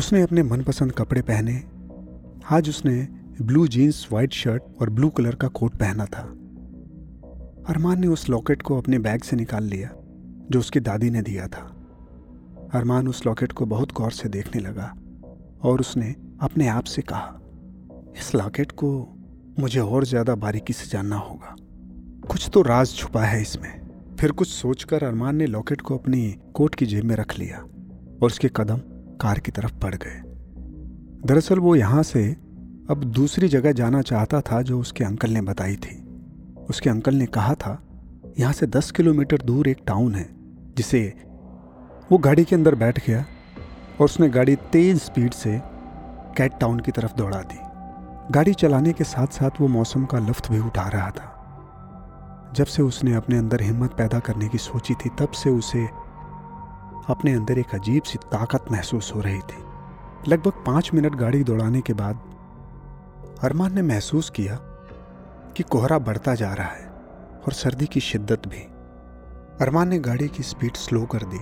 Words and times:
उसने 0.00 0.20
अपने 0.22 0.42
मनपसंद 0.42 0.92
कपड़े 0.92 1.20
पहने। 1.22 1.54
आज 2.50 2.68
उसने 2.68 2.92
ब्लू 3.40 3.66
जीन्स 3.66 4.06
वाइट 4.12 4.32
शर्ट 4.32 4.62
और 4.80 4.90
ब्लू 4.90 5.08
कलर 5.08 5.34
का 5.34 5.48
कोट 5.48 5.74
पहना 5.74 6.04
था। 6.04 6.22
अरमान 7.68 8.00
ने 8.00 8.06
उस 8.06 8.28
लॉकेट 8.28 8.62
को 8.62 8.78
अपने 8.78 8.98
बैग 8.98 9.22
से 9.22 9.36
निकाल 9.36 9.64
लिया, 9.64 9.90
जो 10.50 10.58
उसकी 10.58 10.80
दादी 10.80 11.10
ने 11.10 11.22
दिया 11.22 11.46
था। 11.46 11.62
अरमान 12.74 13.08
उस 13.08 13.24
लॉकेट 13.26 13.52
को 13.52 13.66
बहुत 13.66 13.92
गौर 13.92 14.12
से 14.12 14.28
देखने 14.28 14.62
लगा 14.62 14.92
और 15.62 15.80
उसने 15.80 16.14
अपने 16.40 16.68
आप 16.68 16.84
से 16.84 17.02
कहा, 17.02 17.40
इस 18.18 18.34
लॉकेट 18.34 18.72
को 18.74 18.92
मुझे 19.58 19.80
और 19.80 20.04
ज़्यादा 20.04 20.34
बारीकी 20.36 20.72
से 20.72 20.88
जानना 20.88 21.16
होगा। 21.18 21.56
कुछ 22.26 22.48
तो 22.54 22.62
राज 22.64 22.94
छुपा 22.94 23.24
है 23.24 23.42
इसमें। 23.42 24.16
फिर 24.16 24.32
कुछ 24.32 24.48
सोचकर 24.48 25.04
अरमान 25.04 25.36
ने 25.36 25.46
लॉकेट 25.48 25.80
को 25.80 25.98
अपनी 25.98 26.30
कोट 26.54 26.74
की 26.74 26.86
जेब 26.86 27.04
में 27.04 27.16
रख 27.16 27.38
लिया 27.38 27.58
और 27.58 28.26
उसके 28.26 28.50
कदम 28.56 28.80
कार 29.20 29.38
की 29.38 29.50
तरफ़ 29.50 29.74
बढ़ 29.74 29.94
गए। 29.94 30.20
दरअसल 31.26 31.58
वो 31.58 31.74
यहाँ 31.76 32.02
से 32.02 32.36
अब 32.90 33.04
दूसरी 33.04 33.48
जगह 33.48 33.72
जाना 33.72 34.02
चाहता 34.02 34.40
था 34.40 34.62
जो 34.62 34.80
उसके 34.80 35.04
अंकल 35.04 35.30
ने 35.30 35.40
बताई 35.40 35.76
थी। 35.76 35.96
उसके 36.70 36.90
अंकल 36.90 37.14
ने 37.14 37.26
कहा 37.26 37.54
था, 37.54 37.82
यहाँ 38.38 38.52
से 38.52 38.66
दस 38.66 38.90
किलोमीटर 38.90 39.42
दूर 39.42 39.68
एक 39.68 39.78
टाउन 39.86 40.14
है, 40.14 40.28
जिसे 40.76 41.02
वो 42.12 42.18
गाड़ी 42.18 42.44
के 42.44 42.56
अंदर 42.56 42.74
बैठ 42.74 43.06
गया 43.06 43.20
और 44.00 44.04
उसने 44.04 44.28
गाड़ी 44.28 44.56
तेज 44.56 44.98
स्पीड 44.98 45.32
से 45.32 45.60
कैट 46.36 46.58
टाउन 46.60 46.80
की 46.80 46.90
तरफ़ 46.90 47.16
दौड़ा 47.16 47.42
दी। 47.42 47.58
गाड़ी 48.32 48.54
चलाने 48.54 48.92
के 48.92 49.04
साथ 49.04 49.26
साथ 49.26 49.60
वो 49.60 49.68
मौसम 49.68 50.04
का 50.04 50.18
लफ्त 50.18 50.50
भी 50.50 50.58
उठा 50.58 50.88
रहा 50.88 51.10
था। 51.10 52.52
जब 52.56 52.66
से 52.66 52.82
उसने 52.82 53.14
अपने 53.14 53.38
अंदर 53.38 53.62
हिम्मत 53.62 53.90
पैदा 53.90 54.18
करने 54.18 54.48
की 54.48 54.58
सोची 54.58 54.94
थी, 54.94 55.10
तब 55.18 55.30
से 55.30 55.50
उसे 55.50 55.88
अपने 57.08 57.32
अंदर 57.32 57.58
एक 57.58 57.74
अजीब 57.74 58.02
सी 58.02 58.18
ताकत 58.26 58.64
महसूस 58.72 59.12
हो 59.14 59.20
रही 59.20 59.40
थी। 59.40 59.62
लगभग 60.28 60.64
पाँच 60.66 60.90
मिनट 60.94 61.14
गाड़ी 61.16 61.42
दौड़ाने 61.44 61.80
के 61.80 61.92
बाद, 61.94 62.20
अरमान 63.42 63.74
ने 63.74 63.82
महसूस 63.84 64.30
किया 64.30 64.56
कि 65.56 65.62
कोहरा 65.62 65.98
बढ़ता 66.00 66.34
जा 66.34 66.52
रहा 66.54 66.68
है 66.68 66.88
और 67.38 67.52
सर्दी 67.52 67.86
की 67.86 68.00
शिद्दत 68.00 68.46
भी। 68.48 68.60
अरमान 69.60 69.88
ने 69.88 69.98
गाड़ी 70.00 70.28
की 70.28 70.42
स्पीड 70.42 70.76
स्लो 70.76 71.04
कर 71.04 71.24
दी। 71.24 71.40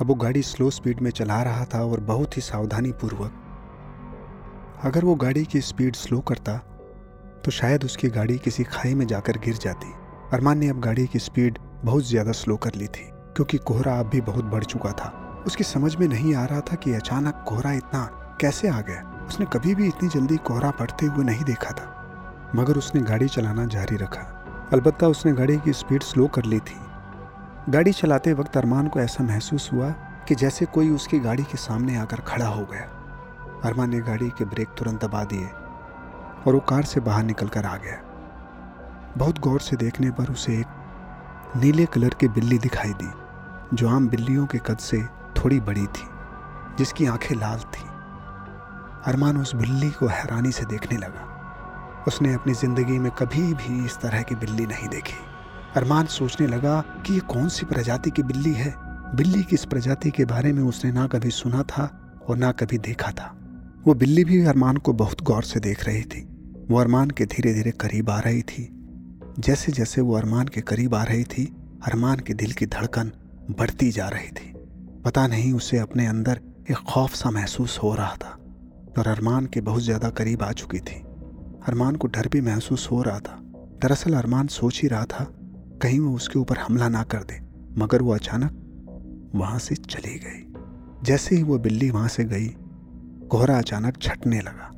अब 0.00 0.06
वो 0.06 0.14
गाड़ी 0.16 0.42
स्लो 0.42 0.70
स्पीड 0.70 1.00
में 1.00 1.10
चला 1.10 1.42
रहा 1.42 1.64
था 1.64 1.82
और 1.84 2.00
बहुत 2.02 2.36
ही 2.36 2.42
सावधानी 2.42 2.92
पूर्वक 2.92 3.42
अगर 4.84 5.04
वो 5.04 5.14
गाड़ी 5.16 5.44
की 5.44 5.60
स्पीड 5.62 5.94
स्लो 5.96 6.20
करता 6.20 6.56
तो 7.44 7.50
शायद 7.50 7.84
उसकी 7.84 8.08
गाड़ी 8.10 8.36
किसी 8.38 8.64
खाई 8.64 8.94
में 8.94 9.06
जाकर 9.06 9.38
गिर 9.38 9.54
जाती। 9.56 9.92
अरमान 10.32 10.58
ने 10.58 10.68
अब 10.68 10.80
गाड़ी 10.80 11.06
की 11.06 11.18
स्पीड 11.18 11.58
बहुत 11.84 12.04
ज़्यादा 12.04 12.32
स्लो 12.32 12.56
कर 12.56 12.74
ली 12.74 12.86
थी। 12.88 13.10
क्योंकि 13.36 13.58
कोहरा 13.58 13.98
अब 13.98 14.06
भी 14.06 14.20
बहुत 14.20 14.44
बढ़ 14.44 14.64
चुका 14.64 14.92
था। 14.92 15.42
उसकी 15.46 15.64
समझ 15.64 15.96
में 15.96 16.08
नहीं 16.08 16.34
आ 16.34 16.44
रहा 16.44 16.60
था 16.60 16.76
कि 16.76 16.92
अचानक 16.92 17.44
कोहरा 17.48 17.72
इतना 17.72 18.04
कैसे 18.40 18.68
आ 18.68 18.80
गया। 18.80 19.26
उसने 19.28 19.46
कभी 19.46 19.74
भी 19.74 19.88
इतनी 19.88 20.08
जल्दी 20.08 20.36
कोहरा 20.36 20.70
पड़ते 20.70 21.06
हुए 21.06 21.24
नहीं 21.24 21.44
देखा 21.44 21.70
था। 21.70 21.92
मगर 22.56 22.76
उसने 22.76 23.00
गाड़ी 23.00 23.28
चलाना 23.28 23.66
जारी 23.66 23.96
रखा। 23.96 24.22
अलबत्ता 24.72 25.08
उसने 25.08 25.32
गाड़ी 25.32 25.58
की 25.58 25.72
स्पीड 25.72 26.02
स्लो 26.02 26.26
कर 26.26 26.44
ली 26.44 26.60
थी। 26.60 26.80
गाड़ी 27.68 27.92
चलाते 27.92 28.32
वक्त 28.32 28.56
अरमान 28.56 28.88
को 28.88 29.00
ऐसा 29.00 29.24
महसूस 29.24 29.70
हुआ 29.72 29.90
कि 30.28 30.34
जैसे 30.34 30.66
कोई 30.66 30.90
उसकी 30.90 31.18
गाड़ी 31.18 31.42
के 31.42 31.58
सामने 31.58 31.96
आकर 31.96 32.16
खड़ा 32.16 32.46
हो 32.46 32.64
गया। 32.64 32.82
अरमान 33.64 33.90
ने 33.90 34.00
गाड़ी 34.00 34.30
के 34.30 34.44
ब्रेक 34.44 34.68
तुरंत 34.68 35.04
दबा 35.04 35.24
दिए 35.24 35.46
और 36.46 36.54
वो 36.54 36.60
कार 36.60 36.82
से 36.82 37.00
बाहर 37.00 37.24
निकल 37.24 37.48
कर 37.48 37.64
आ 37.64 37.76
गया। 37.76 38.00
बहुत 39.18 39.38
गौर 39.38 39.60
से 39.60 39.76
देखने 39.76 40.10
पर 40.10 40.32
उसे 40.32 40.52
एक 40.52 40.66
नीले 41.56 41.86
कलर 41.86 42.08
की 42.08 42.28
बिल्ली 42.28 42.58
दिखाई 42.58 42.92
दी। 42.92 43.25
जो 43.74 43.88
आम 43.88 44.08
बिल्लियों 44.08 44.46
के 44.46 44.58
कद 44.58 44.78
से 44.78 45.02
थोड़ी 45.36 45.60
बड़ी 45.60 45.86
थी, 45.86 46.06
जिसकी 46.78 47.06
आँखें 47.06 47.36
लाल 47.36 47.58
थी। 47.58 47.82
अरमान 49.06 49.36
उस 49.36 49.54
बिल्ली 49.54 49.90
को 49.90 50.06
हैरानी 50.06 50.52
से 50.52 50.64
देखने 50.64 50.98
लगा। 50.98 52.04
उसने 52.08 52.34
अपनी 52.34 52.54
ज़िंदगी 52.54 52.98
में 52.98 53.12
कभी 53.12 53.54
भी 53.54 53.86
इस 53.86 53.96
तरह 53.96 54.22
की 54.22 54.34
बिल्ली 54.34 54.66
नहीं 54.66 54.88
देखी। 54.88 55.16
अरमान 55.76 56.06
सोचने 56.06 56.46
लगा 56.46 56.80
कि 56.80 57.14
ये 57.14 57.20
कौन 57.20 57.48
सी 57.48 57.66
प्रजाति 57.66 58.10
की 58.10 58.22
बिल्ली 58.22 58.52
है? 58.52 58.74
बिल्ली 59.14 59.42
की 59.42 59.54
इस 59.54 59.64
प्रजाति 59.64 60.10
के 60.10 60.24
बारे 60.24 60.52
में 60.52 60.62
उसने 60.62 60.92
ना 60.92 61.06
कभी 61.06 61.30
सुना 61.30 61.62
था 61.62 62.16
और 62.28 62.36
ना 62.36 62.52
कभी 62.52 62.78
देखा 62.78 63.10
था। 63.10 63.36
वो 63.86 63.94
बिल्ली 63.94 64.24
भी 64.24 64.44
अरमान 64.44 64.76
को 64.76 64.92
बहुत 64.92 65.22
गौर 65.22 65.42
से 65.42 65.60
देख 65.60 65.84
रही 65.84 66.02
थी। 66.02 66.28
वो 66.70 66.78
अरमान 66.78 67.10
के 67.10 67.24
धीरे 67.24 67.54
धीरे 67.54 67.70
करीब 67.70 68.10
आ 68.10 68.20
रही 68.20 68.42
थी। 68.42 68.68
जैसे 69.38 69.72
जैसे 69.72 70.00
वो 70.00 70.16
अरमान 70.16 70.48
के 70.48 70.60
करीब 70.60 70.94
आ 70.94 71.02
रही 71.02 71.24
थी, 71.24 71.56
अरमान 71.86 72.18
के 72.18 72.34
दिल 72.34 72.52
की 72.52 72.66
धड़कन 72.66 73.12
बढ़ती 73.50 73.90
जा 73.90 74.08
रही 74.08 74.28
थी। 74.28 74.52
पता 75.04 75.26
नहीं 75.26 75.52
उसे 75.52 75.78
अपने 75.78 76.06
अंदर 76.06 76.40
एक 76.70 76.76
खौफ 76.76 77.14
सा 77.14 77.30
महसूस 77.30 77.78
हो 77.78 77.94
रहा 77.94 78.14
था 78.14 78.38
और 78.98 79.08
अरमान 79.08 79.46
के 79.46 79.60
बहुत 79.60 79.82
ज़्यादा 79.82 80.10
करीब 80.10 80.42
आ 80.42 80.52
चुकी 80.52 80.78
थी। 80.78 81.00
अरमान 81.68 81.96
को 81.96 82.08
डर 82.08 82.28
भी 82.28 82.40
महसूस 82.40 82.88
हो 82.90 83.02
रहा 83.02 83.18
था। 83.18 83.38
दरअसल 83.82 84.14
अरमान 84.14 84.46
सोच 84.46 84.82
ही 84.82 84.88
रहा 84.88 85.04
था, 85.04 85.24
कहीं 85.82 86.00
वो 86.00 86.14
उसके 86.14 86.38
ऊपर 86.38 86.58
हमला 86.58 86.88
ना 86.88 87.02
कर 87.02 87.22
दे, 87.22 87.40
मगर 87.78 88.02
वो 88.02 88.14
अचानक 88.14 89.32
वहाँ 89.34 89.58
से 89.58 89.74
चली 89.74 90.18
गई। 90.18 90.44
जैसे 91.04 91.36
ही 91.36 91.42
वो 91.42 91.58
बिल्ली 91.58 91.90
वहाँ 91.90 92.08
से 92.08 92.24
गई, 92.24 92.46
कोहरा 93.30 93.58
अचानक 93.58 93.96
छटने 94.02 94.40
लगा। 94.40 94.70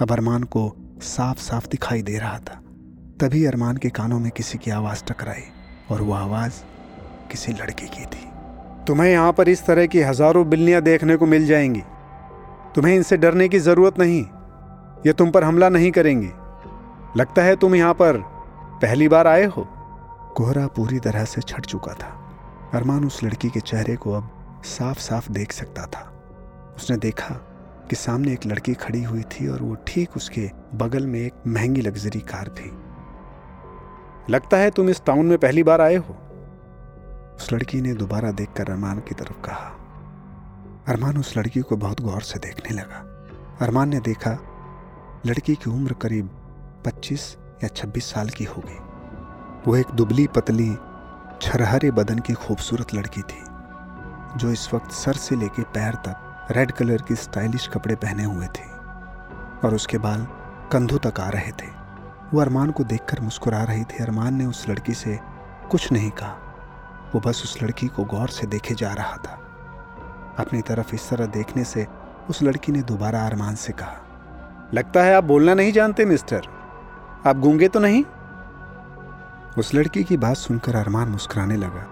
अब 0.00 0.12
अरमान 0.12 0.42
को 0.42 0.72
साफ़ 1.02 1.38
साफ़ 1.38 1.68
दिखाई 1.68 2.02
दे 2.02 2.18
रहा 2.18 2.38
था। 2.38 2.60
तभी 3.20 3.44
अरमान 3.44 3.76
के 3.76 3.90
कानों 3.90 4.18
में 4.18 4.30
किसी 4.30 4.58
की 4.58 4.70
आवाज़ 4.70 5.04
टकराई 5.04 5.42
और 5.90 6.02
वो 6.02 6.12
आवाज़ 6.12 6.52
किसी 7.32 7.52
लड़की 7.52 7.88
की 7.88 8.04
थी। 8.04 8.28
तुम्हें 8.86 9.10
यहाँ 9.10 9.32
पर 9.32 9.48
इस 9.48 9.64
तरह 9.66 9.86
की 9.86 10.00
हज़ारों 10.00 10.48
बिल्लियाँ 10.48 10.82
देखने 10.82 11.16
को 11.16 11.26
मिल 11.26 11.46
जाएँगी। 11.46 11.82
तुम्हें 12.74 12.94
इनसे 12.94 13.16
डरने 13.16 13.48
की 13.48 13.58
ज़रूरत 13.58 13.98
नहीं। 13.98 14.22
ये 15.06 15.12
तुम 15.12 15.30
पर 15.30 15.44
हमला 15.44 15.68
नहीं 15.68 15.90
करेंगी। 15.90 16.30
लगता 17.16 17.42
है 17.42 17.56
तुम 17.56 17.74
यहाँ 17.74 17.94
पर 17.94 18.16
पहली 18.82 19.08
बार 19.08 19.26
आए 19.26 19.44
हो। 19.46 19.66
कोहरा 20.36 20.66
पूरी 20.66 20.98
तरह 20.98 21.24
से 21.24 21.40
छट 21.40 21.66
चुका 21.66 21.92
था। 21.92 22.18
अरमान 22.74 23.04
उस 23.04 23.22
लड़की 23.24 23.48
के 23.48 23.60
चेहरे 23.60 23.96
को 23.96 24.12
अब 24.12 24.28
साफ़ 24.64 24.98
साफ़ 24.98 25.30
देख 25.32 25.52
सकता 25.52 25.86
था। 25.86 26.08
उसने 26.76 26.96
देखा 26.96 27.34
कि 27.90 27.96
सामने 27.96 28.32
एक 28.32 28.46
लड़की 28.46 28.74
खड़ी 28.74 29.02
हुई 29.02 29.22
थी 29.22 29.48
और 29.48 29.62
वो 29.62 29.76
ठीक 29.86 30.16
उसके 30.16 30.50
बगल 30.74 31.06
में 31.06 31.20
एक 31.20 31.46
महँगी 31.46 31.80
लग्जरी 31.80 32.20
कार 32.20 32.48
थी। 32.48 32.70
लगता 34.30 34.56
है 34.56 34.70
तुम 34.70 34.88
इस 34.88 35.04
टाउन 35.06 35.26
में 35.26 35.38
पहली 35.38 35.62
बार 35.62 35.80
आए 35.80 35.96
हो। 35.96 36.16
उस 37.36 37.52
लड़की 37.52 37.80
ने 37.80 37.94
दोबारा 37.94 38.30
देखकर 38.30 38.70
अरमान 38.70 38.98
की 38.98 39.14
तरफ़ 39.14 39.32
कहा। 39.32 39.78
अरमान 40.88 41.18
उस 41.18 41.36
लड़की 41.36 41.60
को 41.60 41.76
बहुत 41.76 42.00
गौर 42.00 42.22
से 42.22 42.38
देखने 42.38 42.76
लगा। 42.76 43.08
अरमान 43.60 43.88
ने 43.88 44.00
देखा, 44.00 44.38
लड़की 45.26 45.54
की 45.54 45.70
उम्र 45.70 45.92
करीब 45.92 46.30
25 46.86 47.36
या 47.64 47.68
26 47.68 48.04
साल 48.04 48.28
की 48.28 48.44
होगी। 48.44 48.78
वो 49.66 49.76
एक 49.76 49.86
दुबली 49.86 50.26
पतली, 50.26 50.76
छरहरे 51.42 51.90
बदन 51.90 52.18
की 52.18 52.32
खूबसूरत 52.32 52.94
लड़की 52.94 53.22
थी, 53.22 53.44
जो 54.36 54.50
इस 54.50 54.74
वक्त 54.74 54.90
सर 54.90 55.12
से 55.12 55.36
लेकर 55.36 55.62
पैर 55.62 55.94
तक 55.94 56.48
रेड 56.50 56.72
कलर 56.72 57.02
की 57.02 57.16
स्टाइलिश 57.16 57.68
कपड़े 57.68 57.94
पहने 57.94 58.24
हुए 58.24 58.46
थे 58.46 58.64
और 59.64 59.72
उसके 59.74 59.98
बाल 59.98 60.26
कंधों 60.72 60.98
तक 60.98 61.20
आ 61.20 61.28
रहे 61.28 61.50
थे। 61.52 61.82
वो 62.34 62.40
अरमान 62.40 62.70
को 62.70 62.84
देखकर 62.84 63.20
मुस्कुरा 63.20 63.62
रही 63.62 63.84
थी। 63.84 64.02
अरमान 64.02 64.34
ने 64.34 64.46
उस 64.46 64.68
लड़की 64.68 64.94
से 64.94 65.20
कुछ 65.70 65.92
नहीं 65.92 66.10
कहा। 66.10 66.51
वो 67.14 67.20
बस 67.20 67.42
उस 67.44 67.62
लड़की 67.62 67.86
को 67.86 68.04
गौर 68.04 68.28
से 68.28 68.46
देखे 68.46 68.74
जा 68.74 68.92
रहा 68.92 69.16
था। 69.16 69.38
अपनी 70.38 70.60
तरफ़ 70.60 70.94
इस 70.94 71.08
तरह 71.10 71.26
देखने 71.26 71.64
से 71.64 71.86
उस 72.30 72.42
लड़की 72.42 72.72
ने 72.72 72.82
दोबारा 72.82 73.26
अरमान 73.26 73.54
से 73.54 73.72
कहा, 73.72 73.96
लगता 74.74 75.02
है 75.02 75.14
आप 75.14 75.24
बोलना 75.24 75.54
नहीं 75.54 75.72
जानते, 75.72 76.04
मिस्टर। 76.04 76.46
आप 77.26 77.36
गूँगे 77.36 77.68
तो 77.68 77.80
नहीं? 77.80 78.04
उस 79.58 79.74
लड़की 79.74 80.04
की 80.04 80.16
बात 80.16 80.36
सुनकर 80.36 80.76
अरमान 80.76 81.08
मुस्कुराने 81.08 81.56
लगा 81.56 81.86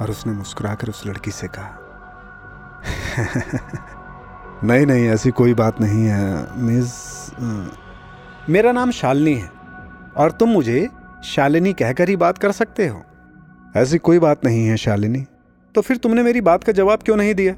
और 0.00 0.10
उसने 0.10 0.32
मुस्कुराकर 0.32 0.88
उस 0.88 1.06
लड़की 1.06 1.30
से 1.30 1.48
कहा, 1.48 1.76
नहीं 4.64 4.86
नहीं, 4.86 5.08
ऐसी 5.08 5.30
कोई 5.30 5.54
बात 5.54 5.80
नहीं 5.80 6.04
है, 6.04 6.56
मिस 6.56 6.90
मेरा 8.48 8.72
नाम 8.72 8.90
शालिनी 8.90 9.34
है 9.34 9.50
और 10.16 10.30
तुम 10.30 10.48
मुझे 10.48 10.88
शालिनी 11.24 11.72
कहकर 11.72 12.08
ही 12.08 12.16
बात 12.16 12.38
कर 12.38 12.52
सकते 12.52 12.86
हो। 12.88 13.02
ऐसी 13.76 13.98
कोई 13.98 14.18
बात 14.18 14.44
नहीं 14.44 14.66
है, 14.66 14.76
शालिनी। 14.76 15.24
तो 15.74 15.80
फिर 15.80 15.96
तुमने 15.96 16.22
मेरी 16.22 16.40
बात 16.40 16.64
का 16.64 16.72
जवाब 16.72 16.98
क्यों 17.02 17.16
नहीं 17.16 17.34
दिया? 17.34 17.54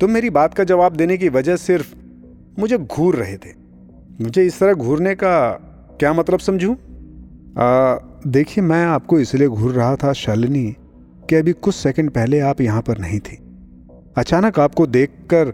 तुम 0.00 0.10
मेरी 0.10 0.30
बात 0.30 0.54
का 0.54 0.64
जवाब 0.64 0.96
देने 0.96 1.16
की 1.16 1.28
वजह 1.28 1.56
सिर्फ़ 1.56 1.94
मुझे 2.58 2.78
घूर 2.78 3.16
रहे 3.16 3.36
थे। 3.36 3.50
मुझे 4.20 4.46
इस 4.46 4.58
तरह 4.58 4.74
घूरने 4.74 5.14
का 5.14 5.50
क्या 6.00 6.12
मतलब 6.12 6.38
समझूं? 6.38 6.74
देखिए, 8.26 8.64
मैं 8.64 8.86
आपको 8.86 9.20
इसलिए 9.20 9.48
घूर 9.48 9.72
रहा 9.72 9.96
था, 9.96 10.12
शालिनी, 10.12 10.76
कि 11.30 11.36
अभी 11.36 11.52
कुछ 11.52 11.74
सेकंड 11.74 12.10
पहले 12.10 12.40
आप 12.40 12.60
यहाँ 12.60 12.82
पर 12.82 12.98
नहीं 12.98 13.20
थी। 13.20 13.38
अचानक 14.16 14.60
आपको 14.60 14.86
देखकर 14.86 15.46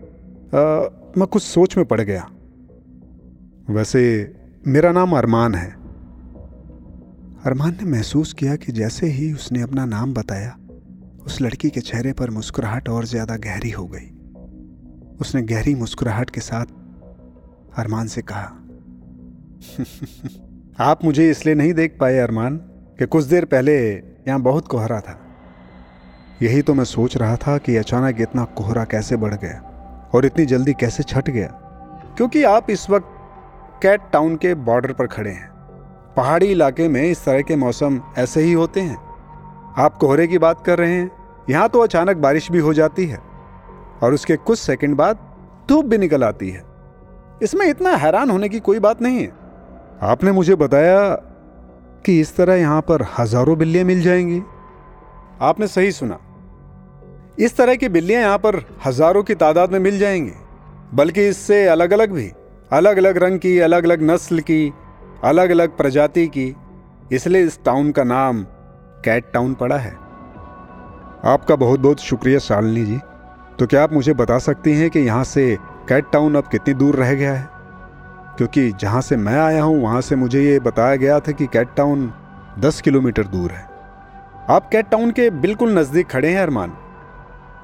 मैं 1.19 1.27
कुछ 1.27 1.43
सोच 1.43 1.77
में 1.77 1.87
पड़ 1.87 2.01
गया। 2.01 2.29
वैसे, 3.71 4.33
मेरा 4.67 4.93
नाम 4.93 5.17
अरमान 5.17 5.55
है। 5.55 5.78
अरमान 7.49 7.71
ने 7.73 7.85
महसूस 7.85 8.33
किया 8.33 8.55
कि 8.57 8.73
जैसे 8.73 9.07
ही 9.07 9.33
उसने 9.33 9.61
अपना 9.63 9.85
नाम 9.85 10.13
बताया, 10.15 10.51
उस 11.27 11.41
लड़की 11.41 11.71
के 11.71 11.81
चेहरे 11.81 12.13
पर 12.13 12.31
मुस्कुराहट 12.31 12.89
और 12.89 13.05
ज़्यादा 13.05 13.37
गहरी 13.37 13.71
हो 13.71 13.87
गई। 13.87 14.09
उसने 15.21 15.43
गहरी 15.43 15.75
मुस्कुराहट 15.75 16.31
के 16.31 16.41
साथ 16.41 16.67
अरमान 17.79 18.07
से 18.07 18.23
कहा 18.23 18.45
आप 20.85 21.05
मुझे 21.05 21.31
इसलिए 21.31 21.55
नहीं 21.55 21.73
देख 21.75 21.97
पाए 22.01 22.19
अरमान 22.19 22.57
कि 22.99 23.07
कुछ 23.07 23.25
देर 23.25 23.45
पहले 23.47 23.79
यहाँ 23.89 24.41
बहुत 24.43 24.69
कोहरा 24.69 25.01
था। 25.01 25.19
यही 26.43 26.63
तो 26.63 26.75
मैं 26.75 26.85
सोच 26.87 27.17
रहा 27.17 27.37
था 27.39 27.59
कि 27.59 27.77
अचानक 27.77 28.21
इतना 28.21 28.45
कोहरा 28.57 28.85
कैसे 28.87 29.17
बढ़ 29.19 29.35
गया 29.35 30.11
और 30.15 30.27
इतनी 30.27 30.47
जल्दी 30.47 30.73
कैसे 30.81 31.03
छट 31.05 31.31
गया, 31.31 31.49
क्योंकि 32.17 32.43
आप 32.47 32.71
इस 32.71 32.91
वक्त 32.91 33.81
कैट 33.83 34.11
टाउन 34.13 34.37
के 34.37 34.55
बॉर्डर 34.67 34.93
पर 34.93 35.07
खड़े 35.09 35.31
हैं। 35.31 35.57
पहाड़ी 36.19 36.47
इलाके 36.47 36.87
में 36.89 37.03
इस 37.03 37.25
तरह 37.25 37.43
के 37.43 37.57
मौसम 37.57 38.01
ऐसे 38.19 38.41
ही 38.41 38.53
होते 38.53 38.81
हैं। 38.81 38.97
आप 39.79 39.97
कोहरे 39.97 40.27
की 40.27 40.39
बात 40.39 40.65
कर 40.67 40.79
रहे 40.79 40.93
हैं। 40.93 41.11
यहाँ 41.51 41.69
तो 41.69 41.81
अचानक 41.81 42.17
बारिश 42.17 42.51
भी 42.51 42.59
हो 42.59 42.73
जाती 42.75 43.05
है 43.07 43.19
और 44.03 44.15
उसके 44.15 44.37
कुछ 44.39 44.59
सेकंड 44.59 44.97
बाद 44.97 45.19
धूप 45.69 45.85
भी 45.85 45.99
निकल 45.99 46.25
आती 46.25 46.49
है। 46.51 46.63
इसमें 47.43 47.67
इतना 47.67 47.91
हैरान 47.97 48.31
होने 48.31 48.49
की 48.49 48.61
कोई 48.61 48.79
बात 48.79 49.03
नहीं 49.03 49.21
है। 49.21 49.33
आपने 50.03 50.33
मुझे 50.33 50.55
बताया 50.55 51.15
कि 52.05 52.19
इस 52.21 52.35
तरह 52.37 52.55
यहाँ 52.55 52.81
पर 52.81 53.07
हज़ारों 53.19 53.57
बिल्लियाँ 53.59 53.85
मिल 53.85 54.03
जाएँगी। 54.03 54.43
आपने 55.43 55.67
सही 55.67 55.93
सुना। 55.93 56.19
इस 57.39 57.57
तरह 57.57 57.75
की 57.75 57.89
बिल्लियाँ 57.89 58.23
यहाँ 58.23 58.39
पर 58.39 58.61
हज़ारों 58.87 59.23
की 59.23 59.35
तादाद 59.37 59.73
में 59.73 59.79
मिल 59.79 59.99
जाएँगी। 59.99 60.33
बल्कि 60.95 61.29
इससे 61.29 61.65
अलग 61.69 61.93
अलग 61.93 62.13
भी 62.13 62.31
अलग 62.73 62.97
अलग 62.97 63.17
रंग 63.17 63.39
की 63.39 63.59
अलग 63.61 63.85
अलग 63.85 64.03
नस्ल 64.03 64.41
की 64.41 64.73
अलग 65.25 65.51
अलग 65.51 65.77
प्रजाति 65.77 66.27
की, 66.27 66.55
इसलिए 67.13 67.43
इस 67.43 67.65
टाउन 67.65 67.91
का 67.93 68.05
नाम 68.05 68.43
कैट 69.05 69.31
टाउन 69.33 69.55
पड़ा 69.55 69.77
है। 69.77 69.93
आपका 71.25 71.57
बहुत 71.57 71.81
बहुत 71.81 72.01
शुक्रिया 72.01 72.39
शालिनी 72.39 72.85
जी। 72.85 72.99
तो 73.59 73.67
क्या 73.67 73.83
आप 73.83 73.93
मुझे 73.93 74.13
बता 74.15 74.39
सकती 74.39 74.73
हैं 74.73 74.91
कि 74.91 75.01
यहाँ 75.01 75.25
से 75.25 75.57
कैट 75.89 76.11
टाउन 76.13 76.35
अब 76.35 76.49
कितनी 76.49 76.75
दूर 76.75 76.97
रह 76.97 77.15
गया 77.15 77.33
है? 77.35 77.49
क्योंकि 78.37 78.71
जहाँ 78.73 79.01
से 79.01 79.17
मैं 79.17 79.39
आया 79.39 79.63
हूँ, 79.63 79.83
वहाँ 79.83 80.01
से 80.01 80.17
मुझे 80.17 80.43
ये 80.43 80.61
बताया 80.61 80.97
गया 80.97 81.19
था 81.21 81.33
कि 81.33 81.47
कैट 81.47 81.69
टाउन 81.77 82.13
दस 82.59 82.81
किलोमीटर 82.81 83.27
दूर 83.27 83.51
है। 83.51 83.67
आप 84.51 84.69
कैट 84.73 84.89
टाउन 84.89 85.11
के 85.11 85.31
बिल्कुल 85.31 85.79
नज़दीक 85.79 86.07
खड़े 86.07 86.29
हैं, 86.29 86.43
अरमान। 86.43 86.73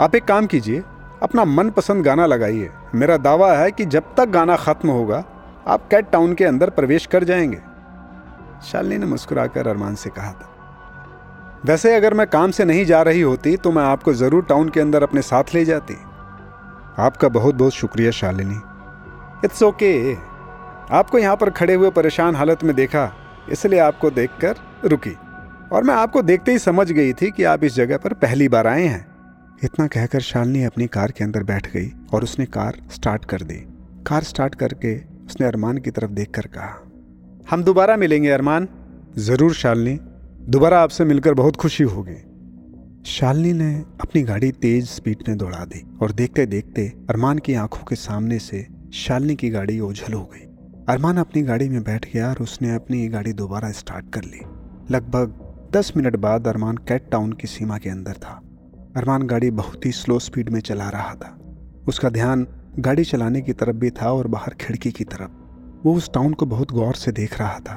आप 0.00 0.14
एक 0.14 0.24
काम 0.24 0.46
कीजिए, 0.46 0.82
अपना 1.22 1.44
मनपसंद 1.44 2.04
गाना 2.04 2.26
लगाइए। 2.26 2.70
मेरा 2.94 3.16
दावा 3.16 3.52
है 3.52 3.70
कि 3.70 3.84
जब 3.84 4.14
तक 4.16 4.24
गाना 4.24 4.56
ख़त्म 4.56 4.88
होगा 4.88 5.24
आप 5.66 5.86
कैट 5.90 6.10
टाउन 6.10 6.34
के 6.34 6.44
अंदर 6.44 6.70
प्रवेश 6.70 7.06
कर 7.06 7.24
जाएँगे। 7.24 7.60
शालिनी 8.62 8.98
ने 8.98 9.06
मुस्कुराकर 9.06 9.68
अरमान 9.68 9.94
से 9.94 10.10
कहा 10.10 10.32
था, 10.32 10.50
वैसे 11.66 11.94
अगर 11.96 12.14
मैं 12.14 12.26
काम 12.26 12.50
से 12.50 12.64
नहीं 12.64 12.84
जा 12.84 13.00
रही 13.02 13.20
होती 13.20 13.56
तो 13.56 13.72
मैं 13.72 13.82
आपको 13.84 14.12
ज़रूर 14.14 14.44
टाउन 14.44 14.68
के 14.68 14.80
अंदर 14.80 15.02
अपने 15.02 15.22
साथ 15.22 15.54
ले 15.54 15.64
जाती। 15.64 15.94
आपका 16.98 17.28
बहुत 17.30 17.54
बहुत 17.54 17.72
शुक्रिया 17.72 18.10
शालिनी। 18.10 18.60
It's 19.44 19.62
okay. 19.62 20.14
आपको 20.92 21.18
यहाँ 21.18 21.36
पर 21.36 21.50
खड़े 21.50 21.74
हुए 21.74 21.90
परेशान 21.90 22.36
हालत 22.36 22.64
में 22.64 22.74
देखा, 22.76 23.10
इसलिए 23.48 23.78
आपको 23.80 24.10
देखकर 24.10 24.56
रुकी। 24.84 25.16
और 25.72 25.84
मैं 25.84 25.94
आपको 25.94 26.22
देखते 26.22 26.52
ही 26.52 26.58
समझ 26.58 26.90
गई 26.92 27.12
थी 27.12 27.30
कि 27.30 27.44
आप 27.44 27.64
इस 27.64 27.74
जगह 27.74 27.96
पर 27.96 28.12
पहली 28.14 28.48
बार 28.48 28.66
आए 28.66 28.84
हैं। 28.84 29.06
इतना 29.64 29.86
कहकर 29.86 30.20
शालिनी 30.22 30.64
अपनी 30.64 30.86
कार 30.88 31.10
के 31.10 31.24
अंदर 31.24 31.42
बैठ 31.44 31.72
गई 31.72 31.90
और 32.12 32.22
उसने 32.22 32.46
कार 32.48 32.80
स्टार्ट 32.90 33.24
कर 33.24 33.42
दी। 33.42 33.54
कार 34.06 34.22
स्टार्ट 34.22 34.54
करके 34.54 34.94
उसने 35.26 35.46
अरमान 35.46 35.78
की 35.78 35.90
तरफ़ 35.90 36.10
देखकर 36.10 36.46
कहा 36.46 37.46
हम 37.50 37.62
दोबारा 37.64 37.96
मिलेंगे 37.96 38.30
अरमान। 38.30 38.68
ज़रूर 39.18 39.54
शालिनी। 39.54 39.98
दोबारा 40.50 40.80
आपसे 40.80 41.04
मिलकर 41.04 41.34
बहुत 41.34 41.56
खुशी 41.56 41.84
होगी। 41.84 42.16
शालिनी 43.06 43.52
ने 43.52 43.74
अपनी 44.00 44.22
गाड़ी 44.22 44.50
तेज 44.52 44.88
स्पीड 44.88 45.22
में 45.28 45.36
दौड़ा 45.38 45.64
दी 45.64 45.84
और 46.02 46.12
देखते 46.12 46.46
देखते 46.46 46.86
अरमान 47.10 47.38
की 47.38 47.54
आँखों 47.54 47.84
के 47.84 47.94
सामने 47.94 48.38
से 48.38 48.66
शालिनी 48.94 49.36
की 49.36 49.50
गाड़ी 49.50 49.78
ओझल 49.80 50.12
हो 50.12 50.24
गई। 50.24 50.46
अरमान 50.88 51.16
अपनी 51.16 51.42
गाड़ी 51.42 51.68
में 51.68 51.82
बैठ 51.82 52.12
गया 52.12 52.28
और 52.30 52.36
उसने 52.40 52.74
अपनी 52.74 53.06
गाड़ी 53.08 53.32
दोबारा 53.32 53.70
स्टार्ट 53.72 54.12
कर 54.14 54.24
ली। 54.24 54.40
लगभग 54.90 55.40
दस 55.72 55.92
मिनट 55.96 56.16
बाद 56.16 56.48
अरमान 56.48 56.76
कैट 56.76 57.10
टाउन 57.10 57.32
की 57.32 57.48
सीमा 57.48 57.78
के 57.78 57.90
अंदर 57.90 58.12
था। 58.12 58.40
अरमान 58.96 59.22
गाड़ी 59.22 59.50
बहुत 59.50 59.86
ही 59.86 59.92
स्लो 59.92 60.18
स्पीड 60.18 60.48
में 60.48 60.60
चला 60.60 60.88
रहा 60.88 61.14
था। 61.14 61.36
उसका 61.88 62.08
ध्यान 62.08 62.46
गाड़ी 62.78 63.04
चलाने 63.04 63.40
की 63.42 63.52
तरफ़ 63.52 63.76
भी 63.76 63.90
था 63.90 64.12
और 64.12 64.26
बाहर 64.26 64.54
खिड़की 64.54 64.90
की 64.90 65.04
तरफ़। 65.04 65.30
वो 65.84 65.94
उस 65.94 66.12
टाउन 66.12 66.32
को 66.34 66.46
बहुत 66.46 66.72
गौर 66.72 66.94
से 66.94 67.12
देख 67.12 67.38
रहा 67.38 67.58
था। 67.58 67.74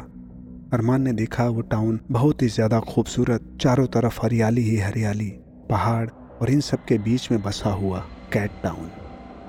अरमान 0.74 1.02
ने 1.02 1.14
देखा 1.14 1.46
वो 1.46 1.62
टाउन 1.62 2.00
बहुत 2.12 2.42
ही 2.42 2.48
ज़्यादा 2.48 2.80
खूबसूरत, 2.80 3.58
चारों 3.62 3.88
तरफ़ 3.88 4.20
हरियाली 4.24 4.62
ही 4.62 4.78
हरियाली, 4.78 5.30
पहाड़ 5.70 6.10
और 6.42 6.50
इन 6.50 6.62
सब 6.62 6.86
के 6.86 6.98
बीच 6.98 7.32
में 7.32 7.42
बसा 7.42 7.70
हुआ 7.70 8.00
कैट 8.34 8.52
टाउन 8.64 8.90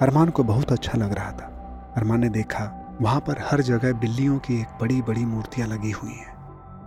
अरमान 0.00 0.28
को 0.28 0.44
बहुत 0.44 0.72
अच्छा 0.72 0.98
लग 0.98 1.12
रहा 1.12 1.30
था। 1.32 1.94
अरमान 1.96 2.20
ने 2.20 2.28
देखा, 2.28 2.98
वहाँ 3.00 3.20
पर 3.20 3.38
हर 3.40 3.60
जगह 3.60 3.92
बिल्लियों 3.92 4.38
की 4.38 4.60
एक 4.60 4.78
बड़ी 4.80 5.02
बड़ी 5.02 5.24
मूर्तियाँ 5.24 5.68
लगी 5.68 5.90
हुई 5.90 6.12
हैं। 6.12 6.36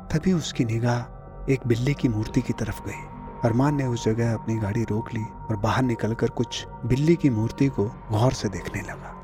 तभी 0.07 0.33
उसकी 0.33 0.65
निगाह 0.65 1.51
एक 1.53 1.67
बिल्ली 1.67 1.93
की 1.93 2.07
मूर्ति 2.07 2.41
की 2.41 2.53
तरफ़ 2.53 2.81
गई। 2.81 3.10
अरमान 3.43 3.75
ने 3.75 3.83
उस 3.83 4.05
जगह 4.05 4.33
अपनी 4.33 4.55
गाड़ी 4.55 4.83
रोक 4.83 5.13
ली 5.13 5.23
और 5.49 5.55
बाहर 5.55 5.83
निकलकर 5.83 6.27
कुछ 6.27 6.67
बिल्ली 6.85 7.15
की 7.15 7.29
मूर्ति 7.29 7.67
को 7.67 7.85
गौर 7.85 8.33
से 8.33 8.49
देखने 8.49 8.81
लगा। 8.81 9.17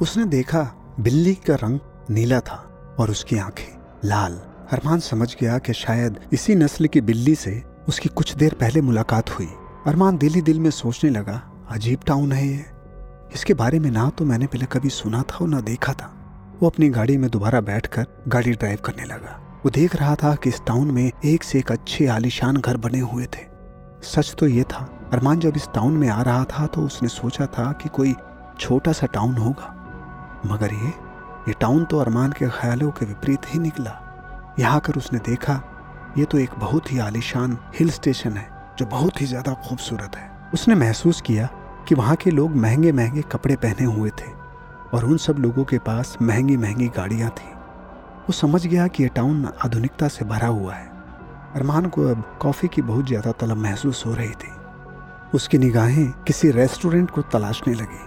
उसने 0.00 0.24
देखा, 0.24 0.74
बिल्ली 1.00 1.34
का 1.34 1.54
रंग 1.54 1.80
नीला 2.10 2.40
था 2.40 2.96
और 3.00 3.10
उसकी 3.10 3.38
आँखें 3.38 3.78
लाल। 4.04 4.32
अरमान 4.72 5.00
समझ 5.00 5.36
गया 5.40 5.58
कि 5.58 5.72
शायद 5.72 6.20
इसी 6.32 6.54
नस्ल 6.54 6.86
की 6.86 7.00
बिल्ली 7.00 7.34
से 7.34 7.62
उसकी 7.88 8.08
कुछ 8.08 8.34
देर 8.34 8.54
पहले 8.54 8.80
मुलाकात 8.80 9.30
हुई। 9.30 9.48
अरमान 9.86 10.16
दिल 10.16 10.34
ही 10.34 10.42
दिल 10.42 10.60
में 10.60 10.70
सोचने 10.70 11.10
लगा, 11.10 11.42
अजीब 11.70 11.98
टाउन 12.06 12.32
है 12.32 12.48
ये। 12.48 12.64
इसके 13.34 13.54
बारे 13.54 13.78
में 13.78 13.90
ना 13.90 14.10
तो 14.10 14.24
मैंने 14.24 14.46
पहले 14.46 14.64
कभी 14.64 14.88
सुना 14.88 15.22
था 15.22 15.36
और 15.36 15.48
ना 15.48 15.60
देखा 15.60 15.92
था। 15.92 16.12
वो 16.62 16.68
अपनी 16.68 16.88
गाड़ी 16.88 17.16
में 17.16 17.30
दोबारा 17.30 17.60
बैठकर 17.60 18.06
गाड़ी 18.28 18.52
ड्राइव 18.52 18.78
करने 18.84 19.04
लगा। 19.04 19.60
वो 19.64 19.70
देख 19.70 19.96
रहा 19.96 20.14
था 20.14 20.34
कि 20.34 20.48
इस 20.48 20.60
टाउन 20.66 20.90
में 20.90 21.12
एक 21.24 21.44
से 21.44 21.58
एक 21.58 21.72
अच्छे 21.72 22.06
आलिशान 22.06 22.56
घर 22.56 22.76
बने 22.76 23.00
हुए 23.00 23.24
थे। 23.24 23.45
सच 24.06 24.34
तो 24.38 24.46
ये 24.46 24.62
था, 24.64 24.88
अरमान 25.12 25.40
जब 25.40 25.56
इस 25.56 25.68
टाउन 25.74 25.96
में 25.96 26.08
आ 26.08 26.20
रहा 26.22 26.44
था 26.44 26.66
तो 26.66 26.82
उसने 26.82 27.08
सोचा 27.08 27.46
था 27.48 27.70
कि 27.72 27.88
कोई 27.88 28.14
छोटा 28.60 28.92
सा 28.92 29.06
टाउन 29.06 29.36
होगा। 29.36 29.72
मगर 30.46 30.72
ये 30.74 30.92
ये 31.48 31.52
टाउन 31.52 31.84
तो 31.84 31.98
अरमान 31.98 32.32
के 32.32 32.48
ख्यालों 32.50 32.90
के 32.90 33.06
विपरीत 33.06 33.46
ही 33.48 33.58
निकला। 33.58 33.90
यहाँ 34.58 34.80
कर 34.80 34.96
उसने 34.96 35.18
देखा, 35.20 35.60
ये 36.18 36.24
तो 36.24 36.38
एक 36.38 36.50
बहुत 36.58 36.92
ही 36.92 36.98
आलिशान 36.98 37.58
हिल 37.74 37.90
स्टेशन 37.90 38.32
है, 38.32 38.48
जो 38.78 38.86
बहुत 38.86 39.20
ही 39.20 39.26
ज़्यादा 39.26 39.52
खूबसूरत 39.68 40.16
है। 40.16 40.30
उसने 40.54 40.74
महसूस 40.74 41.20
किया 41.20 41.48
कि 41.88 41.94
वहाँ 41.94 42.16
के 42.16 42.30
लोग 42.30 42.56
महँगे 42.56 42.92
महँगे 42.92 43.22
कपड़े 43.22 43.56
पहने 43.56 43.84
हुए 43.86 44.10
थे 44.12 44.30
और 44.92 45.04
उन 45.04 45.16
सब 45.18 45.38
लोगों 45.38 45.64
के 45.64 45.78
पास 45.80 46.16
महँगी 46.22 46.56
महँगी 46.56 46.88
गाड़ियाँ 46.96 47.30
थी। 47.30 47.54
वो 48.20 48.32
समझ 48.32 48.66
गया 48.66 48.86
कि 48.88 49.02
यह 49.02 49.10
टाउन 49.14 49.48
आधुनिकता 49.64 50.08
से 50.08 50.24
भरा 50.24 50.48
हुआ 50.48 50.74
है। 50.74 50.94
अरमान 51.56 51.86
को 51.86 52.02
अब 52.08 52.22
कॉफ़ी 52.42 52.68
की 52.68 52.82
बहुत 52.82 53.06
ज़्यादा 53.06 53.32
तलब 53.32 53.56
महसूस 53.56 54.04
हो 54.06 54.14
रही 54.14 54.30
थी। 54.32 54.50
उसकी 55.34 55.58
निगाहें 55.58 56.10
किसी 56.26 56.50
रेस्टोरेंट 56.50 57.10
को 57.10 57.22
तलाशने 57.24 57.74
लगी। 57.74 58.04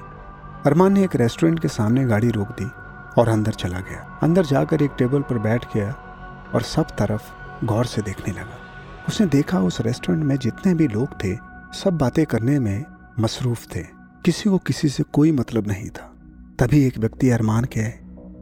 अरमान 0.66 0.94
ने 0.94 1.04
एक 1.04 1.16
रेस्टोरेंट 1.16 1.60
के 1.60 1.68
सामने 1.68 2.06
गाड़ी 2.06 2.30
रोक 2.30 2.48
दी 2.60 2.66
और 3.18 3.30
अंदर 3.30 3.52
चला 3.54 3.80
गया। 3.80 4.20
अंदर 4.24 4.46
जाकर 4.46 4.84
एक 4.84 4.92
टेबल 4.98 5.22
पर 5.22 5.38
बैठ 5.40 5.66
गया 5.74 5.92
और 6.54 6.62
सब 6.64 6.96
तरफ़ 7.00 7.66
गौर 7.66 7.86
से 7.86 8.02
देखने 8.02 8.34
लगा। 8.34 8.58
उसने 9.08 9.28
देखा 9.30 9.60
उस 9.62 9.82
रेस्टोरेंट 9.82 10.24
में 10.24 10.36
जितने 10.38 10.74
भी 10.74 10.88
लोग 10.90 11.14
थे, 11.24 11.36
सब 11.76 11.98
बातें 11.98 12.26
करने 12.26 12.60
में 12.60 12.86
मसरूफ 13.20 13.66
थे। 13.76 13.84
किसी 14.26 14.50
को 14.50 14.58
किसी 14.60 14.90
से 14.90 15.04
कोई 15.14 15.32
मतलब 15.34 15.68
नहीं 15.68 15.90
था। 15.90 16.12
तभी 16.60 16.86
एक 16.88 16.98
व्यक्ति 16.98 17.30
अरमान 17.32 17.66
के 17.68 17.90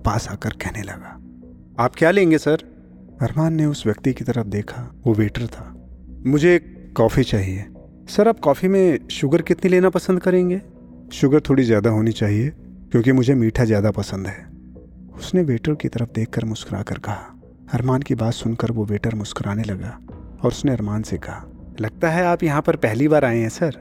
पास 0.04 0.28
आकर 0.30 0.58
कहने 0.62 0.82
लगा, 0.84 1.20
आप 1.80 1.96
क्या 1.98 2.12
लेंगे, 2.12 2.38
सर? 2.40 2.64
अरमान 3.22 3.54
ने 3.54 3.66
उस 3.66 3.86
व्यक्ति 3.86 4.14
की 4.14 4.24
तरफ़ 4.24 4.48
देखा। 4.48 4.82
वो 5.06 5.14
वेटर 5.14 5.46
था। 5.48 5.74
मुझे 6.28 6.56
एक 6.56 6.94
कॉफ़ी 6.98 7.24
चाहिए। 7.24 7.66
सर, 8.10 8.28
आप 8.28 8.40
कॉफ़ी 8.40 8.68
में 8.68 9.08
शुगर 9.08 9.42
कितनी 9.42 9.70
लेना 9.72 9.90
पसंद 9.90 10.20
करेंगे? 10.20 10.62
शुगर 11.14 11.40
थोड़ी 11.40 11.64
ज़्यादा 11.64 11.90
होनी 11.90 12.12
चाहिए, 12.12 12.50
क्योंकि 12.92 13.12
मुझे 13.12 13.36
मीठा 13.36 13.66
ज़्यादा 13.66 13.92
पसंद 13.92 14.28
है। 14.28 14.46
उसने 15.18 15.44
वेटर 15.44 15.74
की 15.74 15.88
तरफ़ 15.88 16.10
देखकर 16.16 16.46
मुस्कुरा 16.46 16.82
कर 16.82 16.98
कहा। 16.98 17.34
अरमान 17.74 18.02
की 18.02 18.16
बात 18.16 18.34
सुनकर 18.34 18.72
वो 18.72 18.86
वेटर 18.86 19.16
मुस्कुराने 19.16 19.64
लगा 19.64 19.98
और 20.44 20.48
उसने 20.48 20.72
अरमान 20.72 21.04
से 21.04 21.18
कहा, 21.18 21.44
लगता 21.82 22.10
है 22.10 22.24
आप 22.26 22.44
यहाँ 22.44 22.62
पर 22.62 22.76
पहली 22.76 23.08
बार 23.08 23.26
आए 23.26 23.40
हैं, 23.40 23.50
सर? 23.50 23.72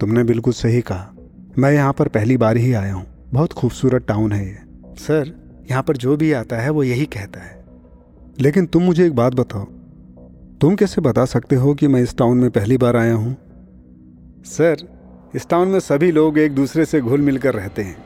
तुमने 0.00 0.24
बिल्कुल 0.24 0.52
सही 0.52 0.80
कहा। 0.80 1.14
मैं 1.58 1.72
यहाँ 1.72 1.92
पर 1.92 2.08
पहली 2.08 2.36
बार 2.36 2.56
ही 2.56 2.72
आया 2.72 2.94
हूँ। 2.94 3.06
बहुत 3.32 3.52
खूबसूरत 3.52 4.06
टाउन 4.06 4.32
है 4.32 4.46
ये। 4.46 4.94
सर, 4.98 5.32
यहाँ 5.70 5.82
पर 5.82 5.96
जो 5.96 6.16
भी 6.16 6.32
आता 6.32 6.56
है, 6.56 6.70
वो 6.70 6.84
यही 6.84 7.04
कहता 7.06 7.40
है। 7.40 7.60
लेकिन 8.40 8.66
तुम 8.66 8.82
मुझे 8.82 9.06
एक 9.06 9.14
बात 9.14 9.34
बताओ। 9.34 9.64
तुम 10.60 10.74
कैसे 10.76 11.00
बता 11.00 11.24
सकते 11.24 11.56
हो 11.56 11.74
कि 11.74 11.88
मैं 11.88 12.00
इस 12.02 12.16
टाउन 12.16 12.38
में 12.38 12.50
पहली 12.50 12.76
बार 12.76 12.96
आया 12.96 13.14
हूँ? 13.14 13.36
सर, 14.46 14.76
इस 15.34 15.48
टाउन 15.48 15.68
में 15.68 15.78
सभी 15.80 16.10
लोग 16.12 16.38
एक 16.38 16.54
दूसरे 16.54 16.84
से 16.84 17.00
घुल 17.00 17.20
मिलकर 17.20 17.54
रहते 17.54 17.82
हैं। 17.82 17.96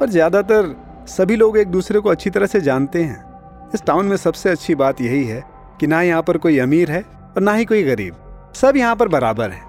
और 0.00 0.08
ज़्यादातर 0.08 0.74
सभी 1.08 1.36
लोग 1.36 1.58
एक 1.58 1.68
दूसरे 1.68 2.00
को 2.00 2.08
अच्छी 2.08 2.30
तरह 2.30 2.46
से 2.46 2.60
जानते 2.60 3.02
हैं। 3.02 3.70
इस 3.74 3.82
टाउन 3.82 4.06
में 4.06 4.16
सबसे 4.16 4.50
अच्छी 4.50 4.74
बात 4.74 5.00
यही 5.00 5.24
है 5.24 5.42
कि 5.80 5.86
ना 5.86 6.02
यहाँ 6.02 6.22
पर 6.22 6.38
कोई 6.38 6.58
अमीर 6.58 6.90
है 6.90 7.02
और 7.02 7.42
ना 7.42 7.54
ही 7.54 7.64
कोई 7.64 7.82
गरीब। 7.82 8.14
सब 8.56 8.76
यहाँ 8.76 8.96
पर 8.96 9.08
बराबर 9.08 9.50
हैं। 9.50 9.62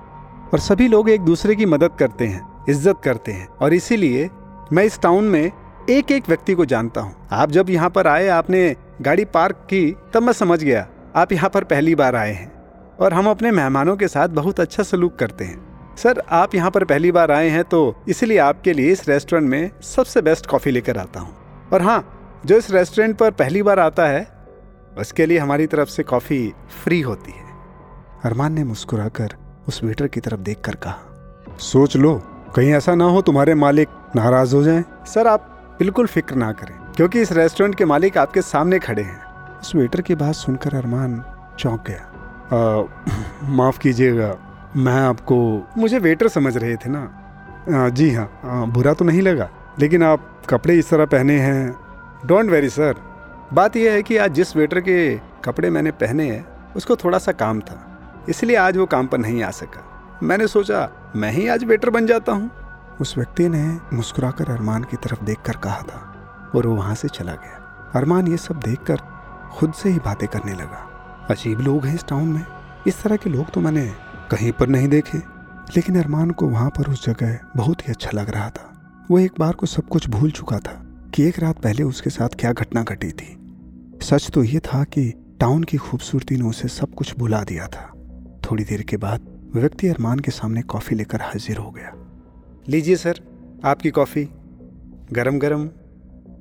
और 0.46 0.60
सभी 0.60 0.88
लोग 0.88 1.10
एक 1.10 1.22
दूसरे 1.22 1.56
की 1.56 1.66
मदद 1.66 1.96
करते 2.00 2.28
हैं, 2.28 2.42
इज़्ज़त 2.70 3.02
करते 3.04 3.32
हैं। 3.32 3.48
और 3.48 3.74
इसीलिए 3.74 4.30
मैं 4.74 4.84
इस 4.84 5.00
टाउन 5.02 5.24
में 5.24 5.52
एक 5.90 6.12
एक 6.12 6.28
व्यक्ति 6.28 6.54
को 6.54 6.66
जानता 6.66 7.02
हूँ। 7.02 7.16
आप 7.32 7.52
जब 7.52 7.70
यहाँ 7.70 7.90
पर 7.90 8.08
आए, 8.08 8.28
आपने 8.28 8.76
गाड़ी 9.02 9.26
पार्क 9.26 9.56
की, 9.56 9.96
तब 10.14 10.24
मैं 10.24 10.34
समझ 10.34 10.64
गया। 10.64 10.88
आप 11.16 11.32
यहाँ 11.32 11.50
पर 11.50 11.64
पहली 11.64 11.96
बार 11.96 12.16
आए 12.16 12.32
हैं। 12.32 12.52
और 13.00 13.14
हम 13.14 13.30
अपने 13.30 13.52
मेहमानों 13.52 13.96
के 13.98 14.08
साथ 14.08 14.28
बहुत 14.28 14.60
अच्छा 14.60 14.84
सलूक 14.84 15.16
करते 15.16 15.46
हैं। 15.46 15.96
सर, 15.98 16.22
आप 16.30 16.56
यहाँ 16.56 16.72
पर 16.72 16.84
पहली 16.84 17.12
बार 17.12 17.32
आए 17.32 17.50
हैं 17.50 17.64
तो 17.64 17.96
इसलिए 18.08 18.38
आपके 18.38 18.74
लिए 18.74 18.92
इस 18.92 19.08
रेस्टोरेंट 19.10 19.50
में 19.50 19.72
सबसे 19.82 20.22
बेस्ट 20.22 20.46
कॉफ़ी 20.46 20.72
लेकर 20.72 20.98
आता 20.98 21.20
हूँ। 21.20 21.36
और 21.74 21.82
हाँ 21.82 22.42
जो 22.46 22.58
इस 22.58 22.72
रेस्टोरेंट 22.72 23.18
पर 23.18 23.32
पहली 23.32 23.64
बार 23.64 23.80
आता 23.80 24.08
है, 24.08 24.28
उसके 24.98 25.26
लिए 25.26 25.38
हमारी 25.38 25.68
तरफ़ 25.68 25.90
से 25.90 26.04
कॉफ़ी 26.04 26.54
फ्री 26.84 27.02
होती 27.02 27.32
है। 27.32 27.44
अरमान 28.26 28.54
ने 28.54 28.64
मुस्कुराकर 28.64 29.36
उस 29.68 29.84
वेटर 29.84 30.08
की 30.08 30.20
तरफ़ 30.20 30.40
देखकर 30.40 30.76
कहा, 30.76 30.96
सोच 31.60 31.96
लो, 31.98 32.22
कहीं 32.56 32.74
ऐसा 32.74 32.96
ना 32.96 33.06
हो 33.06 33.22
तुम्हारे 33.22 33.54
मालिक 33.56 33.88
नाराज़ 34.16 34.56
हो 34.56 34.64
जाएँ। 34.64 34.84
सर, 35.06 35.28
आप 35.28 35.76
बिल्कुल 35.80 36.08
फ़िक्र 36.08 36.36
ना 36.36 36.52
करें। 36.52 36.85
क्योंकि 36.98 37.22
इस 37.22 37.32
रेस्टोरेंट 37.32 37.76
के 37.76 37.86
मालिक 37.86 38.18
आपके 38.18 38.42
सामने 38.42 38.80
खड़े 38.80 39.02
हैं। 39.02 39.60
उस 39.60 39.76
वेटर 39.76 40.02
की 40.02 40.16
बात 40.16 40.36
सुनकर 40.36 40.76
अरमान 40.76 41.24
चौंक 41.60 41.84
गया। 41.88 42.12
माफ़ 43.44 43.80
कीजिएगा 43.80 44.36
मैं 44.76 44.94
आपको 44.94 45.68
मुझे 45.78 46.00
वेटर 46.00 46.28
समझ 46.28 46.58
रहे 46.58 46.76
थे 46.76 46.90
ना? 46.90 47.02
आ, 47.86 47.90
जी 47.90 48.14
हाँ 48.14 48.40
आ, 48.46 48.66
बुरा 48.66 48.94
तो 48.94 49.06
नहीं 49.06 49.22
लगा 49.22 49.50
लेकिन 49.80 50.04
आप 50.04 50.42
कपड़े 50.50 50.78
इस 50.80 50.90
तरह 50.90 51.06
पहने 51.06 51.40
हैं। 51.40 51.76
डोंट 52.26 52.50
वेरी 52.50 52.70
सर 52.70 52.96
बात 53.54 53.76
यह 53.76 53.92
है 53.92 54.04
कि 54.04 54.18
आज 54.18 54.32
जिस 54.32 54.56
वेटर 54.56 54.80
के 54.80 55.18
कपड़े 55.18 55.70
मैंने 55.70 55.92
पहने 55.92 56.32
हैं 56.32 56.74
उसको 56.76 56.96
थोड़ा 56.96 57.18
सा 57.18 57.32
काम 57.32 57.60
था 57.60 58.00
इसलिए 58.30 58.56
आज 58.56 58.78
वो 58.78 58.86
काम 58.86 59.08
पर 59.08 59.18
नहीं 59.18 59.44
आ 59.44 59.52
सका। 59.52 60.20
मैंने 60.24 60.48
सोचा 60.48 60.90
मैं 61.16 61.32
ही 61.32 61.48
आज 61.48 61.64
वेटर 61.64 61.90
बन 61.90 62.06
जाता 62.08 62.32
हूँ। 62.32 62.52
उस 63.02 63.18
व्यक्ति 63.18 63.50
ने 63.50 63.78
मुस्कुराकर 63.94 64.52
अरमान 64.52 64.84
की 64.84 64.98
तरफ़ 64.98 65.24
देखकर 65.24 65.58
कहा 65.58 65.82
था 65.82 66.12
और 66.56 66.68
वो 66.68 66.76
वहाँ 66.76 66.96
से 66.96 67.08
चला 67.08 67.34
गया। 67.34 67.92
अरमान 67.96 68.28
ये 68.28 68.38
सब 68.38 68.60
देखकर 68.60 68.98
खुद 69.52 69.74
से 69.74 69.90
ही 69.90 70.00
बातें 70.00 70.28
करने 70.30 70.54
लगा। 70.54 70.92
अजीब 71.30 71.60
लोग 71.60 71.86
हैं 71.86 71.96
इस 71.96 72.06
टाउन 72.08 72.28
में। 72.28 72.46
इस 72.88 73.04
तरह 73.04 73.16
के 73.16 73.30
लोग 73.30 73.52
तो 73.52 73.62
मैंने 73.62 73.94
कहीं 74.32 74.52
पर 74.52 74.68
नहीं 74.68 74.88
देखे। 74.88 75.18
लेकिन 75.76 76.00
अरमान 76.00 76.32
को 76.32 76.48
वहाँ 76.48 76.70
पर 76.70 76.92
उस 76.92 77.06
जगह 77.06 77.40
बहुत 77.58 77.82
ही 77.82 77.94
अच्छा 77.94 78.10
लग 78.14 78.30
रहा 78.30 78.50
था। 78.50 78.72
वो 79.12 79.20
एक 79.20 79.32
बार 79.40 79.54
को 79.54 79.66
सब 79.66 79.88
कुछ 79.88 80.10
भूल 80.10 80.32
चुका 80.32 80.60
था 80.60 80.82
कि 81.14 81.24
एक 81.24 81.40
रात 81.40 81.62
पहले 81.62 81.84
उसके 81.84 82.10
साथ 82.10 82.30
क्या 82.30 82.54
घटना 82.54 82.84
घटी 82.84 83.12
थी। 83.12 83.38
सच 84.02 84.32
तो 84.34 84.44
ये 84.44 84.60
था 84.60 84.84
कि 84.84 85.36
टाउन 85.40 85.64
की 85.64 85.78
खूबसूरती 85.78 86.38
ने 86.38 86.44
उसे 86.44 86.68
सब 86.68 86.94
कुछ 86.94 87.18
भुला 87.18 87.44
दिया 87.44 87.68
था। 87.68 87.92
थोड़ी 88.42 88.64
देर 88.64 88.82
के 88.82 88.98
बाद 88.98 89.50
व्यक्ति 89.54 89.88
अरमान 89.88 90.20
के 90.20 90.32
सामने 90.32 90.62
कॉफ़ी 90.62 90.96
लेकर 90.96 91.22
हाजिर 91.22 91.58
हो 91.58 91.72
गया। 91.72 91.92
लीजिए 92.68 92.96
सर, 92.96 93.20
आपकी 93.66 93.90
कॉफ़ी। 93.90 94.30
गरम 95.12 95.40
गरम 95.40 95.70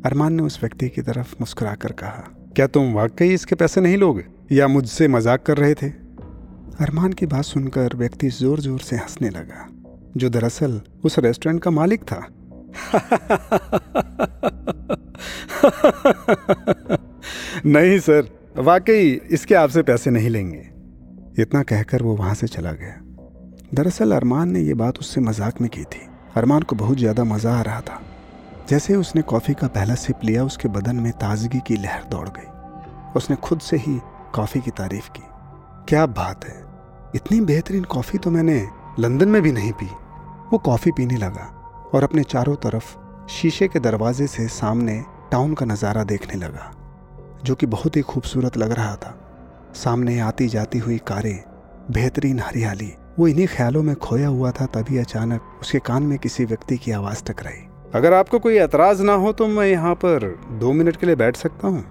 अरमान 0.04 0.32
ने 0.32 0.42
उस 0.42 0.58
व्यक्ति 0.60 0.88
की 0.88 1.02
तरफ़ 1.02 1.34
मुस्कुराकर 1.40 1.92
कहा, 1.92 2.24
क्या 2.56 2.66
तुम 2.66 2.92
वाकई 2.94 3.32
इसके 3.34 3.54
पैसे 3.54 3.80
नहीं 3.80 3.96
लोगे? 3.96 4.24
या 4.52 4.66
मुझसे 4.68 5.08
मज़ाक 5.08 5.42
कर 5.42 5.56
रहे 5.58 5.74
थे? 5.74 5.88
अरमान 6.80 7.12
की 7.12 7.26
बात 7.26 7.44
सुनकर 7.44 7.96
व्यक्ति 7.96 8.28
ज़ोर 8.30 8.60
ज़ोर 8.60 8.80
से 8.80 8.96
हंसने 8.96 9.30
लगा, 9.30 9.66
जो 10.16 10.28
दरअसल 10.30 10.80
उस 11.04 11.18
रेस्टोरेंट 11.18 11.62
का 11.62 11.70
मालिक 11.70 12.02
था। 12.02 12.20
नहीं 17.66 17.98
सर, 18.00 18.28
वाकई 18.58 19.12
इसके 19.30 19.54
आपसे 19.54 19.82
पैसे 19.82 20.10
नहीं 20.10 20.30
लेंगे। 20.30 20.64
इतना 21.38 21.62
कहकर 21.62 22.02
वो 22.02 22.16
वहाँ 22.16 22.34
से 22.34 22.46
चला 22.46 22.72
गया। 22.72 23.00
दरअसल 23.74 24.12
अरमान 24.12 24.50
ने 24.50 24.60
ये 24.60 24.74
बात 24.76 24.98
उससे 24.98 25.20
मज़ाक 25.20 25.60
में 25.60 25.70
की 25.70 25.84
थी। 25.84 26.08
अरमान 26.36 26.62
को 26.62 26.76
बहुत 26.76 26.98
ज़्यादा 26.98 27.24
मज़ा 27.24 27.58
आ 27.58 27.62
रहा 27.62 27.80
था। 27.80 28.02
जैसे 28.68 28.94
उसने 28.96 29.22
कॉफ़ी 29.22 29.54
का 29.54 29.66
पहला 29.66 29.94
सिप 29.94 30.24
लिया, 30.24 30.44
उसके 30.44 30.68
बदन 30.68 30.96
में 30.96 31.12
ताजगी 31.12 31.60
की 31.60 31.76
लहर 31.76 32.04
दौड़ 32.04 32.28
गई। 32.28 33.12
उसने 33.16 33.36
खुद 33.36 33.60
से 33.60 33.76
ही 33.76 33.98
कॉफ़ी 34.34 34.60
की 34.60 34.70
तारीफ़ 34.70 35.08
की। 35.10 35.22
क्या 35.88 36.04
बात 36.08 36.44
है। 36.44 36.62
इतनी 37.14 37.40
बेहतरीन 37.40 37.84
कॉफ़ी 37.84 38.18
तो 38.18 38.30
मैंने 38.30 38.56
लंदन 38.98 39.28
में 39.28 39.40
भी 39.42 39.52
नहीं 39.52 39.72
पी। 39.72 39.86
वो 40.52 40.58
कॉफ़ी 40.58 40.90
पीने 40.90 41.16
लगा 41.16 41.50
और 41.94 42.04
अपने 42.04 42.22
चारों 42.22 42.54
तरफ़ 42.56 42.96
शीशे 43.30 43.68
के 43.68 43.80
दरवाजे 43.80 44.26
से 44.26 44.46
सामने 44.48 45.02
टाउन 45.32 45.54
का 45.54 45.66
नज़ारा 45.66 46.04
देखने 46.04 46.38
लगा, 46.38 46.70
जो 47.44 47.54
कि 47.54 47.66
बहुत 47.66 47.96
ही 47.96 48.02
खूबसूरत 48.02 48.56
लग 48.56 48.72
रहा 48.72 48.96
था। 48.96 49.14
सामने 49.74 50.18
आती 50.20 50.48
जाती 50.48 50.78
हुई 50.78 50.98
कारें, 51.06 51.44
बेहतरीन 51.90 52.40
हरियाली, 52.40 52.92
वो 53.18 53.28
इन्हीं 53.28 53.46
ख्यालों 53.46 53.82
में 53.82 53.94
खोया 53.96 54.28
हुआ 54.28 54.50
था 54.50 54.66
तभी 54.66 54.98
अचानक 54.98 55.58
उसके 55.60 55.78
कान 55.78 56.02
में 56.02 56.18
किसी 56.18 56.44
व्यक्ति 56.44 56.76
की 56.76 56.92
आवाज़ 56.92 57.24
टकराई। 57.24 57.66
अगर 57.94 58.12
आपको 58.12 58.38
कोई 58.38 58.56
एतराज़ 58.58 59.02
ना 59.02 59.12
हो 59.12 59.32
तो 59.32 59.46
मैं 59.46 59.66
यहाँ 59.66 59.94
पर 59.94 60.24
दो 60.52 60.72
मिनट 60.72 60.96
के 60.96 61.06
लिए 61.06 61.16
बैठ 61.16 61.36
सकता 61.36 61.68
हूँ। 61.68 61.84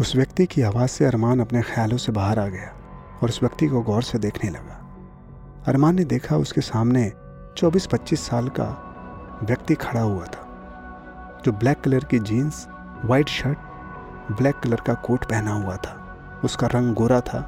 उस 0.00 0.14
व्यक्ति 0.16 0.46
की 0.46 0.62
आवाज़ 0.62 0.90
से 0.90 1.04
अरमान 1.04 1.40
अपने 1.40 1.60
ख्यालों 1.62 1.96
से 1.96 2.12
बाहर 2.12 2.38
आ 2.38 2.46
गया 2.46 2.72
और 3.22 3.28
उस 3.28 3.38
व्यक्ति 3.42 3.66
को 3.66 3.80
गौर 3.80 4.02
से 4.02 4.18
देखने 4.18 4.50
लगा। 4.50 4.78
अरमान 5.66 5.94
ने 5.94 6.04
देखा 6.04 6.36
उसके 6.36 6.60
सामने 6.60 7.12
24-25 7.56 8.20
साल 8.20 8.48
का 8.48 8.66
व्यक्ति 9.42 9.74
खड़ा 9.74 10.00
हुआ 10.00 10.24
था, 10.24 11.40
जो 11.44 11.52
ब्लैक 11.52 11.80
कलर 11.80 12.04
की 12.04 12.18
jeans, 12.18 12.66
white 13.04 13.28
shirt, 13.28 13.58
black 14.32 14.56
colour 14.56 14.80
का 14.86 14.94
कोट 14.94 15.24
पहना 15.24 15.52
हुआ 15.52 15.76
था। 15.76 16.40
उसका 16.44 16.66
रंग 16.66 16.94
गोरा 16.94 17.20
था 17.20 17.40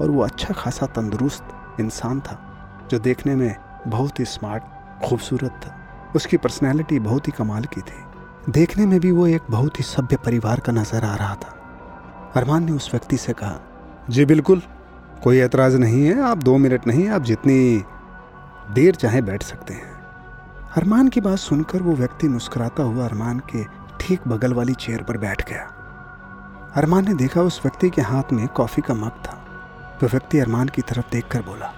और 0.00 0.10
वो 0.10 0.22
अच्छा 0.22 0.54
खासा 0.54 0.86
तंदुरुस्त 0.86 1.78
इंसान 1.80 2.20
था, 2.20 2.38
जो 2.90 2.98
देखने 2.98 3.36
में 3.36 3.54
बहुत 3.86 4.20
ही 4.20 4.24
स्मार्ट, 4.24 4.62
खूबसूरत 5.04 5.60
था। 5.64 5.78
उसकी 6.16 6.36
पर्सनैलिटी 6.36 6.98
बहुत 7.00 7.28
ही 7.28 7.32
कमाल 7.32 7.64
की 7.64 7.80
थी। 7.80 8.52
देखने 8.52 8.86
में 8.86 8.98
भी 9.00 9.10
वो 9.10 9.26
एक 9.26 9.42
बहुत 9.50 9.78
ही 9.78 9.84
सभ्य 9.84 10.16
परिवार 10.16 10.60
का 10.60 10.72
नज़र 10.72 11.04
आ 11.04 11.14
रहा 11.16 11.34
था। 11.34 12.32
अरमान 12.36 12.64
ने 12.64 12.72
उस 12.72 12.90
व्यक्ति 12.92 13.16
से 13.16 13.32
कहा, 13.32 13.58
जी 14.10 14.24
बिल्कुल, 14.24 14.62
कोई 15.22 15.38
एतराज़ 15.38 15.76
नहीं 15.76 16.04
है, 16.04 16.20
आप 16.20 16.38
दो 16.38 16.56
मिनट 16.58 16.86
नहीं, 16.86 17.08
आप 17.08 17.22
जितनी 17.22 17.84
देर 18.72 18.94
चाहे 18.94 19.22
बैठ 19.22 19.42
सकते 19.42 19.74
हैं। 19.74 19.90
अरमान 20.76 21.08
की 21.08 21.20
बात 21.20 21.38
सुनकर 21.38 21.82
वो 21.82 21.94
व्यक्ति 21.94 22.28
मुस्कुराता 22.28 22.82
हुआ 22.82 23.04
अरमान 23.04 23.38
के 23.50 23.64
ठीक 24.00 24.28
बगल 24.28 24.52
वाली 24.52 24.74
चेयर 24.76 25.02
पर 25.02 25.16
बैठ 25.18 25.48
गया। 25.48 25.68
अरमान 26.76 27.04
ने 27.04 27.14
देखा 27.14 27.42
उस 27.42 27.60
व्यक्ति 27.64 27.90
के 27.90 28.02
हाथ 28.02 28.32
में 28.32 28.46
कॉफ़ी 28.48 28.82
का 28.82 28.94
मग 28.94 29.22
था। 29.26 29.38
तो 30.00 30.06
व्यक्ति 30.06 30.38
अरमान 30.38 30.68
की 30.68 30.82
तरफ़ 30.82 31.10
देखकर 31.12 31.42
बोला, 31.42 31.72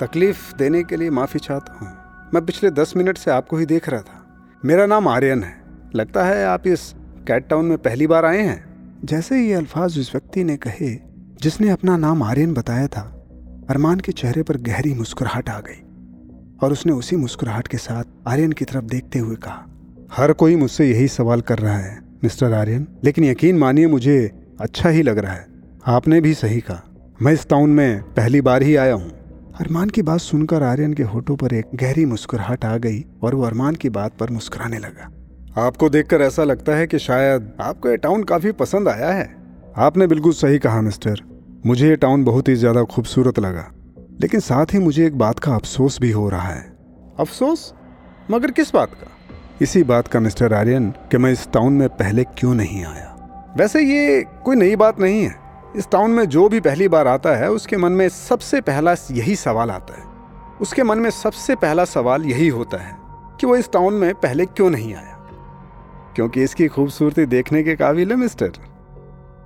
तकलीफ़ 0.00 0.54
देने 0.56 0.82
के 0.82 0.96
लिए 0.96 1.10
माफ़ी 1.10 1.40
चाहता 1.40 1.78
हूँ। 1.78 1.96
मैं 2.34 2.46
पिछले 2.46 2.70
दस 2.70 2.92
मिनट 2.96 3.18
से 3.18 3.30
आपको 3.30 3.56
ही 3.56 3.66
देख 3.66 3.88
रहा 3.88 4.00
था। 4.00 4.26
मेरा 4.64 4.86
नाम 4.86 5.08
आर्यन 5.08 5.42
है। 5.42 5.54
लगता 5.94 6.24
है 6.24 6.46
आप 6.46 6.66
इस 6.66 6.94
कैट 7.28 7.48
टाउन 7.48 7.64
में 7.64 7.78
पहली 7.78 8.06
बार 8.06 8.24
आए 8.24 8.40
हैं। 8.42 8.64
जैसे 9.04 9.46
ये 9.46 9.54
अल्फाज 9.54 9.98
उस 9.98 10.10
व्यक्ति 10.14 10.44
ने 10.44 10.56
कहे, 10.56 10.98
जिसने 11.42 11.68
अपना 11.68 11.96
नाम 11.96 12.22
आर्यन 12.22 12.54
बताया 12.54 12.86
था, 12.86 13.26
अरमान 13.70 14.00
के 14.00 14.12
चेहरे 14.12 14.42
पर 14.42 14.56
गहरी 14.56 14.94
मुस्कुराहट 14.94 15.48
आ 15.48 15.60
गई 15.60 15.82
और 16.62 16.72
उसने 16.72 16.92
उसी 16.92 17.16
मुस्कुराहट 17.16 17.68
के 17.68 17.76
साथ 17.76 18.04
आर्यन 18.28 18.52
की 18.52 18.64
तरफ़ 18.64 18.84
देखते 18.84 19.18
हुए 19.18 19.36
कहा, 19.36 19.66
हर 20.12 20.32
कोई 20.32 20.56
मुझसे 20.56 20.90
यही 20.90 21.08
सवाल 21.08 21.40
कर 21.40 21.58
रहा 21.58 21.78
है, 21.78 22.02
मिस्टर 22.24 22.52
आर्यन। 22.52 22.88
लेकिन 23.04 23.24
यकीन 23.24 23.58
मानिए, 23.58 23.86
मुझे 23.86 24.32
अच्छा 24.60 24.88
ही 24.88 25.02
लग 25.02 25.18
रहा 25.18 25.32
है। 25.32 25.46
आपने 25.86 26.20
भी 26.20 26.34
सही 26.34 26.60
कहा। 26.60 26.82
मैं 27.22 27.32
इस 27.32 27.48
टाउन 27.48 27.70
में 27.70 28.02
पहली 28.02 28.40
बार 28.40 28.62
ही 28.62 28.76
आया 28.76 28.94
हूँ। 28.94 29.15
अरमान 29.56 29.88
की 29.88 30.02
बात 30.02 30.20
सुनकर 30.20 30.62
आर्यन 30.62 30.94
के 30.94 31.02
होठों 31.02 31.34
पर 31.36 31.52
एक 31.54 31.66
गहरी 31.74 32.04
मुस्कुराहट 32.04 32.64
आ 32.64 32.76
गई 32.76 33.00
और 33.22 33.34
वो 33.34 33.44
अरमान 33.44 33.74
की 33.74 33.90
बात 33.90 34.16
पर 34.18 34.30
मुस्कुराने 34.30 34.78
लगा। 34.78 35.08
आपको 35.58 35.88
देखकर 35.88 36.22
ऐसा 36.22 36.44
लगता 36.44 36.74
है 36.76 36.86
कि 36.86 36.98
शायद 36.98 37.50
आपको 37.60 37.88
ये 37.88 37.96
टाउन 37.96 38.24
काफ़ी 38.24 38.52
पसंद 38.52 38.88
आया 38.88 39.12
है। 39.12 39.24
आपने 39.76 40.06
बिल्कुल 40.06 40.32
सही 40.32 40.58
कहा, 40.58 40.80
मिस्टर। 40.80 41.22
मुझे 41.66 41.88
ये 41.88 41.96
टाउन 41.96 42.24
बहुत 42.24 42.48
ही 42.48 42.54
ज़्यादा 42.54 42.82
खूबसूरत 42.84 43.38
लगा, 43.38 43.64
लेकिन 44.20 44.40
साथ 44.40 44.74
ही 44.74 44.78
मुझे 44.78 45.06
एक 45.06 45.18
बात 45.18 45.38
का 45.38 45.54
अफसोस 45.54 45.98
भी 46.00 46.10
हो 46.10 46.28
रहा 46.28 46.48
है। 46.48 46.76
अफसोस? 47.20 47.72
मगर 48.30 48.50
किस 48.50 48.74
बात 48.74 48.94
का? 48.94 49.10
इसी 49.62 49.82
बात 49.84 50.08
का, 50.08 50.20
मिस्टर 50.20 50.54
आर्यन, 50.54 50.90
कि 51.10 51.18
मैं 51.18 51.32
इस 51.32 51.48
टाउन 51.52 51.72
में 51.72 51.88
पहले 51.88 52.24
क्यों 52.38 52.54
नहीं 52.54 52.84
आया। 52.84 53.54
वैसे 53.58 53.82
ये 53.82 54.22
कोई 54.44 54.56
नई 54.56 54.76
बात 54.76 55.00
नहीं 55.00 55.22
है। 55.22 55.34
इस 55.76 55.90
टाउन 55.90 56.10
में 56.10 56.24
जो 56.24 56.48
भी 56.48 56.60
पहली 56.60 56.88
बार 56.88 57.06
आता 57.06 57.34
है, 57.36 57.50
उसके 57.50 57.76
मन 57.76 57.92
में 57.92 58.08
सबसे 58.08 58.60
पहला 58.60 58.94
यही 59.10 59.36
सवाल 59.36 59.70
आता 59.70 59.94
है। 59.94 60.04
उसके 60.60 60.82
मन 60.82 60.98
में 60.98 61.10
सबसे 61.10 61.54
पहला 61.54 61.84
सवाल 61.84 62.24
यही 62.24 62.48
होता 62.48 62.78
है 62.78 62.96
कि 63.40 63.46
वो 63.46 63.56
इस 63.56 63.70
टाउन 63.72 63.94
में 63.94 64.14
पहले 64.14 64.46
क्यों 64.46 64.70
नहीं 64.70 64.94
आया? 64.94 65.12
क्योंकि 66.16 66.42
इसकी 66.42 66.68
खूबसूरती 66.68 67.26
देखने 67.26 67.62
के 67.62 67.76
काबिल 67.76 68.10
है, 68.10 68.16
mister. 68.16 68.52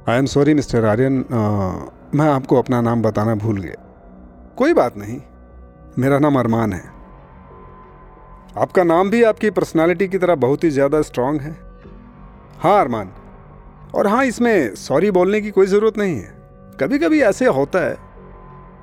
I 0.09 0.19
am 0.19 0.27
sorry 0.27 0.55
mister 0.55 0.85
Aryan 0.85 1.25
मैं 2.15 2.29
आपको 2.29 2.57
अपना 2.57 2.81
नाम 2.81 3.03
बताना 3.03 3.35
भूल 3.35 3.61
गया। 3.61 4.55
कोई 4.57 4.73
बात 4.73 4.97
नहीं। 4.97 5.21
मेरा 5.99 6.19
नाम 6.19 6.39
अरमान 6.39 6.73
है। 6.73 6.83
आपका 8.59 8.85
नाम 8.85 9.11
भी 9.11 9.23
आपकी 9.23 9.51
पर्सनालिटी 9.51 10.09
की 10.09 10.19
तरह 10.19 10.35
बहुत 10.35 10.65
ही 10.65 10.71
ज़्यादा 10.71 11.03
स्ट्रांग 11.03 11.41
है। 11.41 11.57
हाँ 12.59 12.81
अरमान। 12.81 13.13
और 13.95 14.07
हाँ 14.07 14.25
इसमें 14.25 14.75
सॉरी 14.77 15.11
बोलने 15.11 15.41
की 15.41 15.51
कोई 15.51 15.67
ज़रूरत 15.67 15.99
नहीं 15.99 16.17
है। 16.17 16.39
कभी 16.81 16.99
कभी 16.99 17.21
ऐसे 17.23 17.47
होता 17.49 17.79
है। 17.79 17.97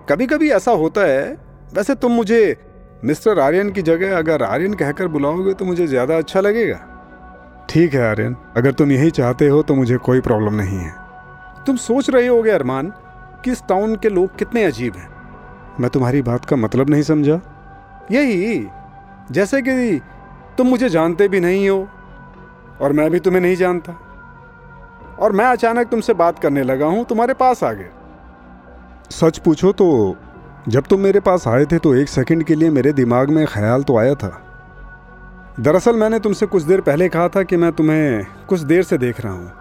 कभी 0.10 0.26
कभी 0.26 0.50
ऐसा 0.52 0.72
होता 0.74 1.02
है। 1.02 1.38
वैसे 1.74 1.96
तुम 1.96 2.12
मुझे 2.12 2.58
मिस्टर 3.06 3.40
आर्यन 3.40 3.72
की 3.72 3.82
जगह 3.82 4.18
अगर 4.18 4.44
आर्यन 4.44 4.74
कहकर 4.74 5.08
बुलाओगे 5.08 5.54
तो 5.54 5.66
मुझे 5.66 5.88
ज़्यादा 5.88 6.18
अच्छा 6.18 6.42
लगेगा। 6.42 6.80
ठीक 7.70 7.94
है 7.94 8.10
आर्यन, 8.10 8.36
अगर 8.58 8.72
तुम 8.72 8.92
यही 8.92 9.12
चाहते 9.12 9.48
हो 9.48 9.62
तो 9.62 9.76
मुझे 9.76 9.98
कोई 9.98 10.22
प्रॉब्लम 10.22 10.54
नहीं 10.54 10.78
है। 10.78 10.94
तुम 11.66 11.76
सोच 11.78 12.10
रहे 12.10 12.28
होगे 12.28 12.52
अरमान 12.52 12.92
कि 13.44 13.52
इस 13.52 13.62
टाउन 13.70 13.96
के 13.96 14.10
लोग 14.10 14.38
कितने 14.38 14.64
अजीब 14.64 14.96
हैं। 14.96 15.10
मैं 15.80 15.90
तुम्हारी 15.90 16.22
बात 16.22 16.46
का 16.46 16.56
मतलब 16.56 16.90
नहीं 16.90 17.04
समझा। 17.04 17.40
यही, 18.12 18.68
जैसे 19.32 19.62
कि 19.62 20.02
तुम 20.58 20.68
मुझे 20.68 20.90
जानते 20.90 21.28
भी 21.28 21.40
नहीं 21.40 21.70
हो 21.70 21.88
और 22.82 22.94
मैं 22.94 23.10
भी 23.12 23.20
तुम्हें 23.20 23.42
नहीं 23.42 23.56
जानता। 23.56 23.94
और 25.20 25.32
मैं 25.32 25.46
अचानक 25.46 25.88
तुमसे 25.88 26.14
बात 26.16 26.40
करने 26.40 26.64
लगा 26.64 26.86
हूँ, 26.86 27.06
तुम्हारे 27.06 27.34
पास 27.36 27.64
आ 27.64 27.72
गया। 27.74 29.10
सच 29.12 29.38
पूछो 29.38 29.72
तो 29.74 30.16
जब 30.68 30.84
तुम 30.84 31.00
मेरे 31.00 31.20
पास 31.20 31.48
आए 31.48 31.66
थे 31.66 31.78
तो 31.80 31.94
एक 31.96 32.10
सेकंड 32.10 32.44
के 32.44 32.56
लिए 32.56 32.70
मेरे 32.72 32.94
दिमाग 32.94 33.30
में 33.30 33.46
ख्याल 33.48 33.84
तो 33.84 33.98
आया 33.98 34.16
था। 34.16 34.30
दरअसल 35.60 35.96
मैंने 35.96 36.20
तुमसे 36.20 36.46
कुछ 36.46 36.64
देर 36.64 36.82
पहले 36.82 37.08
कहा 37.10 37.28
था 37.28 37.44
कि 37.44 37.58
मैं 37.58 37.72
तुम्हें 37.72 38.26
कुछ 38.48 38.60
देर 38.62 38.84
से 38.84 38.98
देख 38.98 39.22
रहा 39.22 39.34
हूँ, 39.34 39.52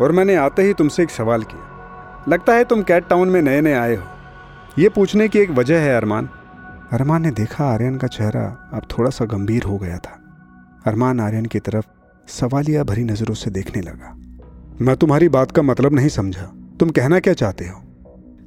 और 0.00 0.12
मैंने 0.12 0.34
आते 0.36 0.62
ही 0.62 0.72
तुमसे 0.74 1.02
एक 1.02 1.10
सवाल 1.10 1.42
किया। 1.44 2.24
लगता 2.28 2.54
है 2.54 2.64
तुम 2.64 2.82
कैट 2.82 3.08
टाउन 3.08 3.28
में 3.28 3.40
नए 3.42 3.60
नए 3.60 3.72
आए 3.74 3.94
हो। 3.96 4.04
ये 4.78 4.88
पूछने 4.88 5.28
की 5.28 5.38
एक 5.38 5.50
वजह 5.50 5.80
है, 5.80 5.96
अरमान। 5.96 6.28
अरमान 6.92 7.22
ने 7.22 7.30
देखा 7.32 7.64
आर्यन 7.64 7.96
का 7.96 8.06
चेहरा 8.08 8.42
अब 8.74 8.82
थोड़ा 8.90 9.10
सा 9.10 9.24
गंभीर 9.26 9.62
हो 9.62 9.78
गया 9.78 9.98
था। 9.98 10.18
अरमान 10.86 11.20
आर्यन 11.20 11.46
की 11.46 11.58
तरफ़ 11.60 11.86
सवालिया 12.28 12.84
भरी 12.84 13.04
नज़रों 13.04 13.34
से 13.34 13.50
देखने 13.50 13.82
लगा। 13.82 14.14
मैं 14.80 14.96
तुम्हारी 14.96 15.28
बात 15.28 15.50
का 15.50 15.62
मतलब 15.62 15.94
नहीं 15.94 16.08
समझा। 16.08 16.42
तुम 16.80 16.90
कहना 16.90 17.18
क्या 17.20 17.32
चाहते 17.34 17.64
हो? 17.64 17.80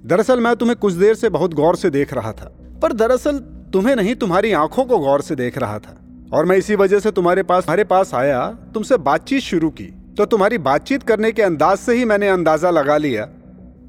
दरअसल 0.05 0.39
मैं 0.39 0.55
तुम्हें 0.55 0.77
कुछ 0.77 0.94
देर 0.94 1.13
से 1.15 1.29
बहुत 1.29 1.53
गौर 1.53 1.75
से 1.75 1.89
देख 1.89 2.13
रहा 2.13 2.32
था 2.32 2.51
पर 2.82 2.94
दरअसल 2.94 3.38
तुम्हें 3.74 3.96
नहीं 3.96 4.15
तुम्हारी 4.15 4.51
आँखों 4.53 4.86
को 4.86 4.98
गौर 4.98 5.22
से 5.22 5.36
देख 5.36 5.58
रहा 5.58 5.77
था। 5.79 5.98
और 6.34 6.46
मैं 6.46 6.58
इसी 6.58 6.75
वजह 6.75 7.00
से 7.00 7.12
तुम्हारे 7.12 7.44
पास 7.44 7.63
तुम्हारे 7.63 7.84
पास 7.84 8.13
आया 8.13 8.48
तुमसे 8.74 8.98
बातचीत 8.98 9.41
शुरू 9.41 9.70
की। 9.70 9.86
तो 10.17 10.25
तुम्हारी 10.25 10.58
बातचीत 10.58 11.03
करने 11.03 11.32
के 11.32 11.41
अंदाज 11.41 11.77
से 11.77 11.94
ही 11.94 12.05
मैंने 12.05 12.27
अंदाज़ा 12.29 12.70
लगा 12.70 12.98
लिया 12.98 13.25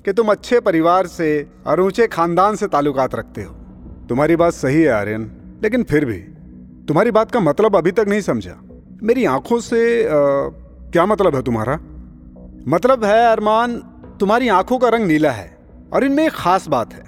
कि 0.04 0.12
तुम 0.12 0.28
अच्छे 0.28 0.60
परिवार 0.60 1.06
से 1.06 1.28
और 1.66 1.80
ऊँचे 1.80 2.06
खानदान 2.06 2.56
से 2.56 2.66
ताल्लुकात 2.66 3.14
रखते 3.14 3.42
हो। 3.42 3.52
तुम्हारी 4.08 4.36
बात 4.36 4.52
सही 4.52 4.82
है 4.82 4.92
आर्यन 4.92 5.30
लेकिन 5.62 5.82
फिर 5.82 6.04
भी। 6.04 6.18
तुम्हारी 6.88 7.10
बात 7.10 7.30
का 7.30 7.40
मतलब 7.40 7.76
अभी 7.76 7.90
तक 7.90 8.08
नहीं 8.08 8.20
समझा। 8.20 8.56
मेरी 9.02 9.24
आँखों 9.24 9.60
से 9.60 10.04
आ, 10.04 10.08
क्या 10.92 11.06
मतलब 11.06 11.34
है 11.34 11.42
तुम्हारा? 11.42 11.78
मतलब 12.68 13.04
है, 13.04 13.32
अरमान, 13.32 13.76
तुम्हारी 14.20 14.48
आँखों 14.48 14.78
का 14.78 14.88
रंग 14.88 15.06
नीला 15.06 15.30
है 15.30 15.58
और 15.92 16.04
इनमें 16.04 16.26
एक 16.26 16.32
खास 16.32 16.68
बात 16.68 16.94
है। 16.94 17.04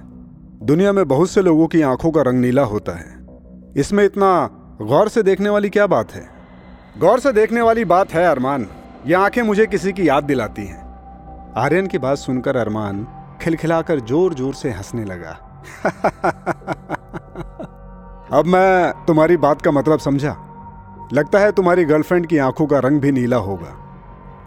दुनिया 0.67 0.93
में 0.93 1.09
बहुत 1.09 1.31
से 1.31 1.43
लोगों 1.43 1.67
की 1.67 1.83
आँखों 1.83 2.11
का 2.11 2.23
रंग 2.23 2.41
नीला 2.41 2.63
होता 2.63 2.93
है। 2.93 3.27
इसमें 3.77 4.05
इतना 4.05 4.51
गौर 4.83 5.09
से 5.09 5.23
देखने 5.23 5.49
वाली 5.49 5.71
क्या 5.71 5.87
बात 5.87 6.13
है? 6.13 6.29
गौर 6.99 7.21
से 7.21 7.33
देखने 7.33 7.61
वाली 7.61 7.85
बात 7.85 8.13
है, 8.13 8.27
अरमान, 8.27 8.67
ये 9.07 9.15
आँखें 9.15 9.43
मुझे 9.43 9.67
किसी 9.67 9.93
की 9.93 10.09
याद 10.09 10.25
दिलाती 10.25 10.67
हैं। 10.67 10.87
आर्यन 11.57 11.87
की 11.87 11.99
बात 11.99 12.19
सुनकर 12.19 12.57
अरमान 12.57 13.07
खिलखिलाकर 13.41 14.01
ज़ोर 14.01 14.35
ज़ोर 14.35 14.55
से 14.55 14.71
हंसने 14.71 15.05
लगा। 15.05 15.39
अब 18.33 18.47
मैं 18.47 18.93
तुम्हारी 19.07 19.37
बात 19.37 19.63
का 19.63 19.71
मतलब 19.71 19.99
समझा। 19.99 20.37
लगता 21.13 21.39
है 21.39 21.53
तुम्हारी 21.53 21.85
गर्लफ्रेंड 21.85 22.27
की 22.27 22.39
आँखों 22.39 22.67
का 22.67 22.79
रंग 22.79 23.01
भी 23.01 23.13
नीला 23.13 23.37
होगा। 23.37 23.88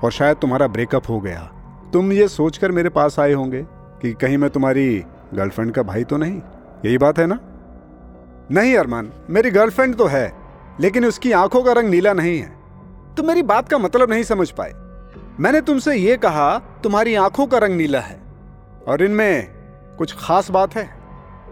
और 0.03 0.11
शायद 0.11 0.37
तुम्हारा 0.37 0.67
ब्रेकअप 0.67 1.03
हो 1.09 1.19
गया। 1.19 1.51
तुम 1.93 2.11
ये 2.11 2.27
सोचकर 2.27 2.71
मेरे 2.71 2.89
पास 2.89 3.19
आए 3.19 3.33
होंगे 3.33 3.65
कि 4.01 4.13
कहीं 4.13 4.37
मैं 4.37 4.49
तुम्हारी 4.49 5.05
गर्लफ्रेंड 5.33 5.71
का 5.71 5.83
भाई 5.83 6.03
तो 6.03 6.17
नहीं? 6.17 6.41
यही 6.85 6.97
बात 6.97 7.19
है 7.19 7.27
ना? 7.27 7.39
नहीं 8.51 8.75
अरमान, 8.75 9.11
मेरी 9.29 9.51
गर्लफ्रेंड 9.51 9.95
तो 9.95 10.05
है, 10.05 10.33
लेकिन 10.79 11.05
उसकी 11.05 11.31
आँखों 11.31 11.63
का 11.63 11.71
रंग 11.71 11.89
नीला 11.89 12.13
नहीं 12.13 12.39
है। 12.39 12.57
तुम 13.17 13.27
मेरी 13.27 13.41
बात 13.41 13.69
का 13.69 13.77
मतलब 13.77 14.09
नहीं 14.09 14.23
समझ 14.23 14.51
पाए। 14.51 14.73
मैंने 15.39 15.61
तुमसे 15.61 15.95
ये 15.95 16.17
कहा, 16.17 16.57
तुम्हारी 16.57 17.15
आँखों 17.15 17.47
का 17.47 17.57
रंग 17.57 17.75
नीला 17.75 17.99
है। 17.99 18.21
और 18.87 19.01
इनमें 19.01 19.47
कुछ 19.97 20.15
खास 20.19 20.51
बात 20.51 20.75
है। 20.75 20.89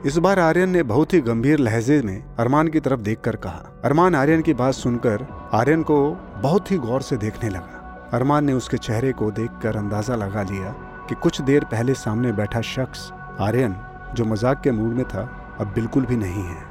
इस 0.05 0.17
बार 0.17 0.39
आर्यन 0.39 0.69
ने 0.69 0.83
बहुत 0.83 1.13
ही 1.13 1.21
गंभीर 1.21 1.59
लहजे 1.59 2.01
में 2.01 2.23
अरमान 2.39 2.67
की 2.67 2.79
तरफ़ 2.79 2.99
देखकर 2.99 3.35
कहा। 3.35 3.81
अरमान 3.85 4.15
आर्यन 4.15 4.41
की 4.41 4.53
बात 4.53 4.73
सुनकर 4.73 5.49
आर्यन 5.53 5.83
को 5.83 6.11
बहुत 6.37 6.71
ही 6.71 6.77
गौर 6.77 7.01
से 7.01 7.17
देखने 7.17 7.49
लगा। 7.49 7.78
अरमान 8.13 8.45
ने 8.45 8.53
उसके 8.53 8.77
चेहरे 8.77 9.11
को 9.13 9.29
देखकर 9.31 9.77
अंदाज़ा 9.77 10.15
लगा 10.15 10.43
लिया 10.43 10.71
कि 11.09 11.15
कुछ 11.15 11.41
देर 11.41 11.63
पहले 11.63 11.93
सामने 11.95 12.31
बैठा 12.31 12.61
शख्स, 12.61 13.11
आर्यन, 13.39 13.75
जो 14.15 14.25
मज़ाक 14.25 14.61
के 14.61 14.71
मूड 14.71 14.93
में 14.93 15.03
था, 15.05 15.21
अब 15.59 15.71
बिल्कुल 15.75 16.05
भी 16.05 16.15
नहीं 16.17 16.43
है। 16.43 16.63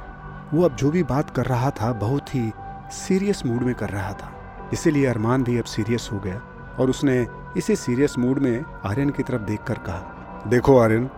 वो 0.53 0.63
अब 0.63 0.75
जो 0.75 0.91
भी 0.91 1.03
बात 1.05 1.29
कर 1.29 1.45
रहा 1.45 1.69
था, 1.71 1.91
बहुत 1.93 2.35
ही 2.35 2.51
सीरियस 2.93 3.45
मूड 3.45 3.63
में 3.63 3.73
कर 3.75 3.89
रहा 3.89 4.11
था। 4.13 4.31
इसीलिए 4.73 5.05
अरमान 5.05 5.43
भी 5.43 5.57
अब 5.57 5.65
सीरियस 5.65 6.09
हो 6.13 6.19
गया 6.19 6.41
और 6.79 6.89
उसने 6.89 7.25
इसी 7.57 7.75
सीरियस 7.75 8.17
मूड 8.19 8.39
में 8.39 8.63
आर्यन 8.85 9.09
की 9.09 9.23
तरफ़ 9.23 9.41
देखकर 9.41 9.77
कहा, 9.79 10.43
देखो 10.47 10.77
आर्यन, 10.79 11.09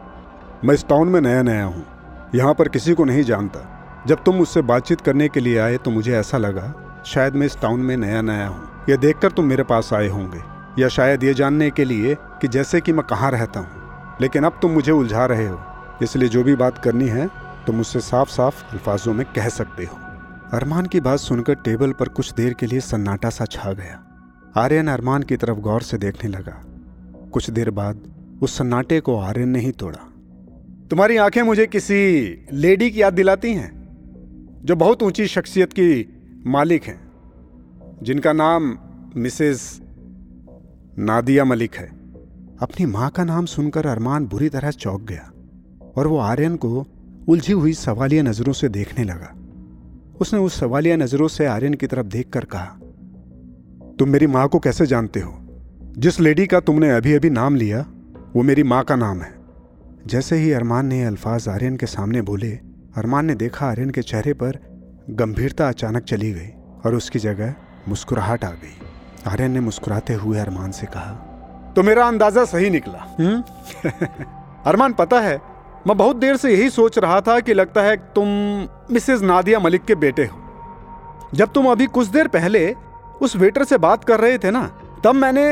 मैं 0.65 0.73
इस 0.73 0.87
टाउन 0.87 1.09
में 1.09 1.21
नया 1.21 1.41
नया 1.43 1.65
हूँ। 1.65 1.85
यहाँ 2.35 2.53
पर 2.53 2.67
किसी 2.67 2.93
को 2.93 3.05
नहीं 3.05 3.23
जानता। 3.23 3.67
जब 4.07 4.23
तुम 4.23 4.35
मुझसे 4.35 4.61
बातचीत 4.63 5.01
करने 5.01 5.27
के 5.29 5.39
लिए 5.39 5.57
आए 5.59 5.77
तो 5.77 5.91
मुझे 5.91 6.13
ऐसा 6.15 6.37
लगा, 6.37 6.73
शायद 7.05 7.35
मैं 7.35 7.45
इस 7.45 7.59
टाउन 7.61 7.79
में 7.79 7.95
नया 7.97 8.21
नया 8.21 8.47
हूँ। 8.47 8.70
यह 8.91 8.97
देखकर 8.97 9.31
तुम 9.31 9.45
मेरे 9.45 9.63
पास 9.63 9.93
आए 9.93 10.07
होंगे, 10.07 10.39
या 10.81 10.87
शायद 10.87 11.23
ये 11.23 11.33
जानने 11.33 11.69
के 11.69 11.85
लिए 11.85 12.15
कि 12.21 12.47
जैसे 12.47 12.81
कि 12.81 12.93
मैं 12.93 13.05
कहाँ 13.05 13.31
रहता 13.31 13.59
हूँ। 13.59 14.17
लेकिन 14.21 14.43
अब 14.43 14.59
तुम 14.61 14.71
मुझे 14.71 14.91
उलझा 14.91 15.25
रहे 15.25 15.47
हो, 15.47 15.59
इसलिए 16.03 16.29
जो 16.29 16.43
भी 16.43 16.55
बात 16.55 16.77
करनी 16.77 17.07
है, 17.07 17.27
तुम 17.67 17.75
मुझसे 17.75 17.99
साफ़ 17.99 18.29
साफ़ 18.29 18.63
अल्फाजों 18.71 19.13
में 19.13 19.25
कह 19.35 19.49
सकते 19.49 19.83
हो। 19.83 19.97
अरमान 20.53 20.85
की 20.85 20.99
बात 20.99 21.19
सुनकर 21.19 21.53
टेबल 21.53 21.91
पर 21.91 22.07
कुछ 22.07 22.33
देर 22.33 22.53
के 22.53 22.65
लिए 22.65 22.79
सन्नाटा 22.79 23.29
सा 23.29 23.45
छा 23.45 23.71
गया। 23.73 24.03
आर्यन 24.57 24.87
अरमान 24.87 25.23
की 25.23 25.37
तरफ़ 25.37 25.57
गौर 25.57 25.81
से 25.81 25.97
देखने 25.97 26.29
लगा। 26.29 26.61
कुछ 27.31 27.49
देर 27.49 27.69
बाद 27.69 28.01
उस 28.41 28.57
सन्नाटे 28.57 28.99
को 28.99 29.19
आर्यन 29.19 29.49
ने 29.49 29.59
ही 29.59 29.71
तोड़ा। 29.71 29.99
तुम्हारी 30.89 31.17
आँखें 31.17 31.41
मुझे 31.41 31.67
किसी 31.67 31.99
लेडी 32.53 32.91
की 32.91 33.01
याद 33.01 33.13
दिलाती 33.13 33.53
हैं, 33.53 33.71
जो 34.63 34.75
बहुत 34.75 35.03
ऊँची 35.03 35.27
शख्सियत 35.27 35.73
की 35.73 35.89
मालिक 36.47 36.83
हैं। 36.83 37.10
जिनका 38.03 38.33
नाम 38.33 38.77
मिसेस 39.15 39.81
नादिया 40.99 41.45
मलिक 41.45 41.75
है। 41.75 41.85
अपनी 42.61 42.85
माँ 42.85 43.09
का 43.09 43.23
नाम 43.23 43.45
सुनकर 43.45 43.87
अरमान 43.87 44.25
बुरी 44.25 44.49
तरह 44.49 44.71
चौंक 44.71 45.01
गया 45.01 45.31
और 45.95 46.07
वो 46.07 46.17
आर्यन 46.17 46.55
को 46.55 46.87
उलझी 47.27 47.53
हुई 47.53 47.73
सवालिया 47.73 48.23
नज़रों 48.23 48.53
से 48.53 48.69
देखने 48.69 49.03
लगा। 49.03 49.35
उसने 50.21 50.39
उस 50.39 50.59
सवालिया 50.59 50.95
नज़रों 50.95 51.27
से 51.27 51.45
आर्यन 51.45 51.73
की 51.73 51.87
तरफ़ 51.87 52.07
देखकर 52.07 52.45
कहा, 52.45 52.77
तुम 53.99 54.09
मेरी 54.09 54.27
माँ 54.27 54.47
को 54.47 54.59
कैसे 54.59 54.85
जानते 54.85 55.19
हो? 55.19 55.39
जिस 55.97 56.19
लेडी 56.19 56.47
का 56.47 56.59
तुमने 56.59 56.91
अभी 56.91 57.13
अभी 57.13 57.29
नाम 57.29 57.55
लिया, 57.55 57.85
वो 58.35 58.43
मेरी 58.43 58.63
माँ 58.63 58.83
का 58.83 58.95
नाम 58.95 59.21
है। 59.21 59.33
जैसे 60.07 60.35
ही 60.35 60.51
अरमान 60.51 60.85
ने 60.85 61.03
अल्फाज 61.03 61.47
आर्यन 61.47 61.77
के 61.77 61.85
सामने 61.85 62.21
बोले, 62.21 62.51
अरमान 62.97 63.25
ने 63.25 63.35
देखा 63.35 63.65
आर्यन 63.65 63.89
के 63.89 64.01
चेहरे 64.01 64.33
पर 64.33 64.59
गंभीरता 65.09 65.69
अचानक 65.69 66.03
चली 66.03 66.31
गई 66.31 66.49
और 66.85 66.95
उसकी 66.95 67.19
जगह 67.19 67.55
मुस्कुराहट 67.87 68.43
आ 68.45 68.49
गई। 68.49 68.77
आर्यन 69.27 69.51
ने 69.51 69.59
मुस्कुराते 69.59 70.13
हुए 70.13 70.39
अरमान 70.39 70.71
से 70.71 70.87
कहा 70.87 71.73
तो 71.75 71.83
मेरा 71.83 72.05
अंदाज़ा 72.05 72.45
सही 72.45 72.69
निकला। 72.69 73.05
हम्म? 73.19 73.41
अरमान 74.65 74.93
पता 74.93 75.19
है 75.19 75.35
मैं 75.87 75.97
बहुत 75.97 76.15
देर 76.15 76.37
से 76.37 76.51
यही 76.51 76.69
सोच 76.69 76.97
रहा 76.97 77.19
था 77.21 77.39
कि 77.39 77.53
लगता 77.53 77.81
है 77.81 77.95
तुम 78.15 78.27
मिसेज 78.91 79.23
नादिया 79.23 79.59
मलिक 79.59 79.85
के 79.85 79.95
बेटे 79.95 80.25
हो। 80.25 80.37
जब 81.33 81.51
तुम 81.53 81.71
अभी 81.71 81.85
कुछ 81.87 82.07
देर 82.07 82.27
पहले 82.27 82.73
उस 83.21 83.35
वेटर 83.35 83.63
से 83.63 83.77
बात 83.77 84.03
कर 84.03 84.19
रहे 84.19 84.37
थे 84.37 84.51
ना 84.51 84.67
तब 85.03 85.15
मैंने 85.15 85.45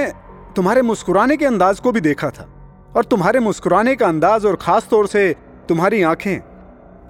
तुम्हारे 0.56 0.82
मुस्कुराने 0.82 1.38
के 1.38 1.46
अंदाज 1.46 1.80
को 1.80 1.92
भी 1.92 2.02
देखा 2.02 2.30
था। 2.30 2.48
और 2.96 3.06
तुम्हारे 3.06 3.40
मुस्कुराने 3.40 3.96
का 3.96 4.08
अंदाज 4.08 4.46
और 4.46 4.56
खास 4.56 4.88
तौर 4.90 5.08
से 5.08 5.34
तुम्हारी 5.70 6.02
आँखें 6.04 6.40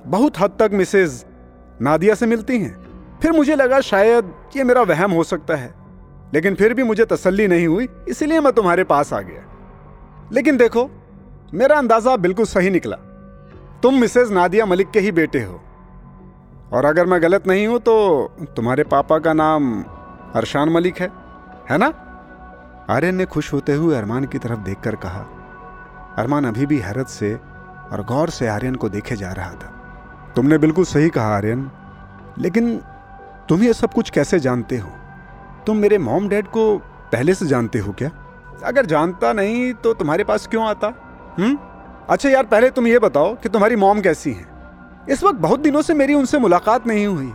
बहुत 0.05 0.39
हद 0.39 0.55
तक 0.59 0.69
मिसेज 0.73 1.23
नादिया 1.81 2.15
से 2.15 2.25
मिलती 2.25 2.59
हैं। 2.59 2.88
फिर 3.19 3.31
मुझे 3.31 3.55
लगा 3.55 3.79
शायद 3.81 4.33
ये 4.55 4.63
मेरा 4.63 4.81
वहम 4.83 5.11
हो 5.11 5.23
सकता 5.23 5.55
है, 5.55 5.73
लेकिन 6.33 6.55
फिर 6.55 6.73
भी 6.73 6.83
मुझे 6.83 7.05
तसल्ली 7.05 7.47
नहीं 7.47 7.67
हुई, 7.67 7.87
इसलिए 8.07 8.39
मैं 8.39 8.53
तुम्हारे 8.53 8.83
पास 8.83 9.13
आ 9.13 9.19
गया। 9.21 10.29
लेकिन 10.31 10.57
देखो, 10.57 10.89
मेरा 11.53 11.77
अंदाज़ा 11.77 12.15
बिल्कुल 12.17 12.45
सही 12.45 12.69
निकला। 12.69 12.95
तुम 13.83 13.99
मिसेज 14.01 14.31
नादिया 14.31 14.65
मलिक 14.65 14.91
के 14.91 14.99
ही 14.99 15.11
बेटे 15.11 15.41
हो। 15.43 15.59
और 16.73 16.85
अगर 16.85 17.05
मैं 17.05 17.21
गलत 17.21 17.47
नहीं 17.47 17.67
हूँ 17.67 17.79
तो 17.79 17.95
तुम्हारे 18.55 18.83
पापा 18.83 19.17
का 19.19 19.33
नाम 19.33 19.81
अरशान 20.35 20.69
मलिक 20.69 20.97
है 20.97 21.07
है 21.69 21.77
ना? 21.77 21.87
आर्यन 22.89 23.15
ने 23.15 23.25
खुश 23.25 23.51
होते 23.53 23.73
हुए 23.73 23.95
अरमान 23.95 24.25
की 24.25 24.37
तरफ़ 24.37 24.59
देखकर 24.59 24.95
कहा, 24.95 25.25
अरमान 26.17 26.45
अभी 26.45 26.65
भी 26.65 26.77
हैरत 26.79 27.07
से 27.07 27.33
और 27.33 28.03
गौर 28.07 28.29
से 28.29 28.47
आर्यन 28.47 28.75
को 28.75 28.89
देखे 28.89 29.15
जा 29.15 29.31
रहा 29.31 29.51
था। 29.53 30.31
तुमने 30.35 30.57
बिल्कुल 30.57 30.85
सही 30.85 31.09
कहा, 31.09 31.35
आर्यन, 31.35 31.69
लेकिन 32.37 32.79
तुम 33.49 33.63
ये 33.63 33.73
सब 33.73 33.93
कुछ 33.93 34.09
कैसे 34.09 34.39
जानते 34.39 34.77
हो? 34.77 34.89
तुम 35.67 35.77
मेरे 35.77 35.97
मॉम 35.97 36.27
डैड 36.29 36.47
को 36.47 36.77
पहले 37.11 37.33
से 37.33 37.45
जानते 37.45 37.79
हो 37.79 37.91
क्या? 37.91 38.09
अगर 38.63 38.85
जानता 38.85 39.33
नहीं 39.33 39.73
तो 39.73 39.93
तुम्हारे 39.93 40.23
पास 40.23 40.47
क्यों 40.47 40.67
आता? 40.67 40.87
हम्म? 41.39 41.57
अच्छा 42.09 42.29
यार, 42.29 42.43
पहले 42.43 42.69
तुम 42.69 42.87
ये 42.87 42.99
बताओ 42.99 43.35
कि 43.35 43.49
तुम्हारी 43.49 43.75
मॉम 43.75 44.01
कैसी 44.01 44.31
हैं? 44.31 44.47
इस 45.09 45.23
वक्त 45.23 45.39
बहुत 45.39 45.59
दिनों 45.59 45.81
से 45.81 45.93
मेरी 45.93 46.13
उनसे 46.13 46.39
मुलाकात 46.39 46.87
नहीं 46.87 47.07
हुई। 47.07 47.33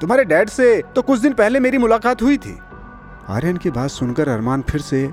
तुम्हारे 0.00 0.24
डैड 0.24 0.48
से 0.48 0.82
तो 0.96 1.02
कुछ 1.02 1.20
दिन 1.20 1.32
पहले 1.32 1.60
मेरी 1.60 1.78
मुलाकात 1.78 2.22
हुई 2.22 2.36
थी। 2.36 2.58
आर्यन 3.28 3.56
की 3.56 3.70
बात 3.70 3.90
सुनकर 3.90 4.28
अरमान 4.28 4.62
फिर 4.62 4.80
से 4.80 5.06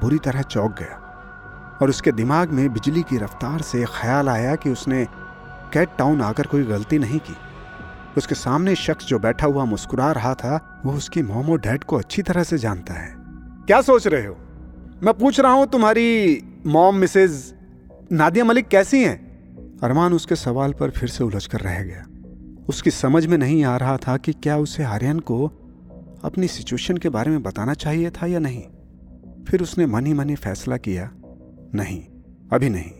बुरी 0.00 0.18
तरह 0.18 0.42
चौंक 0.42 0.76
गया 0.78 1.78
और 1.82 1.88
उसके 1.88 2.12
दिमाग 2.12 2.50
में 2.50 2.72
बिजली 2.72 3.02
की 3.02 3.16
रफ्तार 3.16 3.60
से 3.60 3.84
ख्याल 3.84 4.28
आया 4.28 4.54
कि 4.54 4.70
उसने 4.70 5.04
कैट 5.72 5.88
टाउन 5.98 6.22
आकर 6.22 6.46
कोई 6.46 6.62
गलती 6.62 6.98
नहीं 6.98 7.18
की। 7.18 7.36
उसके 8.16 8.34
सामने 8.34 8.74
शख्स 8.74 9.06
जो 9.06 9.18
बैठा 9.18 9.46
हुआ 9.46 9.64
मुस्कुरा 9.64 10.10
रहा 10.12 10.34
था, 10.34 10.82
वो 10.86 10.92
उसकी 10.92 11.22
मोमो 11.22 11.56
डैड 11.56 11.84
को 11.84 11.96
अच्छी 11.96 12.22
तरह 12.22 12.42
से 12.42 12.58
जानता 12.58 12.94
है। 12.94 13.14
क्या 13.66 13.80
सोच 13.82 14.06
रहे 14.06 14.26
हो? 14.26 14.36
मैं 15.02 15.14
पूछ 15.14 15.40
रहा 15.40 15.52
हूँ, 15.52 15.66
तुम्हारी 15.66 16.42
मॉम 16.66 16.96
मिसेज 16.96 17.54
नादिया 18.12 18.44
मलिक 18.44 18.68
कैसी 18.68 19.02
हैं? 19.04 19.16
अरमान 19.82 20.12
उसके 20.12 20.36
सवाल 20.36 20.72
पर 20.72 20.90
फिर 20.90 21.08
से 21.08 21.24
उलझ 21.24 21.46
कर 21.46 21.60
रह 21.60 21.82
गया। 21.82 22.04
उसकी 22.68 22.90
समझ 22.90 23.26
में 23.26 23.36
नहीं 23.38 23.64
आ 23.64 23.76
रहा 23.76 23.96
था 23.96 24.16
कि 24.16 24.32
क्या 24.32 24.56
उसे 24.56 24.84
आर्यन 24.84 25.18
को 25.20 25.46
अपनी 26.24 26.48
सिचुएशन 26.48 26.96
के 26.96 27.08
बारे 27.08 27.30
में 27.30 27.42
बताना 27.42 27.74
चाहिए 27.74 28.10
था 28.10 28.26
या 28.26 28.38
नहीं। 28.38 28.62
फिर 29.44 29.62
उसने 29.62 29.86
मन 29.86 30.06
ही 30.06 30.12
मन 30.14 30.28
ही 30.28 30.34
फैसला 30.36 30.76
किया, 30.76 31.10
नहीं, 31.74 32.02
अभी 32.52 32.68
नहीं। 32.68 32.90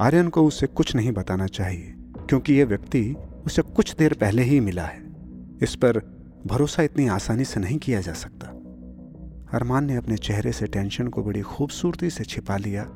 आर्यन 0.00 0.28
को 0.28 0.44
उसे 0.44 0.66
कुछ 0.66 0.94
नहीं 0.96 1.12
बताना 1.12 1.46
चाहिए, 1.46 1.94
क्योंकि 2.28 2.54
यह 2.54 2.66
व्यक्ति 2.66 3.02
उसे 3.46 3.62
कुछ 3.62 3.94
देर 3.96 4.12
पहले 4.12 4.42
ही 4.42 4.60
मिला 4.60 4.82
है। 4.82 5.02
इस 5.62 5.74
पर 5.74 5.98
भरोसा 6.46 6.82
इतनी 6.82 7.06
आसानी 7.08 7.44
से 7.44 7.60
नहीं 7.60 7.78
किया 7.78 8.00
जा 8.00 8.12
सकता। 8.12 8.46
अरमान 9.56 9.84
ने 9.84 9.96
अपने 9.96 10.16
चेहरे 10.16 10.52
से 10.52 10.66
टेंशन 10.66 11.08
को 11.08 11.22
बड़ी 11.22 11.40
खूबसूरती 11.40 12.10
से 12.10 12.24
छिपा 12.24 12.56
लिया। 12.56 12.86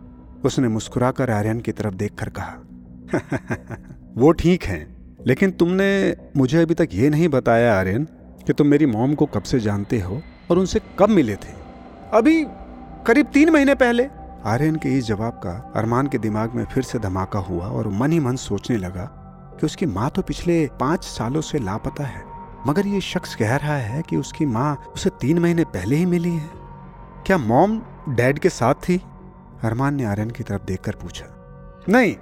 उसने 0.45 0.69
मुस्कुराकर 0.69 1.31
आर्यन 1.31 1.61
की 1.61 1.73
तरफ़ 1.73 1.95
देखकर 1.95 2.29
कहा 2.29 2.55
वो 4.17 4.33
ठीक 4.33 4.65
है, 4.65 4.97
लेकिन 5.27 5.51
तुमने 5.51 6.17
मुझे 6.37 6.63
अभी 6.63 6.75
तक 6.75 6.89
ये 6.93 7.11
नहीं 7.11 7.29
बताया 7.29 7.79
आर्यन 7.79 8.05
कि 8.47 8.53
तुम 8.53 8.67
मेरी 8.67 8.87
मॉम 8.87 9.15
को 9.15 9.27
कब 9.27 9.43
से 9.43 9.61
जानते 9.61 10.01
हो 10.01 10.23
और 10.51 10.59
उनसे 10.59 10.81
कब 10.99 11.09
मिले 11.09 11.35
थे। 11.35 11.55
अभी 12.15 12.45
करीब 13.07 13.27
तीन 13.27 13.51
महीने 13.51 13.75
पहले। 13.75 14.09
आर्यन 14.45 14.77
के 14.77 14.89
इस 14.99 15.07
जवाब 15.07 15.33
का 15.33 15.73
अरमान 15.77 16.07
के 16.07 16.19
दिमाग 16.19 16.55
में 16.55 16.65
फिर 16.65 16.83
से 16.83 16.99
धमाका 16.99 17.39
हुआ 17.39 17.67
और 17.67 17.89
मन 17.89 18.13
ही 18.13 18.21
मन 18.21 18.37
सोचने 18.37 18.77
लगा 18.77 19.18
कि 19.61 19.67
उसकी 19.67 19.87
माँ 19.87 20.09
तो 20.11 20.23
पिछले 20.23 20.67
पाँच 20.81 21.05
सालों 21.05 21.41
से 21.41 21.59
लापता 21.59 22.05
है, 22.05 22.23
मगर 22.67 22.87
ये 22.87 23.01
शख्स 23.01 23.35
कह 23.35 23.57
रहा 23.57 23.77
है 23.77 24.03
कि 24.03 24.17
उसकी 24.17 24.47
माँ 24.47 24.77
उसे 24.95 25.11
तीन 25.21 25.39
महीने 25.39 25.65
पहले 25.67 25.97
ही 25.97 26.07
मिली 26.07 26.31
है। 26.31 26.51
क्या 27.27 27.39
मॉम 27.39 27.81
डैड 28.09 28.39
के 28.39 28.49
साथ 28.51 28.75
थी? 28.85 29.01
अरमान 29.65 29.95
ने 29.95 30.05
आर्यन 30.05 30.31
की 30.31 30.43
तरफ़ 30.43 30.63
देखकर 30.63 30.95
पूछा। 30.95 31.27
नहीं, 31.89 32.15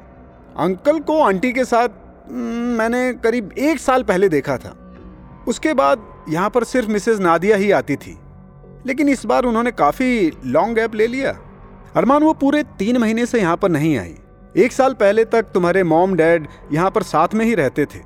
अंकल 0.59 1.01
को 1.01 1.21
आंटी 1.23 1.53
के 1.53 1.65
साथ 1.65 1.89
मैंने 2.31 3.13
करीब 3.15 3.53
एक 3.53 3.79
साल 3.79 4.03
पहले 4.03 4.29
देखा 4.29 4.57
था। 4.59 4.77
उसके 5.49 5.75
बाद 5.75 6.07
यहाँ 6.29 6.51
पर 6.51 6.65
सिर्फ़ 6.65 6.89
मिसेज 6.89 7.21
नादिया 7.21 7.57
ही 7.57 7.71
आती 7.71 7.97
थी। 7.97 8.19
लेकिन 8.87 9.09
इस 9.09 9.25
बार 9.27 9.45
उन्होंने 9.45 9.71
काफ़ी 9.73 10.31
लॉन्ग 10.47 10.75
गैप 10.75 10.95
ले 10.95 11.07
लिया। 11.07 11.37
अरमान, 11.97 12.23
वो 12.23 12.33
पूरे 12.35 12.63
तीन 12.79 12.97
महीने 12.99 13.27
से 13.27 13.41
यहाँ 13.41 13.57
पर 13.57 13.69
नहीं 13.69 13.97
आई। 13.99 14.17
एक 14.57 14.73
साल 14.73 14.93
पहले 14.95 15.25
तक 15.25 15.47
तुम्हारे 15.55 15.83
मॉम 15.85 16.15
डैड 16.17 16.47
यहाँ 16.73 16.91
पर 16.91 17.03
साथ 17.03 17.35
में 17.35 17.45
ही 17.45 17.55
रहते 17.55 17.85
थे। 17.85 17.99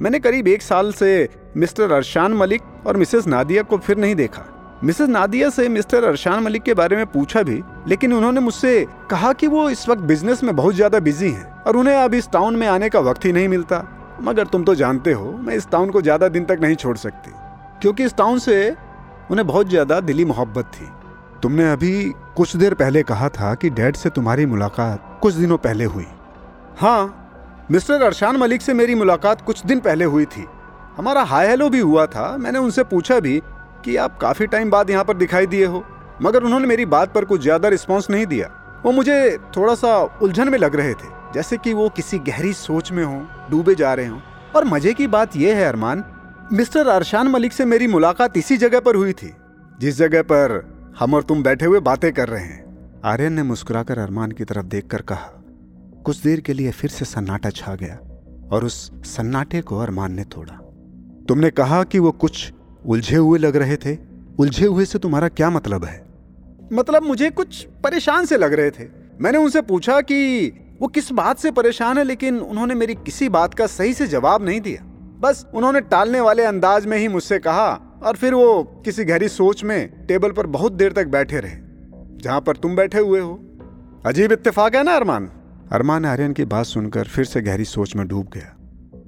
मैंने 0.00 0.18
करीब 0.18 0.48
एक 0.48 0.62
साल 0.62 0.90
से 0.92 1.28
मिस्टर 1.56 1.92
अरशान 1.92 2.32
मलिक 2.34 2.62
और 2.86 2.96
मिसेस 2.96 3.26
नादिया 3.26 3.62
को 3.62 3.76
फिर 3.78 3.96
नहीं 3.96 4.14
देखा। 4.14 4.42
मिसेस 4.84 5.08
नादिया 5.08 5.50
से 5.50 5.68
मिस्टर 5.68 6.04
अरशान 6.04 6.42
मलिक 6.42 6.62
के 6.62 6.74
बारे 6.74 6.96
में 6.96 7.04
पूछा 7.06 7.42
भी, 7.42 7.60
लेकिन 7.88 8.12
उन्होंने 8.12 8.40
मुझसे 8.40 8.86
कहा 9.10 9.32
कि 9.32 9.46
वो 9.46 9.68
इस 9.70 9.88
वक्त 9.88 10.02
बिज़नेस 10.02 10.42
में 10.44 10.54
बहुत 10.56 10.74
ज़्यादा 10.74 11.00
बिज़ी 11.00 11.30
हैं 11.30 11.62
और 11.62 11.76
उन्हें 11.76 11.94
अब 11.94 12.14
इस 12.14 12.28
टाउन 12.30 12.56
में 12.56 12.66
आने 12.68 12.88
का 12.88 13.00
वक्त 13.00 13.24
ही 13.24 13.32
नहीं 13.32 13.48
मिलता। 13.48 13.82
मगर 14.22 14.46
तुम 14.46 14.64
तो 14.64 14.74
जानते 14.74 15.12
हो, 15.12 15.30
मैं 15.32 15.56
इस 15.56 15.68
टाउन 15.70 15.90
को 15.90 16.02
ज़्यादा 16.02 16.28
दिन 16.28 16.44
तक 16.44 16.58
नहीं 16.62 16.76
छोड़ 16.76 16.96
सकती, 16.96 17.30
क्योंकि 17.82 18.04
इस 18.04 18.16
टाउन 18.16 18.38
से 18.40 18.74
उन्हें 19.30 19.46
बहुत 19.46 19.68
ज़्यादा 19.68 20.00
दिली 20.02 20.24
मोहब्बत 20.24 20.72
थी। 20.74 20.90
तुमने 21.42 21.70
अभी 21.72 22.12
कुछ 22.36 22.56
देर 22.56 22.74
पहले 22.74 23.02
कहा 23.02 23.28
था 23.30 23.54
कि 23.54 23.70
डैड 23.70 23.96
से 23.96 24.10
तुम्हारी 24.10 24.46
मुलाकात 24.46 25.18
कुछ 25.22 25.34
दिनों 25.34 25.56
पहले 25.58 25.84
हुई। 25.86 26.06
हाँ 26.78 27.66
मिस्टर 27.70 28.02
अरशान 28.02 28.36
मलिक 28.36 28.62
से 28.62 28.74
मेरी 28.74 28.94
मुलाकात 28.94 29.40
कुछ 29.40 29.64
दिन 29.66 29.80
पहले 29.80 30.04
हुई 30.06 30.24
थी। 30.26 30.44
हमारा 30.96 31.22
हाई 31.22 31.46
हेलो 31.46 31.68
भी 31.68 31.80
हुआ 31.80 32.06
था। 32.06 32.36
मैंने 32.36 32.58
उनसे 32.58 32.82
पूछा 32.84 33.18
भी 33.20 33.40
कि 33.84 33.96
आप 33.96 34.18
काफ़ी 34.20 34.46
टाइम 34.46 34.70
बाद 34.70 34.90
यहाँ 34.90 35.04
पर 35.04 35.16
दिखाई 35.16 35.46
दिए 35.46 35.66
हो, 35.66 35.84
मगर 36.22 36.42
उन्होंने 36.42 36.66
मेरी 36.66 36.86
बात 36.86 37.14
पर 37.14 37.24
कुछ 37.24 37.40
ज़्यादा 37.42 37.68
रिस्पॉन्स 37.68 38.10
नहीं 38.10 38.26
दिया। 38.26 38.50
वो 38.84 38.92
मुझे 38.92 39.38
थोड़ा 39.56 39.74
सा 39.74 39.96
उलझन 40.22 40.48
में 40.48 40.58
लग 40.58 40.76
रहे 40.76 40.92
थे, 40.92 41.08
जैसे 41.34 41.56
कि 41.56 41.72
वो 41.72 41.88
किसी 41.88 42.18
गहरी 42.20 42.52
सोच 42.54 42.92
में 42.92 43.04
हो, 43.04 43.22
डूबे 43.50 43.74
जा 43.74 43.94
रहे 43.94 44.06
हो। 44.06 44.20
और 44.56 44.64
मज़े 44.64 44.92
की 44.94 45.06
बात 45.08 45.36
यह 45.36 45.56
है 45.56 45.64
अरमान, 45.64 46.04
मिस्टर 46.52 46.88
अरशान 46.88 47.28
मलिक 47.28 47.52
से 47.52 47.64
मेरी 47.64 47.86
मुलाकात 47.86 48.36
इसी 48.36 48.56
जगह 48.56 48.80
पर 48.80 48.96
हुई 48.96 49.12
थी, 49.12 49.34
जिस 49.78 49.96
जगह 49.96 50.22
पर 50.22 50.62
हम 50.98 51.14
और 51.14 51.22
तुम 51.22 51.42
बैठे 51.42 51.66
हुए 51.66 51.80
बातें 51.80 52.12
कर 52.12 52.28
रहे 52.28 52.44
हैं। 52.44 53.00
आर्यन 53.04 53.32
ने 53.32 53.42
मुस्कुराकर 53.42 53.98
अरमान 53.98 54.32
की 54.32 54.44
तरफ़ 54.44 54.66
देखकर 54.66 55.02
कहा, 55.02 55.30
कुछ 56.04 56.22
देर 56.22 56.40
के 56.40 56.52
लिए 56.52 56.70
फिर 56.70 56.90
से 56.90 57.04
सन्नाटा 57.04 57.50
छा 57.50 57.74
गया 57.74 57.98
और 58.52 58.64
उस 58.64 58.92
सन्नाटे 59.04 59.60
को 59.60 59.78
अरमान 59.78 60.12
ने 60.12 60.24
तोड़ा। 60.24 60.54
तुमने 61.28 61.50
कहा 61.50 61.82
कि 61.84 61.98
वो 61.98 62.10
कुछ 62.10 62.52
उलझे 62.86 63.16
हुए 63.16 63.38
लग 63.38 63.56
रहे 63.56 63.76
थे। 63.76 63.96
उलझे 64.38 64.66
हुए 64.66 64.84
से 64.84 64.98
तुम्हारा 64.98 65.28
क्या 65.28 65.50
मतलब 65.50 65.84
है? 65.84 66.06
मतलब 66.72 67.02
मुझे 67.02 67.30
कुछ 67.30 67.66
परेशान 67.84 68.26
से 68.26 68.36
लग 68.36 68.52
रहे 68.52 68.70
थे। 68.70 68.88
मैंने 69.20 69.38
उनसे 69.38 69.62
पूछा 69.62 70.00
कि 70.00 70.48
वो 70.80 70.88
किस 70.88 71.12
बात 71.12 71.38
से 71.38 71.50
परेशान 71.50 71.98
है, 71.98 72.04
लेकिन 72.04 72.38
उन्होंने 72.38 72.74
मेरी 72.74 72.94
किसी 72.94 73.28
बात 73.28 73.54
का 73.54 73.66
सही 73.66 73.94
से 73.94 74.06
जवाब 74.06 74.44
नहीं 74.44 74.60
दिया। 74.60 74.84
बस 75.20 75.46
उन्होंने 75.54 75.80
टालने 75.80 76.20
वाले 76.20 76.44
अंदाज 76.44 76.86
में 76.86 76.98
ही 76.98 77.08
मुझसे 77.08 77.38
कहा 77.38 77.80
और 78.04 78.16
फिर 78.16 78.34
वो 78.34 78.62
किसी 78.84 79.04
गहरी 79.04 79.28
सोच 79.28 79.64
में 79.64 80.06
टेबल 80.06 80.30
पर 80.30 80.46
बहुत 80.46 80.72
देर 80.72 80.92
तक 80.92 81.06
बैठे 81.06 81.40
रहे, 81.40 81.56
जहाँ 82.22 82.40
पर 82.40 82.56
तुम 82.56 82.76
बैठे 82.76 82.98
हुए 82.98 83.20
हो। 83.20 83.40
अजीब 84.06 84.32
इत्तेफाक 84.32 84.74
है 84.74 84.82
ना, 84.82 84.96
अरमान? 84.96 85.30
अरमान 85.72 86.04
आर्यन 86.04 86.32
की 86.32 86.44
बात 86.44 86.66
सुनकर 86.66 87.04
फिर 87.04 87.24
से 87.24 87.42
गहरी 87.42 87.64
सोच 87.64 87.96
में 87.96 88.08
डूब 88.08 88.26
गया। 88.34 88.56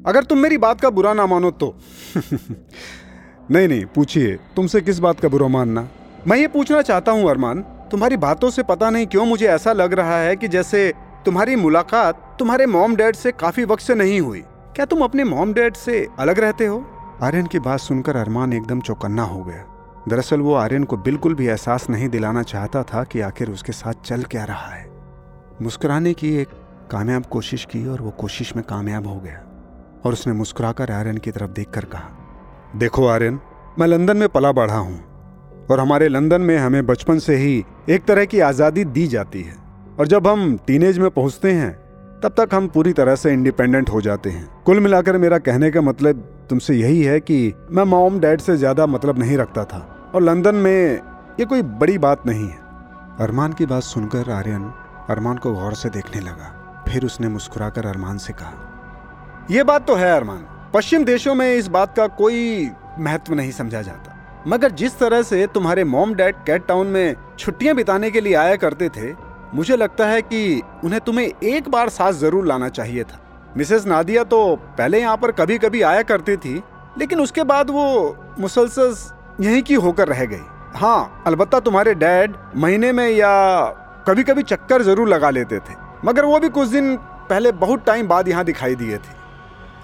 अगर 0.06 0.24
तुम 0.24 0.38
मेरी 0.38 0.58
बात 0.58 0.80
का 0.80 0.90
बुरा 0.90 1.14
ना 1.14 1.26
मानो 1.26 1.50
तो। 1.50 1.78
नहीं 3.50 3.68
नहीं, 3.68 3.84
पूछिए, 3.84 4.36
तुमसे 4.56 4.80
किस 4.80 4.98
बात 4.98 5.20
का 5.20 5.28
बुरा 5.28 5.48
मानना? 5.48 5.88
मैं 6.26 6.36
ये 6.36 6.48
पूछना 6.48 6.82
चाहता 6.82 7.12
हूँ, 7.12 7.30
अरमान, 7.30 7.60
तुम्हारी 7.90 8.16
बातों 8.16 8.50
से 8.50 8.62
पता 8.62 8.90
नहीं 8.90 9.06
क्यों 9.06 9.26
मुझे 9.26 9.46
ऐसा 9.46 9.72
लग 9.72 9.92
रहा 9.92 10.18
है 10.18 10.36
कि 10.36 10.48
जैसे 10.48 10.92
तुम्हारी 11.24 11.56
मुलाकात 11.56 12.36
तुम्हारे 12.38 12.66
मॉम 12.66 12.96
डैड 12.96 13.16
से 13.16 13.32
काफ़ी 13.32 13.64
वक्त 13.64 13.82
से 13.82 13.94
नहीं 13.94 14.20
हुई। 14.20 14.40
क्या 14.76 14.84
तुम 14.84 15.00
अपने 15.00 15.24
मॉम 15.24 15.52
डैड 15.52 15.74
से 15.74 16.08
अलग 16.18 16.38
रहते 16.38 16.66
हो? 16.66 16.95
आर्यन 17.22 17.46
की 17.46 17.58
बात 17.58 17.80
सुनकर 17.80 18.16
अरमान 18.16 18.52
एकदम 18.52 18.80
चौकन्ना 18.80 19.22
हो 19.22 19.42
गया। 19.44 19.64
दरअसल 20.08 20.40
वो 20.40 20.54
आर्यन 20.54 20.82
को 20.84 20.96
बिल्कुल 20.96 21.34
भी 21.34 21.46
एहसास 21.46 21.88
नहीं 21.90 22.08
दिलाना 22.08 22.42
चाहता 22.42 22.82
था 22.82 23.04
कि 23.04 23.20
आखिर 23.20 23.50
उसके 23.50 23.72
साथ 23.72 24.02
चल 24.04 24.22
क्या 24.22 24.44
रहा 24.44 24.74
है। 24.74 24.84
मुस्कुराने 25.62 26.12
की 26.14 26.34
एक 26.36 26.48
कामयाब 26.90 27.26
कोशिश 27.26 27.64
की 27.64 27.86
और 27.86 28.00
वो 28.00 28.10
कोशिश 28.10 28.54
में 28.56 28.64
कामयाब 28.64 29.06
हो 29.06 29.18
गया 29.20 29.40
और 30.04 30.12
उसने 30.12 30.32
मुस्कुराकर 30.32 30.90
आर्यन 30.90 31.18
की 31.18 31.30
तरफ़ 31.30 31.50
देखकर 31.50 31.84
कहा, 31.84 32.10
देखो 32.76 33.06
आर्यन, 33.06 33.40
मैं 33.78 33.86
लंदन 33.86 34.16
में 34.16 34.28
पला 34.28 34.52
बढ़ा 34.52 34.76
हूँ 34.76 35.66
और 35.70 35.80
हमारे 35.80 36.08
लंदन 36.08 36.40
में 36.40 36.56
हमें 36.58 36.84
बचपन 36.86 37.18
से 37.18 37.36
ही 37.36 37.64
एक 37.90 38.04
तरह 38.04 38.24
की 38.24 38.40
आज़ादी 38.42 38.84
दी 38.86 39.06
जाती 39.06 39.42
है। 39.42 39.56
और 39.98 40.06
जब 40.06 40.26
हम 40.26 40.56
टीनेज 40.66 40.98
में 40.98 41.10
पहुँचते 41.10 41.52
हैं 41.52 41.76
तब 42.22 42.34
तक 42.36 42.54
हम 42.54 42.66
पूरी 42.68 42.92
तरह 42.92 43.16
से 43.16 43.32
इंडिपेंडेंट 43.32 43.90
हो 43.90 44.00
जाते 44.00 44.30
हैं। 44.30 44.48
कुल 44.64 44.80
मिलाकर 44.80 45.16
मेरा 45.18 45.38
कहने 45.38 45.70
का 45.70 45.80
मतलब 45.80 46.22
तुमसे 46.50 46.74
यही 46.74 47.02
है 47.02 47.18
कि 47.20 47.52
मैं 47.70 47.84
मॉम 47.84 48.18
डैड 48.20 48.40
से 48.40 48.56
ज़्यादा 48.56 48.86
मतलब 48.86 49.18
नहीं 49.18 49.36
रखता 49.38 49.64
था। 49.64 49.78
और 50.14 50.22
लंदन 50.22 50.54
में 50.56 51.00
ये 51.40 51.44
कोई 51.44 51.62
बड़ी 51.62 51.98
बात 51.98 52.26
नहीं 52.26 52.48
है। 52.48 52.58
अरमान 53.20 53.52
की 53.52 53.66
बात 53.66 53.82
सुनकर 53.82 54.30
आर्यन 54.32 54.64
अरमान 55.10 55.36
को 55.36 55.52
गौर 55.54 55.74
से 55.74 55.88
देखने 55.90 56.20
लगा। 56.20 56.84
फिर 56.88 57.04
उसने 57.04 57.28
मुस्कुराकर 57.28 57.86
अरमान 57.86 58.18
से 58.18 58.32
कहा 58.32 59.46
यह 59.50 59.64
बात 59.64 59.86
तो 59.86 59.94
है 59.94 60.10
अरमान, 60.12 60.44
पश्चिम 60.74 61.04
देशों 61.04 61.34
में 61.34 61.54
इस 61.54 61.68
बात 61.68 61.96
का 61.96 62.06
कोई 62.16 62.70
महत्व 63.00 63.34
नहीं 63.34 63.50
समझा 63.52 63.82
जाता। 63.82 64.14
मगर 64.46 64.70
जिस 64.72 64.98
तरह 64.98 65.22
से 65.24 65.46
तुम्हारे 65.46 65.84
मॉम 65.86 66.14
डैड 66.14 66.34
कैट 66.46 66.66
टाउन 66.66 66.86
में 66.86 67.14
छुट्टियाँ 67.38 67.74
बिताने 67.76 68.10
के 68.10 68.20
लिए 68.20 68.34
आया 68.36 68.56
करते 68.56 68.88
थे 68.88 69.12
मुझे 69.54 69.76
लगता 69.76 70.06
है 70.06 70.22
कि 70.22 70.62
उन्हें 70.84 71.00
तुम्हें 71.00 71.26
एक 71.26 71.68
बार 71.68 71.88
साथ 71.90 72.12
ज़रूर 72.14 72.46
लाना 72.46 72.68
चाहिए 72.70 73.04
था। 73.04 73.20
मिसेस 73.56 73.86
नादिया 73.86 74.24
तो 74.24 74.44
पहले 74.78 75.00
यहाँ 75.00 75.16
पर 75.16 75.30
कभी 75.32 75.58
कभी 75.58 75.82
आया 75.84 76.02
करती 76.04 76.36
थी, 76.36 76.62
लेकिन 76.98 77.20
उसके 77.20 77.44
बाद 77.44 77.70
वो 77.70 78.16
मुसलसल 78.40 78.94
यहीं 79.40 79.62
की 79.62 79.74
होकर 79.76 80.08
रह 80.08 80.24
गई। 80.24 80.42
हाँ 80.74 81.22
अलबत्ता 81.26 81.60
तुम्हारे 81.60 81.94
डैड 81.96 82.34
महीने 82.56 82.92
में 82.92 83.08
या 83.08 83.32
कभी 84.08 84.22
कभी 84.24 84.42
चक्कर 84.44 84.82
ज़रूर 84.82 85.08
लगा 85.08 85.30
लेते 85.30 85.58
थे, 85.58 85.74
मगर 86.04 86.24
वो 86.24 86.38
भी 86.40 86.48
कुछ 86.50 86.68
दिन 86.68 86.96
पहले 87.28 87.52
बहुत 87.54 87.84
टाइम 87.86 88.08
बाद 88.08 88.28
यहाँ 88.28 88.44
दिखाई 88.44 88.74
दिए 88.76 88.96
थे। 88.96 89.14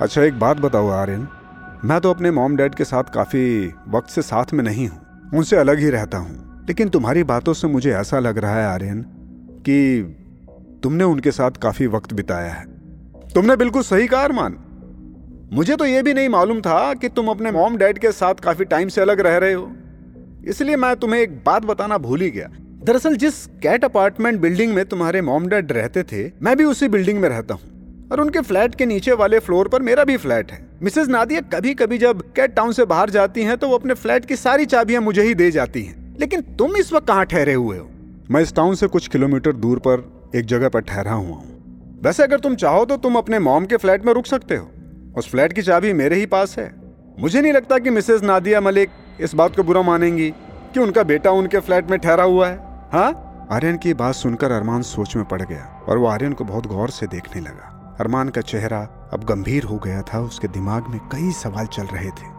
अच्छा 0.01 0.23
एक 0.23 0.39
बात 0.39 0.57
बताओ, 0.59 0.89
आर्यन। 0.91 1.27
मैं 1.85 2.01
तो 2.01 2.11
अपने 2.11 2.31
मॉम 2.31 2.57
डैड 2.57 2.75
के 2.75 2.85
साथ 2.85 3.05
काफ़ी 3.15 3.73
वक्त 3.89 4.11
से 4.11 4.23
साथ 4.23 4.53
में 4.53 4.63
नहीं 4.65 4.89
हूँ, 4.89 5.31
उनसे 5.35 5.57
अलग 5.57 5.79
ही 5.79 5.91
रहता 5.91 6.19
हूँ, 6.19 6.65
लेकिन 6.69 6.89
तुम्हारी 6.89 7.25
बातों 7.25 7.53
से 7.55 7.69
मुझे 7.69 7.93
ऐसा 7.93 8.19
लग 8.21 8.39
रहा 8.39 8.55
है, 8.55 8.67
आर्यन 8.67 9.05
कि 9.63 10.03
तुमने 10.83 11.05
उनके 11.05 11.31
साथ 11.31 11.51
काफ़ी 11.51 11.87
वक्त 11.87 12.13
बिताया 12.13 12.53
है। 12.53 12.65
तुमने 13.35 13.57
बिल्कुल 13.57 13.83
सही 13.83 14.07
कहा, 14.07 14.23
अरमान। 14.23 14.57
मुझे 15.53 15.77
तो 15.77 15.87
यह 15.87 16.03
भी 16.03 16.15
नहीं 16.15 16.29
मालूम 16.29 16.61
था 16.61 16.95
कि 16.95 17.09
तुम 17.09 17.29
अपने 17.29 17.51
मॉम 17.51 17.77
डैड 17.77 17.99
के 17.99 18.13
साथ 18.13 18.35
काफ़ी 18.35 18.65
टाइम 18.65 18.89
से 18.89 19.01
अलग 19.01 19.21
रह 19.21 19.37
रहे 19.37 19.53
हो। 19.53 19.71
इसलिए 20.47 20.77
मैं 20.77 20.95
तुम्हें 20.97 21.21
एक 21.21 21.37
बात 21.47 21.65
बताना 21.65 21.99
भूल 21.99 22.21
ही 22.21 22.31
गया। 22.31 22.49
दरअसल 22.85 23.17
जिस 23.17 23.47
कैट 23.63 23.85
अपार्टमेंट 23.85 24.41
बिल्डिंग 24.41 24.75
में 24.75 24.85
तुम्हारे 24.85 25.21
मॉम 25.23 25.47
डैड 25.47 25.73
रहते 25.73 26.03
थे, 26.03 26.31
मैं 26.43 26.57
भी 26.57 26.65
उसी 26.65 26.89
बिल्डिंग 26.89 27.21
में 27.21 27.29
रहता 27.29 27.55
हूँ। 27.55 28.09
और 28.13 28.21
उनके 28.21 28.41
फ्लैट 28.41 28.75
के 28.75 28.87
नीचे 28.87 29.13
वाले 29.13 29.39
फ्लोर 29.39 29.69
पर 29.69 29.83
मेरा 29.83 30.05
भी 30.05 30.17
फ्लैट 30.17 30.53
है। 30.53 30.67
मिसेज 30.83 31.09
नादिया 31.09 31.41
कभी 31.41 31.75
कभी 31.75 31.99
जब 31.99 32.23
कैट 32.33 32.55
टाउन 32.55 32.73
से 32.73 32.85
बाहर 32.85 33.11
जाती 33.11 33.43
हैं 33.43 33.57
तो 33.57 33.69
वो 33.69 33.79
अपने 33.79 33.95
फ्लैट 33.95 34.25
की 34.25 34.37
सारी 34.37 34.67
चाबियाँ 34.67 35.03
मुझे 35.03 35.23
ही 35.23 35.35
दे 35.35 35.51
जाती 35.51 35.83
हैं। 35.83 36.17
लेकिन 36.21 36.41
तुम 36.41 36.77
इस 36.77 36.93
वक्त 36.93 37.07
कहाँ 37.07 37.25
ठहरे 37.27 37.55
हुए 37.55 37.79
हो? 37.79 37.89
मैं 38.33 38.41
इस 38.41 38.55
टाउन 38.55 38.75
से 38.75 38.87
कुछ 38.87 39.07
किलोमीटर 39.09 39.53
दूर 39.53 39.79
पर 39.79 40.03
एक 40.37 40.45
जगह 40.47 40.69
पर 40.69 40.81
ठहरा 40.81 41.13
हुआ 41.13 41.37
हूँ। 41.37 42.01
वैसे 42.05 42.23
अगर 42.23 42.39
तुम 42.41 42.55
चाहो 42.55 42.85
तो 42.85 42.97
तुम 42.97 43.17
अपने 43.17 43.39
मॉम 43.39 43.65
के 43.65 43.77
फ्लैट 43.77 44.05
में 44.05 44.13
रुक 44.13 44.27
सकते 44.27 44.57
हो। 44.57 44.69
उस 45.19 45.29
फ्लैट 45.31 45.53
की 45.53 45.63
चाबी 45.63 45.93
मेरे 45.93 46.17
ही 46.17 46.27
पास 46.27 46.59
है। 46.59 46.65
मुझे 47.19 47.41
नहीं 47.41 47.53
लगता 47.53 47.79
कि 47.79 47.91
मिसेज 47.91 48.23
नादिया 48.25 48.61
मलिक 48.61 48.91
इस 49.21 49.35
बात 49.35 49.57
को 49.57 49.63
बुरा 49.63 49.83
मानेंगी 49.83 50.31
कि 50.75 50.81
उनका 50.81 51.03
बेटा 51.03 51.31
उनके 51.31 51.61
फ्लैट 51.61 51.91
में 51.91 51.99
ठहरा 51.99 52.25
हुआ 52.25 52.49
है। 52.49 52.57
हाँ? 52.93 53.49
आर्यन 53.53 53.77
की 53.77 53.93
बात 53.95 54.15
सुनकर 54.15 54.53
अरमान 54.53 54.83
सोच 54.83 55.17
में 55.17 55.25
पड़ 55.25 55.41
गया 55.43 55.65
और 55.89 55.99
वो 55.99 56.07
आर्यन 56.07 56.33
को 56.33 56.45
बहुत 56.45 56.67
गौर 56.67 56.91
से 56.91 57.07
देखने 57.07 57.41
लगा। 57.41 57.97
अरमान 58.01 58.29
का 58.29 58.41
चेहरा 58.43 58.81
अब 59.13 59.25
गंभीर 59.25 59.65
हो 59.65 59.77
गया 59.79 60.01
था। 60.05 60.21
उसके 60.21 60.49
दिमाग 60.49 60.89
में 60.89 60.99
कई 61.13 61.33
सवाल 61.33 61.67
चल 61.69 61.87
रहे 61.87 62.11
थे। 62.13 62.31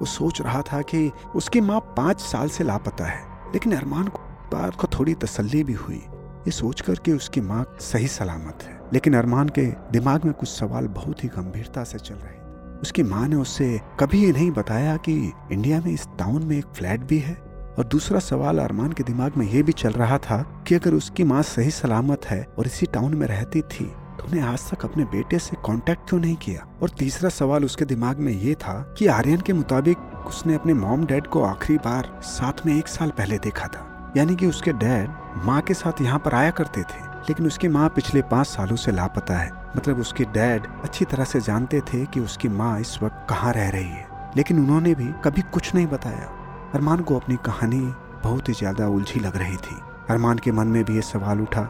वो 0.00 0.06
सोच 0.06 0.40
रहा 0.40 0.62
था 0.62 0.82
कि 0.82 1.10
उसकी 1.34 1.60
माँ 1.60 1.80
पाँच 1.96 2.20
साल 2.20 2.48
से 2.48 2.64
लापता 2.64 3.04
है, 3.04 3.22
लेकिन 3.52 3.76
अरमान 3.76 4.08
को 4.08 4.28
बात 4.52 4.74
को 4.74 4.86
थोड़ी 4.98 5.14
तसल्ली 5.14 5.64
भी 5.64 5.72
हुई। 5.72 6.02
ये 6.40 6.50
सोचकर 6.50 6.94
कि 6.94 7.12
उसकी 7.12 7.40
माँ 7.40 7.64
सही 7.80 8.08
सलामत 8.08 8.58
है। 8.62 8.78
लेकिन 8.92 9.14
अरमान 9.14 9.48
के 9.48 9.66
दिमाग 9.92 10.24
में 10.24 10.34
कुछ 10.34 10.48
सवाल 10.48 10.86
बहुत 10.88 11.24
ही 11.24 11.28
गंभीरता 11.28 11.84
से 11.84 11.98
चल 11.98 12.14
रहे 12.14 12.38
उसकी 12.82 13.02
माँ 13.02 13.28
ने 13.28 13.36
उससे 13.36 13.80
कभी 14.00 14.24
ये 14.24 14.32
नहीं 14.32 14.50
बताया 14.50 14.96
कि 14.96 15.32
इंडिया 15.52 15.80
में 15.80 15.92
इस 15.92 16.06
टाउन 16.18 16.42
में 16.42 16.56
एक 16.58 16.66
फ्लैट 16.66 17.00
भी 17.00 17.18
है? 17.18 17.34
और 17.78 17.84
दूसरा 17.84 18.18
सवाल 18.18 18.58
अरमान 18.58 18.92
के 18.92 19.02
दिमाग 19.02 19.36
में 19.36 19.46
ये 19.46 19.62
भी 19.62 19.72
चल 19.72 19.90
रहा 19.90 20.18
था 20.18 20.64
कि 20.68 20.74
अगर 20.74 20.94
उसकी 20.94 21.24
माँ 21.24 21.42
सही 21.42 21.70
सलामत 21.70 22.26
है 22.26 22.46
और 22.58 22.66
इसी 22.66 22.86
टाउन 22.86 23.14
में 23.14 23.26
रहती 23.26 23.60
थी 23.62 23.84
तो 24.18 24.24
उन्हें 24.24 24.42
आज 24.42 24.70
तक 24.70 24.84
अपने 24.84 25.04
बेटे 25.04 25.38
से 25.38 25.56
कांटेक्ट 25.66 26.08
क्यों 26.08 26.20
नहीं 26.20 26.36
किया? 26.36 26.66
और 26.82 26.90
तीसरा 26.90 27.30
सवाल 27.30 27.64
उसके 27.64 27.84
दिमाग 27.84 28.18
में 28.18 28.32
ये 28.32 28.54
था 28.54 28.94
कि 28.98 29.06
आर्यन 29.06 29.40
के 29.40 29.52
मुताबिक 29.52 29.98
उसने 30.26 30.54
अपने 30.54 30.74
मॉम 30.74 31.06
डैड 31.06 31.26
को 31.26 31.42
आखिरी 31.42 31.78
बार 31.78 32.20
साथ 32.22 32.66
में 32.66 32.78
एक 32.78 32.88
साल 32.88 33.10
पहले 33.10 33.38
देखा 33.38 33.66
था। 33.66 33.86
यानी 34.16 34.34
कि 34.36 34.46
उसके 34.46 34.72
डैड 34.72 35.10
माँ 35.44 35.60
के 35.60 35.74
साथ 35.74 36.00
यहाँ 36.02 36.18
पर 36.18 36.34
आया 36.34 36.50
करते 36.50 36.82
थे, 36.82 37.00
लेकिन 37.28 37.46
उसकी 37.46 37.68
माँ 37.68 37.88
पिछले 37.88 38.22
पाँच 38.22 38.46
सालों 38.46 38.76
से 38.76 38.92
लापता 38.92 39.34
है। 39.34 39.50
मतलब 39.76 39.98
उसके 40.00 40.24
डैड 40.24 40.66
अच्छी 40.84 41.04
तरह 41.04 41.24
से 41.24 41.40
जानते 41.40 41.80
थे 41.92 42.04
कि 42.06 42.20
उसकी 42.20 42.48
माँ 42.48 42.78
इस 42.80 42.98
वक्त 43.02 43.26
कहाँ 43.30 43.52
रह 43.52 43.68
रही 43.70 43.88
है। 43.88 44.08
लेकिन 44.36 44.58
उन्होंने 44.58 44.94
भी 44.94 45.12
कभी 45.24 45.42
कुछ 45.52 45.74
नहीं 45.74 45.86
बताया। 45.86 46.26
अरमान 46.74 47.00
को 47.00 47.18
अपनी 47.18 47.36
कहानी 47.36 47.80
बहुत 48.22 48.48
ही 48.48 48.54
ज़्यादा 48.54 48.88
उलझी 48.88 49.20
लग 49.20 49.36
रही 49.36 49.56
थी। 49.56 49.80
अरमान 50.10 50.38
के 50.38 50.52
मन 50.52 50.66
में 50.66 50.84
भी 50.84 50.94
ये 50.94 51.02
सवाल 51.02 51.40
उठा 51.40 51.62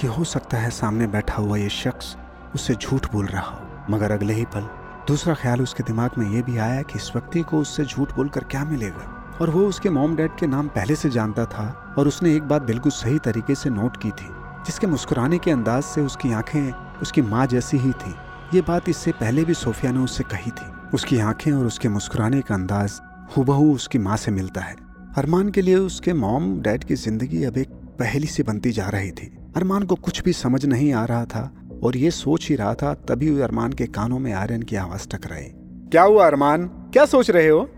कि 0.00 0.06
हो 0.06 0.24
सकता 0.24 0.58
है 0.58 0.70
सामने 0.70 1.06
बैठा 1.06 1.34
हुआ 1.34 1.56
ये 1.56 1.68
शख्स 1.68 2.16
उससे 2.54 2.74
झूठ 2.74 3.12
बोल 3.12 3.26
रहा 3.26 3.42
हो। 3.42 3.92
मगर 3.92 4.12
अगले 4.12 4.34
ही 4.34 4.44
पल 4.44 4.68
दूसरा 5.08 5.34
ख्याल 5.34 5.62
उसके 5.62 5.82
दिमाग 5.82 6.18
में 6.18 6.30
ये 6.30 6.42
भी 6.42 6.58
आया 6.58 6.82
कि 6.82 6.98
इस 6.98 7.10
व्यक्ति 7.14 7.42
को 7.42 7.58
उससे 7.58 7.84
झूठ 7.84 8.14
बोलकर 8.16 8.44
क्या 8.44 8.64
मिलेगा? 8.64 9.18
और 9.42 9.50
वो 9.50 9.64
उसके 9.66 9.90
मॉम 9.90 10.14
डैड 10.16 10.34
के 10.38 10.46
नाम 10.46 10.66
पहले 10.68 10.94
से 10.96 11.08
जानता 11.10 11.44
था 11.44 11.94
और 11.98 12.08
उसने 12.08 12.34
एक 12.36 12.42
बात 12.42 12.62
बिल्कुल 12.62 12.92
सही 12.92 13.18
तरीके 13.18 13.54
से 13.54 13.70
नोट 13.70 13.96
की 13.96 14.10
थी, 14.10 14.26
जिसके 14.66 14.86
मुस्कुराने 14.86 15.38
के 15.38 15.50
अंदाज 15.50 15.82
से 15.84 16.00
उसकी 16.00 16.32
आँखें 16.32 17.00
उसकी 17.02 17.22
माँ 17.22 17.46
जैसी 17.46 17.78
ही 17.78 17.90
थी। 17.92 18.14
ये 18.54 18.60
बात 18.60 18.88
इससे 18.88 19.12
पहले 19.12 19.44
भी 19.44 19.54
सोफिया 19.54 19.92
ने 19.92 19.98
उससे 19.98 20.24
कही 20.24 20.50
थी। 20.50 20.70
उसकी 20.94 21.18
आँखें 21.20 21.52
और 21.52 21.66
उसके 21.66 21.88
मुस्कुराने 21.88 22.40
का 22.40 22.54
अंदाज 22.54 23.00
हुबहू 23.36 23.74
उसकी 23.74 23.98
माँ 23.98 24.16
से 24.16 24.30
मिलता 24.30 24.60
है। 24.60 24.76
अरमान 25.16 25.50
के 25.50 25.62
लिए 25.62 25.76
उसके 25.76 26.12
मॉम 26.12 26.50
डैड 26.62 26.84
की 26.84 26.94
ज़िंदगी 26.96 27.44
अब 27.44 27.58
एक 27.58 27.68
पहली 27.98 28.26
सी 28.26 28.42
बनती 28.42 28.72
जा 28.72 28.88
रही 28.88 29.10
थी। 29.10 29.32
अरमान 29.56 29.82
को 29.82 29.94
कुछ 29.96 30.22
भी 30.22 30.32
समझ 30.34 30.64
नहीं 30.66 30.92
आ 30.92 31.04
रहा 31.04 31.24
था 31.24 31.50
और 31.84 31.96
ये 31.96 32.10
सोच 32.12 32.48
ही 32.48 32.56
रहा 32.56 32.74
था 32.74 32.94
तभी 33.08 33.38
अरमान 33.40 33.72
के 33.72 33.86
कानों 33.92 34.18
में 34.18 34.32
आर्यन 34.32 34.62
की 34.62 34.76
आवाज़ 34.76 35.08
टकराई। 35.08 35.52
क्या 35.92 36.02
हुआ 36.02 36.26
अरमान? 36.26 36.66
क्या 36.92 37.04
सोच 37.06 37.30
रहे 37.30 37.48
हो? 37.48 37.68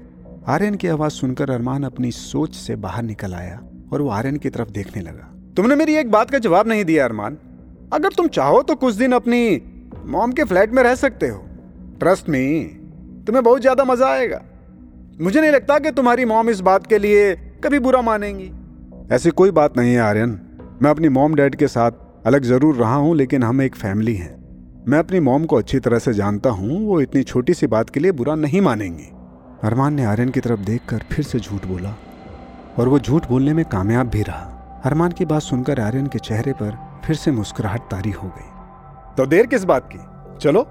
आर्यन 0.48 0.74
की 0.74 0.88
आवाज़ 0.88 1.12
सुनकर 1.12 1.50
अरमान 1.50 1.84
अपनी 1.84 2.10
सोच 2.12 2.54
से 2.54 2.74
बाहर 2.76 3.02
निकल 3.02 3.34
आया 3.34 3.58
और 3.92 4.02
वो 4.02 4.08
आर्यन 4.08 4.36
की 4.36 4.50
तरफ़ 4.50 4.70
देखने 4.70 5.02
लगा। 5.02 5.30
तुमने 5.56 5.76
मेरी 5.76 5.94
एक 5.96 6.10
बात 6.10 6.30
का 6.30 6.38
जवाब 6.38 6.68
नहीं 6.68 6.84
दिया, 6.84 7.04
अरमान। 7.04 7.38
अगर 7.92 8.12
तुम 8.12 8.28
चाहो 8.28 8.60
तो 8.62 8.74
कुछ 8.74 8.94
दिन 8.94 9.12
अपनी 9.12 9.60
मॉम 10.06 10.32
के 10.32 10.44
फ्लैट 10.44 10.72
में 10.72 10.82
रह 10.82 10.94
सकते 10.94 11.28
हो। 11.28 11.38
ट्रस्ट 12.00 12.28
में 12.28 13.24
तुम्हें 13.24 13.42
बहुत 13.44 13.60
ज़्यादा 13.60 13.84
मज़ा 13.84 14.08
आएगा। 14.08 14.42
मुझे 15.20 15.40
नहीं 15.40 15.50
लगता 15.50 15.78
कि 15.78 15.90
तुम्हारी 15.90 16.24
मॉम 16.24 16.50
इस 16.50 16.60
बात 16.60 16.86
के 16.86 16.98
लिए 16.98 17.34
कभी 17.64 17.78
बुरा 17.78 18.02
मानेंगी। 18.02 18.50
ऐसी 19.14 19.30
कोई 19.30 19.50
बात 19.50 19.78
नहीं 19.78 19.94
है, 19.94 20.00
आर्यन। 20.00 20.38
मैं 20.82 20.90
अपनी 20.90 21.08
मॉम 21.08 21.34
डैड 21.34 21.54
के 21.54 21.68
साथ 21.68 22.26
अलग 22.26 22.44
ज़रूर 22.44 22.76
रहा 22.76 22.94
हूँ, 22.94 23.16
लेकिन 23.16 23.42
हम 23.42 23.62
एक 23.62 23.76
फैमिली 23.76 24.14
हैं। 24.14 24.34
मैं 24.88 24.98
अपनी 24.98 25.20
मॉम 25.22 25.44
को 25.44 25.56
अच्छी 25.56 25.80
तरह 25.80 25.98
से 25.98 26.14
जानता 26.14 26.50
हूँ, 26.50 26.86
वो 26.86 27.00
इतनी 27.00 27.22
छोटी 27.22 27.54
सी 27.54 27.66
बात 27.66 27.90
के 27.90 28.00
लिए 28.00 28.12
बुरा 28.12 28.34
नहीं 28.34 28.60
मानेंगी। 28.60 29.10
अरमान 29.64 29.94
ने 29.94 30.04
आर्यन 30.04 30.28
की 30.28 30.40
तरफ़ 30.40 30.60
देखकर 30.60 31.02
फिर 31.12 31.24
से 31.24 31.38
झूठ 31.40 31.66
बोला 31.66 31.94
और 32.78 32.88
वो 32.88 32.98
झूठ 32.98 33.28
बोलने 33.28 33.52
में 33.52 33.64
कामयाब 33.64 34.08
भी 34.08 34.22
रहा। 34.22 34.82
अरमान 34.84 35.12
की 35.12 35.24
बात 35.24 35.42
सुनकर 35.42 35.80
आर्यन 35.80 36.06
के 36.06 36.18
चेहरे 36.18 36.52
पर 36.52 37.00
फिर 37.04 37.16
से 37.16 37.30
मुस्कुराहट 37.30 37.80
तारी 37.80 38.10
हो 38.10 38.28
गई। 38.28 38.48
तो 39.16 39.26
देर 39.26 39.46
किस 39.46 39.64
बात 39.64 39.88
की? 39.92 39.98
चलो, 40.38 40.66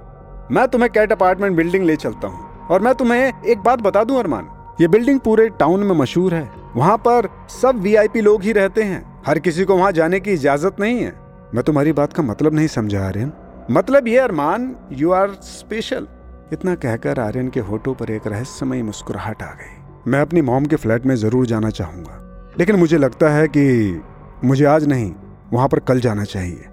मैं 0.52 0.68
तुम्हें 0.68 0.92
कैट 0.92 1.12
अपार्टमेंट 1.12 1.58
बिल्डिंग 1.58 1.86
ले 1.86 1.96
चलता 1.96 2.28
हूँ 2.28 2.68
और 2.68 2.82
मैं 2.82 2.96
तुम्हें 2.96 3.44
एक 3.46 3.60
बात 3.60 3.80
बता 3.80 4.04
दूँ 4.04 4.20
अरमान। 4.20 4.50
ये 4.82 4.88
बिल्डिंग 4.88 5.20
पूरे 5.20 5.50
टाउन 5.50 5.84
में 5.84 5.96
मशहूर 5.96 6.34
है। 6.34 6.50
वहाँ 6.76 6.98
पर 6.98 7.30
सब 7.62 7.76
वीआईपी 7.76 8.22
लोग 8.22 8.44
ही 8.44 8.52
रहते 8.52 8.84
हैं। 8.84 9.24
हर 9.28 9.40
किसी 9.40 9.66
को 9.66 9.78
वहाँ 9.78 9.92
जाने 9.92 10.20
की 10.20 10.32
इजाज़त 10.32 10.80
नहीं 10.80 11.00
है। 11.00 11.14
मैं 11.56 11.64
तुम्हारी 11.64 11.92
बात 11.92 12.14
का 12.14 12.24
मतलब 12.24 12.54
नहीं 12.54 12.68
समझा, 12.68 13.08
आर्यन। 13.08 13.32
मतलब 13.72 14.08
ये, 14.08 14.18
अरमान 14.18 14.76
यू 14.92 15.12
आर 15.12 15.30
स्पेशल 15.30 16.08
इतना 16.54 16.74
कहकर 16.78 17.20
आर्यन 17.20 17.48
के 17.50 17.60
होठों 17.62 17.94
पर 17.94 18.10
एक 18.12 18.28
रहस्यमय 18.28 18.82
मुस्कुराहट 18.84 19.42
आ 19.44 19.52
गई। 19.52 20.12
मैं 20.12 20.20
अपनी 20.22 20.42
मॉम 20.44 20.66
के 20.66 20.76
फ्लैट 20.76 21.06
में 21.06 21.16
ज़रूर 21.16 21.46
जाना 21.46 21.70
चाहूँगा, 21.72 22.20
लेकिन 22.60 22.76
मुझे 22.76 22.98
लगता 22.98 23.30
है 23.30 23.48
कि 23.48 24.02
मुझे 24.44 24.66
आज 24.66 24.88
नहीं, 24.88 25.12
वहाँ 25.54 25.68
पर 25.68 25.80
कल 25.82 26.00
जाना 26.00 26.24
चाहिए। 26.26 26.66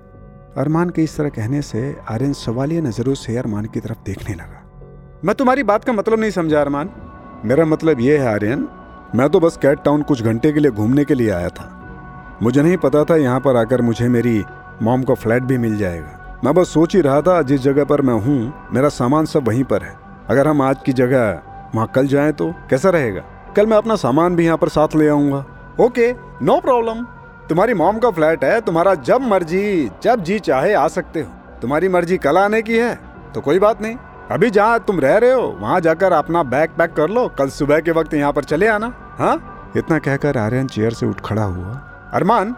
अरमान 0.57 0.90
के 0.90 1.03
इस 1.03 1.16
तरह 1.16 1.29
कहने 1.31 1.62
से 1.62 1.97
आर्यन 2.11 2.33
सवालिया 2.35 2.81
नज़रों 2.83 3.14
से 3.16 3.37
अरमान 3.37 3.64
की 3.66 3.81
तरफ़ 3.81 3.99
देखने 4.07 4.35
लगा। 4.35 4.62
मैं 5.25 5.35
तुम्हारी 5.35 5.62
बात 5.64 5.85
का 5.85 5.93
मतलब 5.93 6.21
नहीं 6.21 6.31
समझा, 6.31 6.61
अरमान। 6.61 6.90
मेरा 7.45 7.64
मतलब 7.66 8.01
यह 8.01 8.23
है, 8.23 8.29
आर्यन, 8.29 8.69
मैं 9.14 9.29
तो 9.29 9.40
बस 9.40 9.57
कैट 9.57 9.83
टाउन 9.85 10.03
कुछ 10.03 10.23
घंटे 10.23 10.53
के 10.53 10.61
लिए 10.61 10.71
घूमने 10.73 11.05
के 11.05 11.14
लिए 11.14 11.31
आया 11.33 11.49
था। 11.51 12.38
मुझे 12.43 12.62
नहीं 12.62 12.77
पता 12.79 13.05
था 13.05 13.16
यहाँ 13.16 13.40
पर 13.40 13.57
आकर 13.57 13.83
मुझे 13.83 14.09
मेरी 14.09 14.43
मॉम 14.83 15.03
का 15.03 15.14
फ्लैट 15.16 15.43
भी 15.43 15.59
मिल 15.59 15.77
जाएगा। 15.79 16.20
मैं 16.44 16.53
बस 16.55 16.68
सोच 16.68 16.94
ही 16.94 17.00
रहा 17.00 17.20
था, 17.20 17.40
जिस 17.42 17.61
जगह 17.61 17.85
पर 17.85 18.00
मैं 18.00 18.14
हूँ, 18.16 18.68
मेरा 18.72 18.88
सामान 18.88 19.26
सब 19.26 19.48
वहीं 19.48 19.64
पर 19.64 19.83
है। 19.83 19.94
अगर 20.31 20.48
हम 20.48 20.62
आज 20.62 20.76
की 20.87 20.92
जगह 20.92 21.42
वहाँ 21.74 21.87
कल 21.87 22.07
जाएँ 22.07 22.33
तो 22.33 22.48
कैसा 22.70 22.90
रहेगा? 22.90 23.22
कल 23.57 23.66
मैं 23.66 23.76
अपना 23.76 23.96
सामान 23.96 24.37
भी 24.37 24.44
यहाँ 24.44 24.57
पर 24.59 24.68
साथ 24.68 24.96
ले 24.96 25.09
आऊँगा। 25.09 25.44
Okay, 25.81 26.12
no 26.42 26.59
problem. 26.61 27.03
तुम्हारी 27.48 27.74
मॉम 27.74 27.98
का 27.98 28.11
फ्लैट 28.11 28.44
है, 28.44 28.61
तुम्हारा 28.61 28.94
जब 28.94 29.20
मर्ज़ी, 29.22 29.90
जब 30.03 30.22
जी 30.22 30.38
चाहे 30.38 30.72
आ 30.74 30.87
सकते 30.88 31.20
हो। 31.20 31.59
तुम्हारी 31.62 31.88
मर्ज़ी 31.88 32.18
कल 32.18 32.38
आने 32.38 32.62
की 32.62 32.79
है 32.79 32.94
तो 33.35 33.40
कोई 33.40 33.59
बात 33.59 33.83
नहीं। 33.83 33.96
अभी 34.31 34.50
जहाँ 34.50 34.79
तुम 34.79 35.00
रह 35.00 35.16
रहे 35.16 35.33
हो, 35.33 35.46
वहाँ 35.61 35.81
जाकर 35.81 36.12
अपना 36.12 36.42
बैग 36.44 36.70
पैक 36.70 36.92
कर 36.92 37.11
लो, 37.11 37.29
कल 37.29 37.48
सुबह 37.50 37.81
के 37.81 37.90
वक्त 37.90 38.14
यहाँ 38.14 38.33
पर 38.33 38.44
चले 38.44 38.66
आना। 38.68 38.92
हाँ? 39.18 39.72
इतना 39.76 39.98
कहकर 39.98 40.38
आर्यन 40.38 40.66
चेयर 40.66 40.92
से 40.92 41.07
उठ 41.07 41.20
खड़ा 41.20 41.42
हुआ। 41.42 41.81
अरमान 42.12 42.55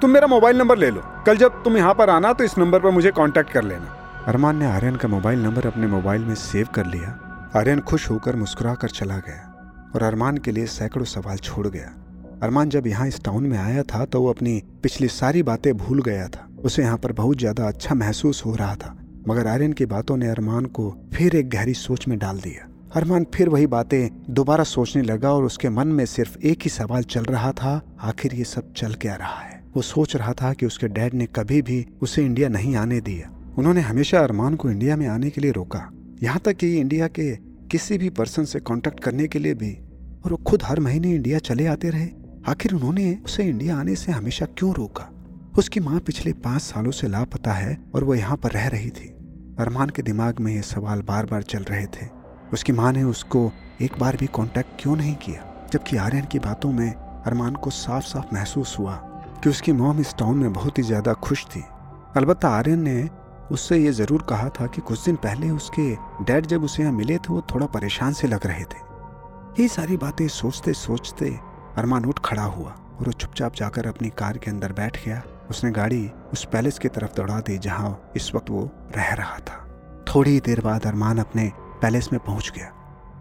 तुम 0.00 0.10
मेरा 0.10 0.26
मोबाइल 0.26 0.56
नंबर 0.58 0.78
ले 0.78 0.90
लो। 0.90 1.02
कल 1.26 1.36
जब 1.36 1.62
तुम 1.64 1.76
यहाँ 1.76 1.94
पर 1.94 2.10
आना 2.10 2.32
तो 2.32 2.44
इस 2.44 2.56
नंबर 2.58 2.80
पर 2.80 2.90
मुझे 2.90 3.10
कांटेक्ट 3.12 3.50
कर 3.50 3.64
लेना। 3.64 4.24
अरमान 4.28 4.56
ने 4.56 4.66
आर्यन 4.66 4.96
का 4.96 5.08
मोबाइल 5.08 5.42
नंबर 5.42 5.66
अपने 5.66 5.86
मोबाइल 5.88 6.22
में 6.22 6.34
सेव 6.36 6.68
कर 6.74 6.86
लिया। 6.86 7.18
आर्यन 7.56 7.80
खुश 7.82 8.10
होकर 8.10 8.36
मुस्कुरा 8.36 8.74
कर 8.74 8.90
चला 8.90 9.18
गया 9.18 9.90
और 9.94 10.02
अरमान 10.02 10.38
के 10.38 10.52
लिए 10.52 10.66
सैकड़ों 10.68 11.04
सवाल 11.06 11.36
छोड़ 11.38 11.66
गया। 11.68 11.92
अरमान 12.42 12.68
जब 12.70 12.86
यहाँ 12.86 13.06
इस 13.08 13.22
टाउन 13.24 13.46
में 13.46 13.58
आया 13.58 13.82
था 13.84 14.04
तो 14.04 14.20
वो 14.20 14.30
अपनी 14.30 14.60
पिछली 14.82 15.08
सारी 15.10 15.42
बातें 15.44 15.72
भूल 15.76 16.02
गया 16.02 16.26
था। 16.28 16.48
उसे 16.60 16.82
यहाँ 16.82 16.98
पर 16.98 17.12
बहुत 17.14 17.38
ज़्यादा 17.38 17.68
अच्छा 17.68 17.94
महसूस 17.94 18.44
हो 18.46 18.54
रहा 18.54 18.74
था, 18.76 18.96
मगर 19.28 19.46
आर्यन 19.46 19.72
की 19.72 19.86
बातों 19.86 20.16
ने 20.16 20.28
अरमान 20.28 20.66
को 20.68 20.90
फिर 21.14 21.36
एक 21.36 21.50
गहरी 21.50 21.74
सोच 21.76 22.08
में 22.08 22.18
डाल 22.18 22.40
दिया। 22.40 22.68
अरमान 22.96 23.26
फिर 23.34 23.48
वही 23.48 23.66
बातें 23.66 24.08
दोबारा 24.30 24.64
सोचने 24.64 25.02
लगा 25.02 25.32
और 25.32 25.44
उसके 25.44 25.68
मन 25.68 25.88
में 25.88 26.06
सिर्फ़ 26.06 26.38
एक 26.38 26.62
ही 26.62 26.70
सवाल 26.70 27.02
चल 27.02 27.22
रहा 27.22 27.52
था, 27.52 27.96
आखिर 28.00 28.34
ये 28.34 28.44
सब 28.44 28.72
चल 28.72 28.94
क्या 28.94 29.14
रहा 29.14 29.40
है? 29.40 29.64
वो 29.76 29.82
सोच 29.82 30.16
रहा 30.16 30.32
था 30.32 30.52
कि 30.52 30.66
उसके 30.66 30.88
डैड 30.88 31.14
ने 31.14 31.26
कभी 31.26 31.62
भी 31.62 31.86
उसे 32.02 32.24
इंडिया 32.24 32.48
नहीं 32.48 32.76
आने 32.76 33.00
दिया। 33.00 33.54
उन्होंने 33.58 33.80
हमेशा 33.80 34.20
अरमान 34.20 34.54
को 34.54 34.70
इंडिया 34.70 34.96
में 34.96 35.06
आने 35.06 35.30
के 35.30 35.40
लिए 35.40 35.50
रोका। 35.50 35.90
यहाँ 36.22 36.40
तक 36.44 36.52
कि 36.52 36.76
इंडिया 36.76 37.08
के 37.08 37.36
किसी 37.70 37.98
भी 37.98 38.10
पर्सन 38.10 38.44
से 38.44 38.60
कांटेक्ट 38.60 39.00
करने 39.00 39.28
के 39.28 39.38
लिए 39.38 39.54
भी। 39.54 39.72
और 40.24 40.30
वो 40.30 40.36
खुद 40.36 40.62
हर 40.62 40.80
महीने 40.80 41.14
इंडिया 41.14 41.38
चले 41.38 41.66
आते 41.66 41.90
रहे। 41.90 42.08
आखिर 42.46 42.72
उन्होंने 42.72 43.18
उसे 43.24 43.44
इंडिया 43.44 43.76
आने 43.76 43.94
से 43.96 44.12
हमेशा 44.12 44.46
क्यों 44.46 44.74
रोका? 44.74 45.10
उसकी 45.58 45.80
माँ 45.80 46.00
पिछले 46.00 46.32
पाँच 46.32 46.62
सालों 46.62 46.90
से 46.90 47.08
लापता 47.08 47.52
है 47.52 47.78
और 47.94 48.04
वो 48.04 48.14
यहाँ 48.14 48.36
पर 48.36 48.50
रह 48.50 48.66
रही 48.66 48.90
थी। 48.90 49.08
अरमान 49.58 49.88
के 49.88 50.02
दिमाग 50.02 50.40
में 50.40 50.54
ये 50.54 50.62
सवाल 50.62 51.02
बार 51.02 51.26
बार 51.26 51.42
चल 51.42 51.62
रहे 51.62 51.86
थे। 51.86 52.21
उसकी 52.52 52.72
माँ 52.72 52.92
ने 52.92 53.02
उसको 53.02 53.50
एक 53.82 53.98
बार 53.98 54.16
भी 54.16 54.26
कांटेक्ट 54.26 54.70
क्यों 54.80 54.96
नहीं 54.96 55.14
किया? 55.16 55.44
जबकि 55.72 55.96
आर्यन 55.96 56.24
की 56.24 56.38
बातों 56.38 56.72
में 56.72 56.92
अरमान 57.26 57.54
को 57.54 57.70
साफ़ 57.70 58.04
साफ़ 58.04 58.34
महसूस 58.34 58.76
हुआ 58.78 58.94
कि 59.42 59.50
उसकी 59.50 59.72
मॉम 59.72 60.00
इस 60.00 60.14
टाउन 60.18 60.38
में 60.38 60.52
बहुत 60.52 60.78
ही 60.78 60.82
ज़्यादा 60.82 61.12
खुश 61.20 61.44
थी। 61.46 61.64
अलबत्ता 62.16 62.48
आर्यन 62.48 62.82
ने 62.82 63.08
उससे 63.52 63.78
ये 63.78 63.92
ज़रूर 63.92 64.22
कहा 64.22 64.48
था 64.50 64.66
कि 64.66 64.80
कुछ 64.80 65.04
दिन 65.04 65.16
पहले 65.16 65.50
उसके 65.50 65.94
डैड 66.24 66.46
जब 66.46 66.64
उसे 66.64 66.82
यहाँ 66.82 66.94
मिले 66.94 67.16
थे 67.16 67.32
वो 67.32 67.40
थोड़ा 67.54 67.66
परेशान 67.68 68.12
से 68.12 68.28
लग 68.28 68.46
रहे 68.46 68.64
थे। 68.64 69.62
ये 69.62 69.68
सारी 69.68 69.96
बातें 69.96 70.26
सोचते 70.28 70.72
सोचते 70.74 71.30
अरमान 71.78 72.04
उठ 72.04 72.18
खड़ा 72.24 72.44
हुआ 72.44 72.70
और 72.70 73.06
वो 73.06 73.12
चुपचाप 73.12 73.54
जाकर 73.54 73.86
अपनी 73.86 74.08
कार 74.08 74.38
के 74.38 74.50
अंदर 74.50 74.72
बैठ 74.72 75.04
गया। 75.04 75.22
उसने 75.50 75.70
गाड़ी 75.70 76.10
उस 76.32 76.44
पैलेस 76.44 76.78
की 76.78 76.88
तरफ़ 76.88 77.14
दौड़ा 77.16 77.40
दी 77.40 77.58
जहाँ 77.58 77.98
इस 78.16 78.34
वक्त 78.34 78.50
वो 78.50 78.68
रह 78.96 79.12
रहा 79.14 79.38
था। 79.38 79.58
थोड़ी 80.06 80.38
देर 80.40 80.60
बाद 80.60 80.86
अरमान 80.86 81.18
अपने 81.18 81.50
पैलेस 81.82 82.08
में 82.12 82.20
पहुँच 82.20 82.50
गया। 82.56 82.72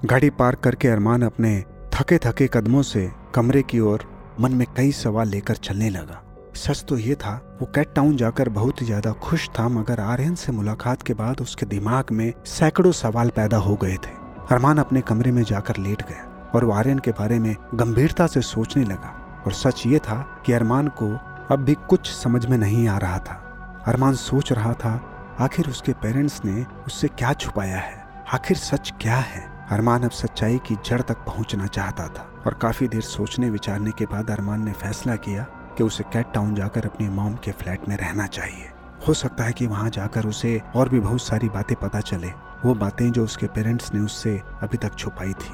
गाड़ी 0.05 0.29
पार्क 0.31 0.59
करके 0.59 0.87
अरमान 0.87 1.21
अपने 1.21 1.59
थके 1.93 2.17
थके 2.17 2.47
कदमों 2.47 2.81
से 2.83 3.09
कमरे 3.35 3.61
की 3.63 3.79
ओर 3.81 4.05
मन 4.39 4.51
में 4.51 4.65
कई 4.77 4.91
सवाल 4.91 5.27
लेकर 5.27 5.55
चलने 5.57 5.89
लगा। 5.89 6.21
सच 6.55 6.83
तो 6.89 6.97
ये 6.97 7.15
था, 7.15 7.57
वो 7.61 7.65
कैट 7.75 7.93
टाउन 7.95 8.15
जाकर 8.17 8.49
बहुत 8.49 8.81
ही 8.81 8.85
ज़्यादा 8.85 9.11
खुश 9.21 9.49
था, 9.49 9.67
मगर 9.69 9.99
आर्यन 9.99 10.35
से 10.35 10.51
मुलाकात 10.51 11.01
के 11.01 11.13
बाद 11.13 11.41
उसके 11.41 11.65
दिमाग 11.65 12.11
में 12.11 12.33
सैकड़ों 12.47 12.91
सवाल 12.91 13.29
पैदा 13.29 13.57
हो 13.57 13.75
गए 13.75 13.95
थे। 13.97 14.19
अरमान 14.51 14.77
अपने 14.77 15.01
कमरे 15.01 15.31
में 15.31 15.43
जाकर 15.43 15.77
लेट 15.77 16.01
गया 16.01 16.51
और 16.55 16.65
वो 16.65 16.71
आर्यन 16.73 16.99
के 16.99 17.11
बारे 17.11 17.39
में 17.39 17.55
गंभीरता 17.75 18.27
से 18.27 18.41
सोचने 18.41 18.83
लगा 18.83 19.15
और 19.45 19.53
सच 19.53 19.85
ये 19.87 19.99
था 19.99 20.19
कि 20.45 20.53
अरमान 20.53 20.87
को 21.01 21.09
अब 21.53 21.63
भी 21.65 21.73
कुछ 21.89 22.11
समझ 22.13 22.45
में 22.45 22.57
नहीं 22.57 22.87
आ 22.87 22.97
रहा 22.97 23.17
था। 23.19 23.83
अरमान 23.87 24.15
सोच 24.15 24.51
रहा 24.51 24.73
था, 24.73 24.99
आखिर 25.39 25.69
उसके 25.69 25.93
पेरेंट्स 25.93 26.41
ने 26.45 26.65
उससे 26.87 27.07
क्या 27.09 27.33
छुपाया 27.33 27.77
है? 27.77 28.00
आखिर 28.31 28.57
सच 28.57 28.93
क्या 29.01 29.15
है? 29.15 29.67
अरमान 29.71 30.03
अब 30.03 30.11
सच्चाई 30.11 30.57
की 30.57 30.75
जड़ 30.85 31.01
तक 31.01 31.17
पहुँचना 31.17 31.65
चाहता 31.67 32.07
था 32.07 32.21
और 32.45 32.53
काफ़ी 32.53 32.87
देर 32.87 33.01
सोचने 33.01 33.49
विचारने 33.49 33.91
के 33.91 34.05
बाद 34.05 34.29
अरमान 34.31 34.63
ने 34.65 34.71
फैसला 34.71 35.15
किया 35.15 35.43
कि 35.77 35.83
उसे 35.83 36.03
कैट 36.03 36.31
टाउन 36.33 36.53
जाकर 36.55 36.85
अपनी 36.85 37.09
मॉम 37.09 37.35
के 37.35 37.51
फ्लैट 37.51 37.87
में 37.89 37.97
रहना 37.97 38.27
चाहिए। 38.27 38.69
हो 39.07 39.13
सकता 39.13 39.43
है 39.43 39.53
कि 39.53 39.67
वहाँ 39.67 39.89
जाकर 39.89 40.25
उसे 40.25 40.61
और 40.75 40.89
भी 40.89 40.99
बहुत 40.99 41.21
सारी 41.21 41.49
बातें 41.49 41.75
पता 41.77 41.99
चले, 41.99 42.31
वो 42.65 42.73
बातें 42.73 43.11
जो 43.11 43.23
उसके 43.23 43.47
पेरेंट्स 43.47 43.93
ने 43.93 43.99
उससे 43.99 44.41
अभी 44.61 44.77
तक 44.77 44.95
छुपाई 44.95 45.33
थी। 45.33 45.53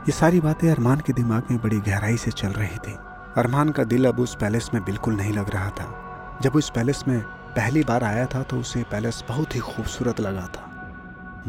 ये 0.00 0.12
सारी 0.12 0.40
बातें 0.40 0.70
अरमान 0.70 1.00
के 1.00 1.12
दिमाग 1.12 1.42
में 1.50 1.60
बड़ी 1.60 1.78
गहराई 1.80 2.16
से 2.16 2.30
चल 2.30 2.48
रही 2.48 2.78
थी। 2.78 2.96
अरमान 3.36 3.70
का 3.70 3.84
दिल 3.84 4.08
अब 4.08 4.20
उस 4.20 4.34
पैलेस 4.34 4.70
में 4.74 4.84
बिल्कुल 4.84 5.16
नहीं 5.16 5.32
लग 5.32 5.50
रहा 5.50 5.70
था। 5.70 6.38
जब 6.42 6.56
उस 6.56 6.70
पैलेस 6.70 7.04
में 7.08 7.20
पहली 7.56 7.84
बार 7.84 8.04
आया 8.04 8.26
था 8.26 8.42
तो 8.42 8.56
उसे 8.56 8.82
पैलेस 8.82 9.24
बहुत 9.28 9.54
ही 9.54 9.60
खूबसूरत 9.60 10.20
लगा 10.20 10.46
था। 10.46 10.66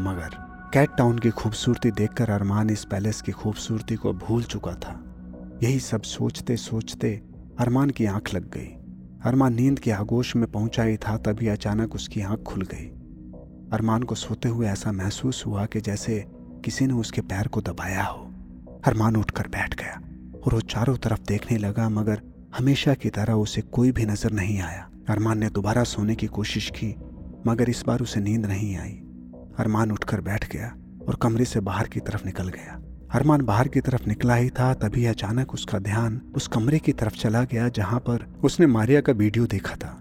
मगर 0.00 0.41
कैट 0.72 0.90
टाउन 0.98 1.18
की 1.18 1.30
खूबसूरती 1.30 1.90
देखकर 1.90 2.30
अरमान 2.30 2.70
इस 2.70 2.84
पैलेस 2.84 3.20
की 3.22 3.32
खूबसूरती 3.32 3.96
को 3.96 4.12
भूल 4.12 4.42
चुका 4.42 4.72
था। 4.74 4.92
यही 5.62 5.80
सब 5.80 6.02
सोचते 6.02 6.56
सोचते 6.56 7.10
अरमान 7.60 7.90
की 7.90 8.06
आँख 8.06 8.34
लग 8.34 8.50
गई। 8.50 8.68
अरमान 9.24 9.54
नींद 9.54 9.78
के 9.78 9.90
आगोश 9.90 10.36
में 10.36 10.50
पहुँचा 10.52 10.82
ही 10.82 10.96
था, 10.96 11.16
तभी 11.16 11.48
अचानक 11.48 11.94
उसकी 11.94 12.20
आँख 12.20 12.42
खुल 12.42 12.62
गई। 12.62 12.86
अरमान 13.72 14.02
को 14.02 14.14
सोते 14.14 14.48
हुए 14.48 14.66
ऐसा 14.66 14.92
महसूस 14.92 15.46
हुआ 15.46 15.66
कि 15.66 15.80
जैसे 15.80 16.24
किसी 16.64 16.86
ने 16.86 16.94
उसके 16.94 17.20
पैर 17.20 17.48
को 17.48 17.60
दबाया 17.60 18.04
हो। 18.04 18.24
अरमान 18.84 19.16
उठकर 19.16 19.48
बैठ 19.48 19.74
गया 19.74 20.00
और 20.46 20.54
वो 20.54 20.60
चारों 20.60 20.96
तरफ़ 20.96 21.20
देखने 21.28 21.58
लगा, 21.58 21.88
मगर 21.88 22.22
हमेशा 22.56 22.94
की 22.94 23.10
तरह 23.10 23.32
उसे 23.32 23.62
कोई 23.62 23.92
भी 23.92 24.06
नज़र 24.06 24.32
नहीं 24.32 24.60
आया। 24.60 24.90
अरमान 25.08 25.38
ने 25.38 25.50
दोबारा 25.50 25.84
सोने 25.84 26.14
की 26.14 26.26
कोशिश 26.26 26.70
की, 26.70 26.94
मगर 27.46 27.68
इस 27.68 27.84
बार 27.86 28.00
उसे 28.00 28.20
नींद 28.20 28.46
नहीं 28.46 28.76
आई। 28.76 29.01
अरमान 29.58 29.92
उठकर 29.92 30.20
बैठ 30.20 30.48
गया 30.52 30.72
और 31.08 31.18
कमरे 31.22 31.44
से 31.44 31.60
बाहर 31.60 31.86
की 31.86 32.00
तरफ़ 32.00 32.24
निकल 32.26 32.48
गया। 32.48 32.80
अरमान 33.14 33.42
बाहर 33.42 33.68
की 33.68 33.80
तरफ़ 33.80 34.06
निकला 34.08 34.34
ही 34.34 34.50
था, 34.50 34.72
तभी 34.74 35.04
अचानक 35.06 35.54
उसका 35.54 35.78
ध्यान 35.78 36.20
उस 36.36 36.46
कमरे 36.48 36.78
की 36.78 36.92
तरफ़ 36.92 37.16
चला 37.16 37.42
गया 37.44 37.68
जहाँ 37.68 37.98
पर 38.00 38.26
उसने 38.44 38.66
मारिया 38.66 39.00
का 39.00 39.12
वीडियो 39.12 39.46
देखा 39.46 39.74
था। 39.76 39.98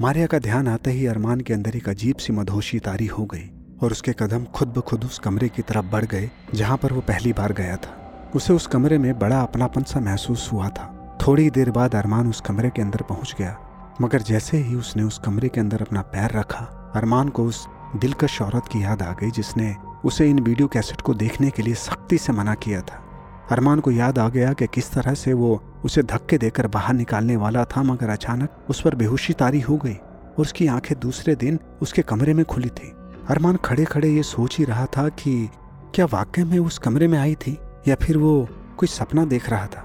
मारिया 0.00 0.26
का 0.26 0.38
ध्यान 0.38 0.68
आते 0.68 0.90
ही 0.90 1.06
अरमान 1.06 1.40
के 1.40 1.54
अंदर 1.54 1.76
एक 1.76 1.88
अजीब 1.88 2.16
सी 2.16 2.32
मधोशी 2.32 2.78
तारी 2.78 3.06
हो 3.06 3.24
गई 3.24 3.48
और 3.82 3.92
उसके 3.92 4.12
कदम 4.12 4.44
खुद 4.44 4.68
ब 4.68 4.80
खुद 4.80 5.04
उस 5.04 5.18
कमरे 5.18 5.48
की 5.48 5.62
तरफ़ 5.62 5.86
बढ़ 5.86 6.04
गए 6.04 6.30
जहाँ 6.54 6.76
पर 6.76 6.92
वो 6.92 7.00
पहली 7.00 7.32
बार 7.32 7.52
गया 7.52 7.76
था। 7.76 7.96
उसे 8.34 8.52
उस 8.52 8.66
कमरे 8.66 8.98
में 8.98 9.18
बड़ा 9.18 9.40
अपनापन 9.40 9.82
सा 9.82 10.00
महसूस 10.00 10.48
हुआ 10.52 10.68
था। 10.68 11.18
थोड़ी 11.26 11.50
देर 11.50 11.70
बाद 11.70 11.94
अरमान 11.94 12.28
उस 12.28 12.40
कमरे 12.40 12.70
के 12.70 12.82
अंदर 12.82 13.02
पहुँच 13.02 13.34
गया, 13.38 13.56
मगर 14.00 14.22
जैसे 14.22 14.58
ही 14.58 14.74
उसने 14.74 15.02
उस 15.02 15.18
कमरे 15.18 15.48
के 15.48 15.60
अंदर 15.60 15.82
अपना 15.82 16.02
पैर 16.02 16.30
रखा, 16.30 16.64
अरमान 16.96 17.28
को 17.28 17.44
उस 17.44 17.66
दिलकश 17.96 18.40
औरत 18.42 18.68
की 18.68 18.82
याद 18.82 19.02
आ 19.02 19.12
गई 19.12 19.30
जिसने 19.30 19.74
उसे 20.04 20.28
इन 20.30 20.38
वीडियो 20.38 20.68
कैसेट 20.68 21.00
को 21.00 21.14
देखने 21.14 21.50
के 21.50 21.62
लिए 21.62 21.74
सख्ती 21.74 22.18
से 22.18 22.32
मना 22.32 22.54
किया 22.54 22.80
था। 22.80 23.02
अरमान 23.50 23.80
को 23.80 23.90
याद 23.90 24.18
आ 24.18 24.28
गया 24.28 24.52
कि 24.52 24.66
किस 24.66 24.90
तरह 24.92 25.14
से 25.14 25.32
वो 25.32 25.60
उसे 25.84 26.02
धक्के 26.02 26.38
देकर 26.38 26.66
बाहर 26.66 26.94
निकालने 26.94 27.36
वाला 27.36 27.64
था, 27.64 27.82
मगर 27.82 28.08
अचानक 28.08 28.66
उस 28.70 28.80
पर 28.80 28.94
बेहोशी 28.94 29.32
तारी 29.32 29.60
हो 29.60 29.76
गई 29.76 29.94
और 29.94 30.40
उसकी 30.40 30.66
आँखें 30.66 30.98
दूसरे 31.00 31.34
दिन 31.34 31.58
उसके 31.82 32.02
कमरे 32.02 32.34
में 32.34 32.44
खुली 32.44 32.68
थी। 32.68 32.92
अरमान 33.28 33.56
खड़े 33.56 33.84
खड़े 33.84 34.08
ये 34.08 34.22
सोच 34.22 34.58
ही 34.58 34.64
रहा 34.64 34.86
था 34.86 35.08
कि 35.08 35.48
क्या 35.94 36.06
वाकई 36.06 36.44
में 36.44 36.58
उस 36.58 36.78
कमरे 36.78 37.08
में 37.08 37.18
आई 37.18 37.34
थी 37.34 37.58
या 37.88 37.94
फिर 37.94 38.18
वो 38.18 38.48
कोई 38.76 38.88
सपना 38.88 39.24
देख 39.24 39.48
रहा 39.50 39.66
था। 39.66 39.84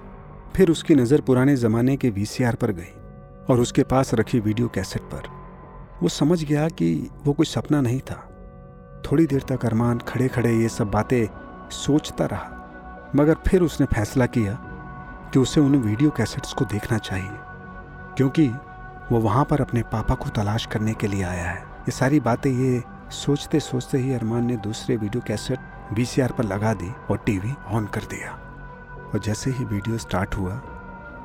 फिर 0.56 0.70
उसकी 0.70 0.96
नज़र 0.96 1.22
पुराने 1.22 1.56
ज़माने 1.56 1.96
के 1.98 2.10
वीसीआर 2.10 2.56
पर 2.56 2.72
गई 2.72 2.94
और 3.50 3.60
उसके 3.60 3.84
पास 3.84 4.14
रखी 4.14 4.40
वीडियो 4.40 4.68
कैसेट 4.68 5.02
पर। 5.14 5.45
वो 6.04 6.10
समझ 6.10 6.44
गया 6.44 6.68
कि 6.70 7.10
वो 7.26 7.34
कोई 7.34 7.46
सपना 7.46 7.82
नहीं 7.82 8.00
था। 8.00 8.16
थोड़ी 9.06 9.26
देर 9.26 9.44
तक 9.50 9.66
अरमान 9.66 10.00
खड़े 10.00 10.28
खड़े 10.28 10.54
ये 10.54 10.70
सब 10.70 10.92
बातें 10.92 11.70
सोचता 11.72 12.26
रहा, 12.26 13.12
मगर 13.16 13.36
फिर 13.48 13.62
उसने 13.62 13.86
फैसला 13.88 14.26
किया 14.28 14.54
कि 15.34 15.40
उसे 15.40 15.62
उन 15.62 15.76
वीडियो 15.76 16.10
कैसेट्स 16.10 16.54
को 16.54 16.66
देखना 16.66 16.98
चाहिए, 16.98 17.30
क्योंकि 18.18 18.48
वो 19.12 19.20
वहाँ 19.20 19.46
पर 19.46 19.62
अपने 19.62 19.82
पापा 19.84 20.16
को 20.16 20.30
तलाश 20.32 20.66
करने 20.66 20.94
के 20.94 21.08
लिए 21.08 21.24
आया 21.24 21.50
है। 21.50 21.60
ये 21.60 21.92
सारी 21.92 22.20
बातें 22.20 22.52
ये 22.52 22.84
सोचते 23.14 23.60
सोचते 23.60 23.98
ही 23.98 24.14
अरमान 24.14 24.46
ने 24.46 24.58
दूसरे 24.58 24.96
वीडियो 24.98 25.24
कैसेट 25.28 25.94
वीसीआर 25.94 26.32
पर 26.32 26.44
लगा 26.44 26.74
दी 26.74 26.92
और 27.12 27.18
टीवी 27.18 27.54
ऑन 27.68 27.86
कर 27.86 28.04
दिया। 28.12 28.32
और 29.06 29.20
जैसे 29.20 29.52
ही 29.52 29.66
वीडियो 29.66 29.98
स्टार्ट 29.98 30.36
हुआ, 30.36 30.62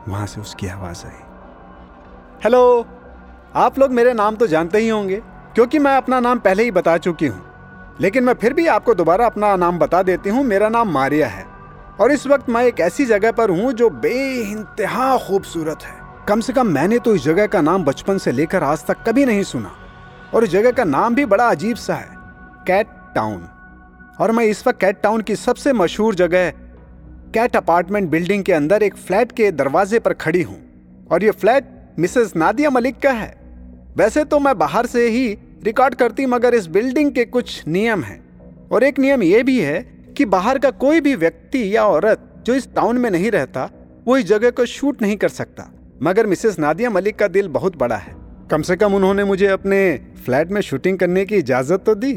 वहाँ 0.09 0.27
से 0.27 0.41
उसकी 0.41 0.67
आवाज़ 0.69 1.07
आई। 1.07 1.23
हेलो! 2.45 3.00
आप 3.55 3.79
लोग 3.79 3.93
मेरे 3.93 4.13
नाम 4.13 4.37
तो 4.37 4.47
जानते 4.47 4.79
ही 4.79 4.89
होंगे, 4.89 5.17
क्योंकि 5.55 5.79
मैं 5.79 5.97
अपना 5.97 6.19
नाम 6.21 6.39
पहले 6.39 6.63
ही 6.63 6.71
बता 6.71 6.97
चुकी 6.99 7.27
हूँ। 7.27 7.97
लेकिन 8.01 8.25
मैं 8.25 8.35
फिर 8.35 8.53
भी 8.53 8.67
आपको 8.67 8.95
दोबारा 8.95 9.27
अपना 9.27 9.55
नाम 9.57 9.79
बता 9.79 10.03
देती 10.03 10.31
हूँ, 10.31 10.45
मेरा 10.45 10.69
नाम 10.69 10.93
मारिया 10.93 11.29
है। 11.29 11.45
और 12.01 12.13
इस 12.13 12.27
वक्त 12.27 12.49
मैं 12.49 12.63
एक 12.65 12.81
ऐसी 12.81 13.07
जगह 13.07 13.33
पर 13.33 13.51
हूँ 13.51 13.73
जो 13.73 13.89
बेइंतहा 13.91 15.17
खूबसूरत 15.19 15.83
है। 15.83 15.99
कम 16.29 16.41
से 16.41 16.53
कम 16.53 16.67
मैंने 16.67 16.99
तो 16.99 17.15
इस 17.15 17.23
जगह 17.23 17.47
का 17.47 17.61
नाम 17.61 17.85
बचपन 17.85 18.19
से 18.19 18.33
लेकर 18.33 18.63
आज 18.63 18.85
तक 18.87 19.03
कभी 19.09 19.25
नहीं 19.25 19.43
सुना। 19.43 19.73
और 20.35 20.45
इस 20.45 20.51
जगह 20.51 20.73
का 20.73 20.85
नाम 20.85 21.15
भी 21.15 21.25
बड़ा 21.25 21.49
अजीब 21.49 21.77
सा 21.77 21.95
है, 21.95 22.09
कैट 22.67 22.87
टाउन। 23.15 23.43
और 24.21 24.33
मैं 24.33 24.45
इस 24.45 24.67
वक्त 24.67 24.81
कैट 24.81 25.01
टाउन 25.03 25.21
की 25.21 25.37
सबसे 25.37 25.73
मशहूर 25.73 26.15
जगह 26.15 26.51
कैट 27.35 27.57
अपार्टमेंट 27.57 28.09
बिल्डिंग 28.11 28.45
के 28.45 28.53
अंदर 28.53 28.83
एक 28.83 28.97
फ्लैट 28.97 29.33
के 29.33 29.51
दरवाजे 29.53 29.99
पर 29.99 30.13
खड़ी 30.15 30.43
हूँ। 30.43 30.59
और 31.11 31.25
ये 31.25 31.31
फ्लैट 31.33 31.77
मिसेस 31.99 32.33
नादिया 32.37 32.71
मलिक 32.71 32.99
का 32.99 33.11
है। 33.11 33.40
वैसे 33.97 34.25
तो 34.25 34.39
मैं 34.39 34.57
बाहर 34.59 34.87
से 34.87 35.09
ही 35.09 35.29
रिकॉर्ड 35.65 35.95
करती, 35.95 36.27
मगर 36.27 36.55
इस 36.55 36.67
बिल्डिंग 36.67 37.13
के 37.13 37.25
कुछ 37.25 37.63
नियम 37.69 38.03
हैं। 38.03 38.69
और 38.69 38.85
एक 38.85 38.99
नियम 38.99 39.23
ये 39.23 39.43
भी 39.43 39.59
है 39.61 39.81
कि 40.17 40.25
बाहर 40.25 40.59
का 40.59 40.71
कोई 40.71 41.01
भी 41.01 41.15
व्यक्ति 41.15 41.65
या 41.77 41.85
औरत 41.85 42.27
जो 42.47 42.55
इस 42.55 42.69
टाउन 42.75 42.99
में 42.99 43.11
नहीं 43.11 43.31
रहता, 43.31 43.69
वो 44.07 44.17
इस 44.17 44.25
जगह 44.25 44.51
को 44.51 44.65
शूट 44.67 45.03
नहीं 45.03 45.17
कर 45.17 45.29
सकता। 45.29 45.71
मगर 46.03 46.27
मिसेस 46.27 46.59
नादिया 46.59 46.91
मलिक 46.91 47.19
का 47.19 47.29
दिल 47.29 47.49
बहुत 47.49 47.77
बड़ा 47.77 47.97
है। 47.97 48.15
कम 48.51 48.63
से 48.63 48.77
कम 48.77 48.95
उन्होंने 48.95 49.25
मुझे 49.25 49.47
अपने 49.47 49.79
फ्लैट 50.25 50.51
में 50.51 50.61
शूटिंग 50.61 50.99
करने 50.99 51.25
की 51.25 51.37
इजाज़त 51.37 51.83
तो 51.87 51.95
दी। 51.95 52.13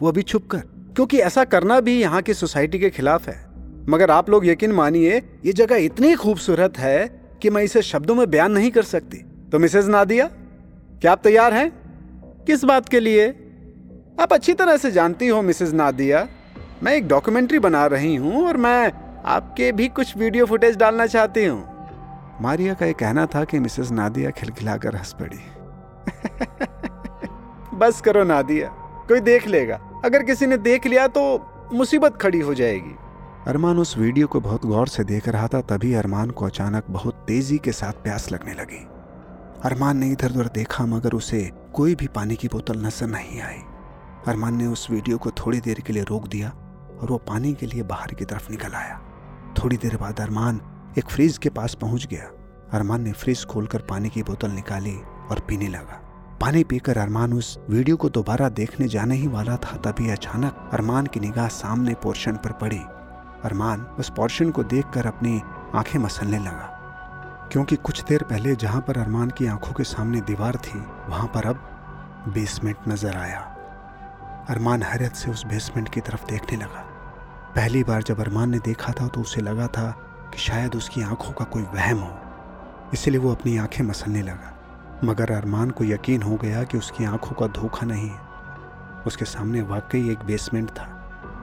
वो 0.00 0.08
अभी 0.08 0.22
छुप 0.22 0.46
कर, 0.46 0.58
क्योंकि 0.96 1.18
ऐसा 1.18 1.44
करना 1.44 1.80
भी 1.80 1.98
यहाँ 2.00 2.22
की 2.22 2.34
सोसाइटी 2.34 2.78
के 2.78 2.90
खिलाफ 2.90 3.28
है। 3.28 3.44
मगर 3.88 4.10
आप 4.10 4.30
लोग 4.30 4.46
यकीन 4.46 4.72
मानिए, 4.72 5.16
ये 5.44 5.52
जगह 5.52 5.76
इतनी 5.76 6.14
खूबसूरत 6.14 6.78
है 6.78 7.06
कि 7.42 7.50
मैं 7.50 7.62
इसे 7.62 7.82
शब्दों 7.82 8.14
में 8.14 8.30
बयान 8.30 8.52
नहीं 8.52 8.70
कर 8.70 8.82
सकती। 8.82 9.24
तो 9.52 9.58
मिसेज 9.58 9.88
नादिया 9.88 10.28
क्या 11.02 11.12
आप 11.12 11.20
तैयार 11.24 11.54
हैं? 11.54 11.70
किस 12.46 12.64
बात 12.64 12.88
के 12.88 13.00
लिए? 13.00 13.28
आप 14.20 14.32
अच्छी 14.32 14.52
तरह 14.52 14.76
से 14.76 14.90
जानती 14.90 15.28
हो 15.28 15.42
मिसेज 15.42 15.74
नादिया। 15.74 16.28
मैं 16.82 16.92
एक 16.92 17.08
डॉक्यूमेंट्री 17.08 17.58
बना 17.58 17.86
रही 17.86 18.16
हूँ 18.16 18.46
और 18.46 18.56
मैं 18.56 18.92
आपके 19.24 19.72
भी 19.72 19.88
कुछ 19.88 20.16
वीडियो 20.16 20.46
फुटेज 20.46 20.76
डालना 20.76 21.06
चाहती 21.06 21.44
हूँ। 21.44 21.64
मारिया 22.40 22.74
का 22.74 22.86
यह 22.86 22.92
कहना 22.92 23.26
था 23.26 23.44
कि 23.44 23.58
मिसेज 23.58 23.92
नादिया 23.92 24.30
खिलखिलाकर 24.30 24.96
हंस 24.96 25.14
पड़ी। 25.22 25.38
बस 27.78 28.00
करो 28.00 28.24
नादिया, 28.24 28.68
कोई 29.08 29.20
देख 29.20 29.46
लेगा। 29.46 29.80
अगर 30.04 30.22
किसी 30.22 30.46
ने 30.46 30.56
देख 30.56 30.86
लिया 30.86 31.06
तो 31.08 31.46
मुसीबत 31.72 32.16
खड़ी 32.16 32.40
हो 32.40 32.54
जाएगी। 32.54 32.96
अरमान 33.46 33.78
उस 33.78 33.98
वीडियो 33.98 34.26
को 34.26 34.40
बहुत 34.40 34.66
गौर 34.66 34.88
से 34.88 35.04
देख 35.04 35.28
रहा 35.28 35.48
था, 35.48 35.60
तभी 35.60 35.94
अरमान 35.94 36.30
को 36.30 36.46
अचानक 36.46 36.84
बहुत 36.90 37.14
तेज़ी 37.14 37.58
के 37.58 37.72
साथ 37.72 37.92
प्यास 37.92 38.32
लगने 38.32 38.52
लगी। 38.52 38.95
अरमान 39.66 39.96
ने 39.96 40.08
इधर 40.08 40.30
उधर 40.30 40.46
देखा, 40.46 40.84
मगर 40.86 41.12
उसे 41.12 41.50
कोई 41.74 41.94
भी 41.94 42.06
पानी 42.06 42.34
की 42.36 42.48
बोतल 42.48 42.76
नज़र 42.78 43.06
नहीं 43.06 43.40
आई। 43.40 43.56
अरमान 44.26 44.56
ने 44.56 44.66
उस 44.66 44.90
वीडियो 44.90 45.18
को 45.18 45.30
थोड़ी 45.30 45.60
देर 45.60 45.80
के 45.80 45.92
लिए 45.92 46.02
रोक 46.02 46.28
दिया 46.28 46.48
और 47.00 47.10
वो 47.10 47.16
पानी 47.18 47.52
के 47.54 47.66
लिए 47.66 47.82
बाहर 47.82 48.14
की 48.14 48.24
तरफ़ 48.24 48.50
निकल 48.50 48.72
आया। 48.72 49.00
थोड़ी 49.58 49.76
देर 49.76 49.96
बाद 49.96 50.20
अरमान 50.20 50.60
एक 50.98 51.08
फ्रिज 51.08 51.38
के 51.38 51.50
पास 51.50 51.74
पहुँच 51.74 52.06
गया। 52.06 52.30
अरमान 52.72 53.02
ने 53.02 53.12
फ्रिज 53.12 53.44
खोलकर 53.44 53.82
पानी 53.82 54.08
की 54.08 54.22
बोतल 54.22 54.50
निकाली 54.50 54.94
और 55.30 55.40
पीने 55.48 55.68
लगा। 55.68 56.00
पानी 56.40 56.64
पीकर 56.64 56.98
अरमान 56.98 57.32
उस 57.32 57.58
वीडियो 57.70 57.96
को 57.96 58.08
दोबारा 58.08 58.48
देखने 58.48 58.88
जाने 58.88 59.14
ही 59.14 59.26
वाला 59.26 59.56
था, 59.56 59.76
तभी 59.76 60.10
अचानक 60.10 60.70
अरमान 60.72 61.06
की 61.06 61.20
निगाह 61.20 61.48
सामने 61.48 61.94
पोर्शन 61.94 62.36
पर 62.36 62.52
पड़ी। 62.52 62.80
अरमान 63.44 63.86
उस 63.98 64.10
पोर्शन 64.10 64.50
को 64.50 64.62
देखकर 64.64 65.06
अपनी 65.06 65.40
आँखें 65.74 65.98
मसलने 65.98 66.38
लगा। 66.38 66.72
क्योंकि 67.52 67.76
कुछ 67.76 68.02
देर 68.04 68.22
पहले 68.22 68.56
जहाँ 68.56 68.80
पर 68.80 68.98
अरमान 68.98 69.30
की 69.30 69.46
आँखों 69.46 69.72
के 69.72 69.84
सामने 69.84 70.20
दीवार 70.20 70.56
थी, 70.56 70.78
वहाँ 71.08 71.26
पर 71.26 71.46
अब 71.46 71.56
बेसमेंट 72.28 72.76
नज़र 72.88 73.16
आया। 73.16 73.40
अरमान 74.48 74.82
हैरत 74.82 75.12
से 75.12 75.30
उस 75.30 75.46
बेसमेंट 75.46 75.88
की 75.88 76.00
तरफ़ 76.00 76.24
देखने 76.24 76.58
लगा। 76.58 76.82
पहली 77.56 77.84
बार 77.84 78.02
जब 78.02 78.20
अरमान 78.20 78.50
ने 78.50 78.58
देखा 78.58 78.92
था 78.92 79.08
तो 79.08 79.20
उसे 79.20 79.40
लगा 79.40 79.66
था 79.66 79.90
कि 80.32 80.38
शायद 80.38 80.76
उसकी 80.76 81.02
आँखों 81.02 81.32
का 81.32 81.44
कोई 81.44 81.62
वहम 81.62 81.98
हो। 81.98 82.18
इसलिए 82.94 83.18
वो 83.18 83.32
अपनी 83.32 83.56
आँखें 83.58 83.84
मसलने 83.84 84.22
लगा। 84.22 84.52
मगर 85.04 85.30
अरमान 85.30 85.70
को 85.70 85.84
यकीन 85.84 86.22
हो 86.22 86.36
गया 86.36 86.62
कि 86.62 86.78
उसकी 86.78 87.04
आँखों 87.04 87.36
का 87.36 87.46
धोखा 87.46 87.86
नहीं 87.86 88.08
है। 88.08 88.20
उसके 89.06 89.24
सामने 89.24 89.62
वाकई 89.62 90.10
एक 90.10 90.18
बेसमेंट 90.18 90.70
था, 90.70 90.88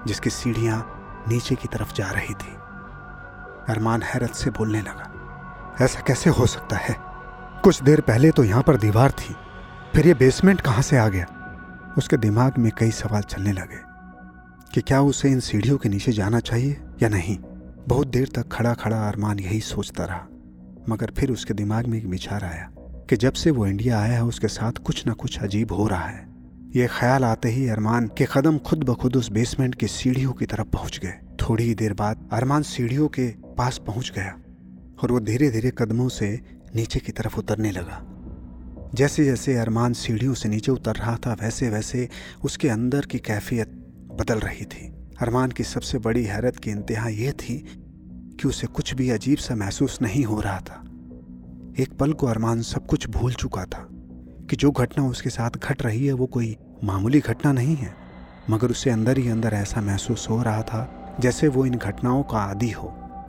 जिसकी 0.07 0.29
सीढ़ियाँ 0.29 0.99
नीचे 1.27 1.55
की 1.55 1.67
तरफ़ 1.67 1.93
जा 1.93 2.09
रही 2.11 2.33
थी। 2.33 2.55
अरमान 3.69 4.01
हैरत 4.03 4.31
से 4.31 4.49
बोलने 4.49 4.81
लगा 4.81 5.12
ऐसा 5.81 6.01
कैसे 6.07 6.29
हो 6.29 6.45
सकता 6.45 6.77
है? 6.77 6.95
कुछ 7.63 7.81
देर 7.83 8.01
पहले 8.01 8.31
तो 8.31 8.43
यहाँ 8.43 8.63
पर 8.63 8.77
दीवार 8.77 9.11
थी, 9.11 9.33
फिर 9.93 10.07
ये 10.07 10.13
बेसमेंट 10.13 10.61
कहाँ 10.61 10.81
से 10.81 10.97
आ 10.97 11.07
गया? 11.07 11.25
उसके 11.97 12.17
दिमाग 12.17 12.57
में 12.57 12.71
कई 12.77 12.91
सवाल 12.91 13.21
चलने 13.21 13.51
लगे 13.51 13.81
कि 14.73 14.81
क्या 14.81 15.01
उसे 15.01 15.29
इन 15.29 15.39
सीढ़ियों 15.39 15.77
के 15.77 15.89
नीचे 15.89 16.11
जाना 16.11 16.39
चाहिए 16.39 16.77
या 17.01 17.09
नहीं? 17.09 17.37
बहुत 17.87 18.07
देर 18.07 18.29
तक 18.35 18.47
खड़ा 18.51 18.73
खड़ा 18.73 18.97
अरमान 19.07 19.39
यही 19.39 19.59
सोचता 19.61 20.05
रहा, 20.05 20.27
मगर 20.89 21.11
फिर 21.17 21.31
उसके 21.31 21.53
दिमाग 21.53 21.87
में 21.87 21.97
एक 21.97 22.05
विचार 22.05 22.43
आया 22.43 22.69
कि 23.09 23.17
जब 23.17 23.33
से 23.33 23.51
वो 23.51 23.65
इंडिया 23.67 23.99
आया 23.99 24.13
है, 24.13 24.23
उसके 24.23 24.47
साथ 24.47 24.83
कुछ 24.85 25.05
ना 25.07 25.13
कुछ 25.13 25.39
अजीब 25.39 25.71
हो 25.71 25.87
रहा 25.87 26.07
है। 26.07 26.27
ये 26.75 26.87
ख्याल 26.91 27.23
आते 27.23 27.49
ही 27.49 27.67
अरमान 27.69 28.07
के 28.07 28.27
कदम 28.33 28.57
खुद 28.57 28.83
ब 28.83 28.95
खुद 28.95 29.15
उस 29.15 29.31
बेसमेंट 29.31 29.75
की 29.75 29.87
सीढ़ियों 29.87 30.31
की 30.33 30.45
तरफ़ 30.45 30.67
पहुँच 30.67 30.99
गए। 30.99 31.19
थोड़ी 31.41 31.63
ही 31.63 31.75
देर 31.75 31.93
बाद 31.93 32.29
अरमान 32.33 32.63
सीढ़ियों 32.63 33.07
के 33.07 33.27
पास 33.57 33.77
पहुँच 33.87 34.11
गया। 34.15 34.33
और 35.01 35.11
वो 35.11 35.19
धीरे 35.19 35.49
धीरे 35.49 35.71
कदमों 35.77 36.09
से 36.09 36.39
नीचे 36.75 36.99
की 36.99 37.11
तरफ़ 37.11 37.37
उतरने 37.37 37.71
लगा। 37.71 38.01
जैसे 38.95 39.25
जैसे 39.25 39.55
अरमान 39.55 39.93
सीढ़ियों 39.93 40.33
से 40.33 40.49
नीचे 40.49 40.71
उतर 40.71 40.95
रहा 40.95 41.15
था 41.17 41.33
वैसे 41.33 41.69
वैसे 41.69 42.09
उसके 42.43 42.69
अंदर 42.69 43.05
की 43.05 43.19
कैफियत 43.19 43.67
बदल 44.19 44.39
रही 44.39 44.65
थी। 44.65 44.87
अरमान 45.21 45.51
की 45.51 45.63
सबसे 45.63 45.97
बड़ी 45.97 46.23
हैरत 46.23 46.57
की 46.57 46.71
इंतहा 46.71 47.09
यह 47.09 47.31
थी 47.31 47.57
कि 48.41 48.47
उसे 48.47 48.67
कुछ 48.67 48.93
भी 48.93 49.09
अजीब 49.09 49.37
सा 49.37 49.55
महसूस 49.55 50.01
नहीं 50.01 50.23
हो 50.23 50.39
रहा 50.39 50.59
था। 50.59 50.83
एक 51.79 51.97
पल 51.99 52.13
को 52.13 52.27
अरमान 52.27 52.61
सब 52.61 52.85
कुछ 52.85 53.09
भूल 53.09 53.33
चुका 53.33 53.65
था 53.65 53.87
कि 54.49 54.55
जो 54.55 54.71
घटना 54.71 55.05
उसके 55.05 55.29
साथ 55.29 55.51
घट 55.51 55.81
रही 55.81 56.05
है, 56.07 56.13
वो 56.13 56.25
कोई 56.25 56.55
मामूली 56.83 57.19
घटना 57.19 57.51
नहीं 57.51 57.75
है, 57.75 57.93
मगर 58.49 58.71
उसे 58.71 58.89
अंदर 58.89 59.17
ही 59.17 59.27
अंदर 59.29 59.53
ऐसा 59.53 59.81
महसूस 59.81 60.27
हो 60.29 60.41
रहा 60.43 60.61
था 60.61 61.17
जैसे 61.19 61.47
वो 61.47 61.65
इन 61.65 61.75
घटनाओं 61.75 62.23
का 62.23 62.37
आदि 62.37 62.69
हो, 62.69 62.87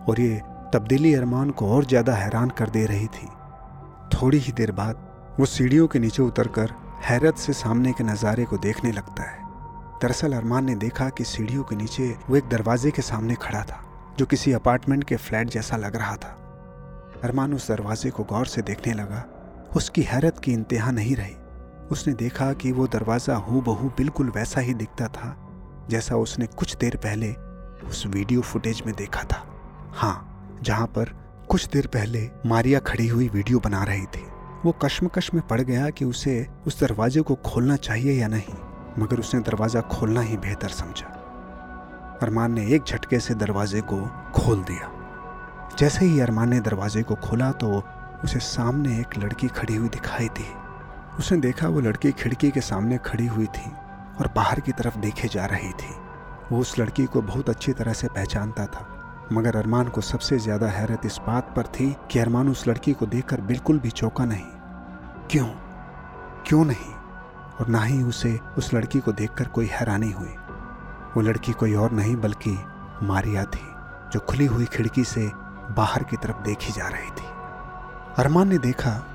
और 0.08 0.20
ये 0.20 0.40
तब्दीली 0.74 1.14
अरमान 1.14 1.50
को 1.50 1.68
और 1.68 1.84
ज़्यादा 1.84 2.14
हैरान 2.14 2.50
कर 2.50 2.70
दे 2.70 2.84
रही 2.86 3.06
थी। 3.08 3.26
थोड़ी 4.14 4.38
ही 4.38 4.52
देर 4.52 4.72
बाद 4.72 5.36
वो 5.38 5.46
सीढ़ियों 5.46 5.86
के 5.86 5.98
नीचे 5.98 6.22
उतरकर 6.22 6.74
हैरत 7.04 7.36
से 7.36 7.52
सामने 7.52 7.92
के 7.92 8.04
नज़ारे 8.04 8.44
को 8.44 8.56
देखने 8.58 8.92
लगता 8.92 9.22
है। 9.22 9.42
दरअसल 10.02 10.32
अरमान 10.32 10.64
ने 10.64 10.74
देखा 10.76 11.08
कि 11.08 11.24
सीढ़ियों 11.24 11.62
के 11.64 11.76
नीचे 11.76 12.08
वो 12.30 12.36
एक 12.36 12.48
दरवाजे 12.48 12.90
के 12.90 13.02
सामने 13.02 13.34
खड़ा 13.34 13.62
था, 13.62 13.80
जो 14.18 14.26
किसी 14.26 14.52
अपार्टमेंट 14.52 15.04
के 15.04 15.16
फ्लैट 15.18 15.50
जैसा 15.50 15.76
लग 15.76 15.96
रहा 15.96 16.16
था। 16.16 16.28
अरमान 17.24 17.54
उस 17.54 17.68
दरवाजे 17.68 18.10
को 18.10 18.24
गौर 18.24 18.46
से 18.46 18.62
देखने 18.62 18.92
लगा। 18.92 19.24
उसकी 19.76 20.02
हैरत 20.02 20.38
की 20.38 20.52
इंतहा 20.52 20.90
नहीं 20.90 21.16
रही। 21.16 21.34
उसने 21.90 22.14
देखा 22.16 22.52
कि 22.52 22.72
वो 22.72 22.86
दरवाज़ा 22.88 23.36
हु 23.38 23.60
बहू 23.62 23.88
बिल्कुल 23.96 24.30
वैसा 24.30 24.60
ही 24.60 24.74
दिखता 24.74 25.08
था, 25.08 25.34
जैसा 25.90 26.16
उसने 26.16 26.46
कुछ 26.48 26.76
देर 26.76 26.96
पहले 26.96 27.34
उस 27.88 28.06
वीडियो 28.06 28.40
फुटेज 28.42 28.82
में 28.86 28.94
देखा 28.96 29.22
था। 29.22 29.44
हाँ 29.94 30.33
जहाँ 30.64 30.86
पर 30.86 31.12
कुछ 31.50 31.68
देर 31.68 31.86
पहले 31.86 32.28
मारिया 32.46 32.78
खड़ी 32.80 33.06
हुई 33.08 33.28
वीडियो 33.28 33.58
बना 33.60 33.82
रही 33.84 34.06
थी। 34.06 34.24
वो 34.64 34.72
कश्मकश 34.82 35.32
में 35.34 35.42
पड़ 35.46 35.60
गया 35.60 35.88
कि 35.90 36.04
उसे 36.04 36.46
उस 36.66 36.80
दरवाजे 36.80 37.20
को 37.20 37.34
खोलना 37.44 37.76
चाहिए 37.78 38.12
या 38.12 38.28
नहीं, 38.28 38.54
मगर 38.98 39.20
उसने 39.20 39.40
दरवाज़ा 39.40 39.80
खोलना 39.80 40.20
ही 40.20 40.36
बेहतर 40.36 40.68
समझा। 40.70 41.06
अरमान 42.22 42.52
ने 42.52 42.66
एक 42.66 42.84
झटके 42.84 43.20
से 43.20 43.34
दरवाजे 43.34 43.80
को 43.82 44.00
खोल 44.34 44.62
दिया। 44.62 44.90
जैसे 45.78 46.04
ही 46.04 46.20
अरमान 46.20 46.48
ने 46.48 46.60
दरवाजे 46.60 47.02
को 47.02 47.14
खोला 47.14 47.50
तो 47.52 47.82
उसे 48.24 48.38
सामने 48.40 48.98
एक 49.00 49.18
लड़की 49.18 49.48
खड़ी 49.48 49.76
हुई 49.76 49.88
दिखाई 49.88 50.28
दी। 50.30 50.46
उसने 51.18 51.38
देखा 51.38 51.68
वो 51.68 51.80
लड़की 51.80 52.12
खिड़की 52.12 52.50
के 52.50 52.60
सामने 52.60 52.98
खड़ी 53.06 53.26
हुई 53.26 53.46
थी 53.46 53.70
और 54.20 54.32
बाहर 54.36 54.60
की 54.60 54.72
तरफ़ 54.72 54.98
देखे 54.98 55.28
जा 55.28 55.46
रही 55.46 55.72
थी। 55.72 55.94
वो 56.52 56.58
उस 56.58 56.78
लड़की 56.78 57.04
को 57.06 57.22
बहुत 57.22 57.48
अच्छी 57.50 57.72
तरह 57.72 57.92
से 57.92 58.08
पहचानता 58.08 58.66
था। 58.66 58.90
मगर 59.32 59.56
अरमान 59.56 59.88
को 59.88 60.00
सबसे 60.00 60.38
ज़्यादा 60.38 60.66
हैरत 60.66 61.06
इस 61.06 61.18
बात 61.26 61.54
पर 61.56 61.62
थी 61.62 61.96
कि 62.10 62.18
अरमान 62.18 62.48
उस 62.48 62.68
लड़की 62.68 62.92
को 62.92 63.06
देखकर 63.06 63.40
बिल्कुल 63.40 63.78
भी 63.78 63.90
चौंका 63.90 64.24
नहीं। 64.24 64.44
क्यों? 65.30 65.46
क्यों 66.46 66.64
नहीं? 66.64 66.94
और 67.60 67.68
ना 67.68 67.82
ही 67.82 68.02
उसे 68.02 68.38
उस 68.58 68.74
लड़की 68.74 69.00
को 69.00 69.12
देखकर 69.12 69.44
कोई 69.44 69.66
हैरानी 69.66 70.12
हुई। 70.12 70.34
वो 71.16 71.20
लड़की 71.20 71.52
कोई 71.52 71.74
और 71.74 71.92
नहीं, 71.92 72.16
बल्कि 72.16 72.58
मारिया 73.02 73.44
थी, 73.44 73.66
जो 74.12 74.20
खुली 74.20 74.46
हुई 74.46 74.64
खिड़की 74.64 75.04
से 75.04 75.30
बाहर 75.70 76.02
की 76.02 76.16
तरफ़ 76.16 76.42
देखी 76.42 76.72
जा 76.72 76.88
रही 76.88 77.10
थी। 77.10 77.26
अरमान 78.18 78.48
ने 78.48 78.58
देखा, 78.58 79.06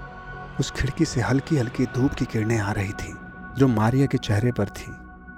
उस 0.59 0.71
खिड़की 0.71 1.05
से 1.05 1.21
हल्की 1.21 1.57
हल्की 1.57 1.85
धूप 1.85 2.13
की 2.13 2.25
किरणें 2.25 2.59
आ 2.59 2.71
रही 2.71 2.91
थी, 2.91 3.15
जो 3.57 3.67
मारिया 3.67 4.05
के 4.05 4.17
चेहरे 4.17 4.51
पर 4.51 4.65
थी। 4.65 4.91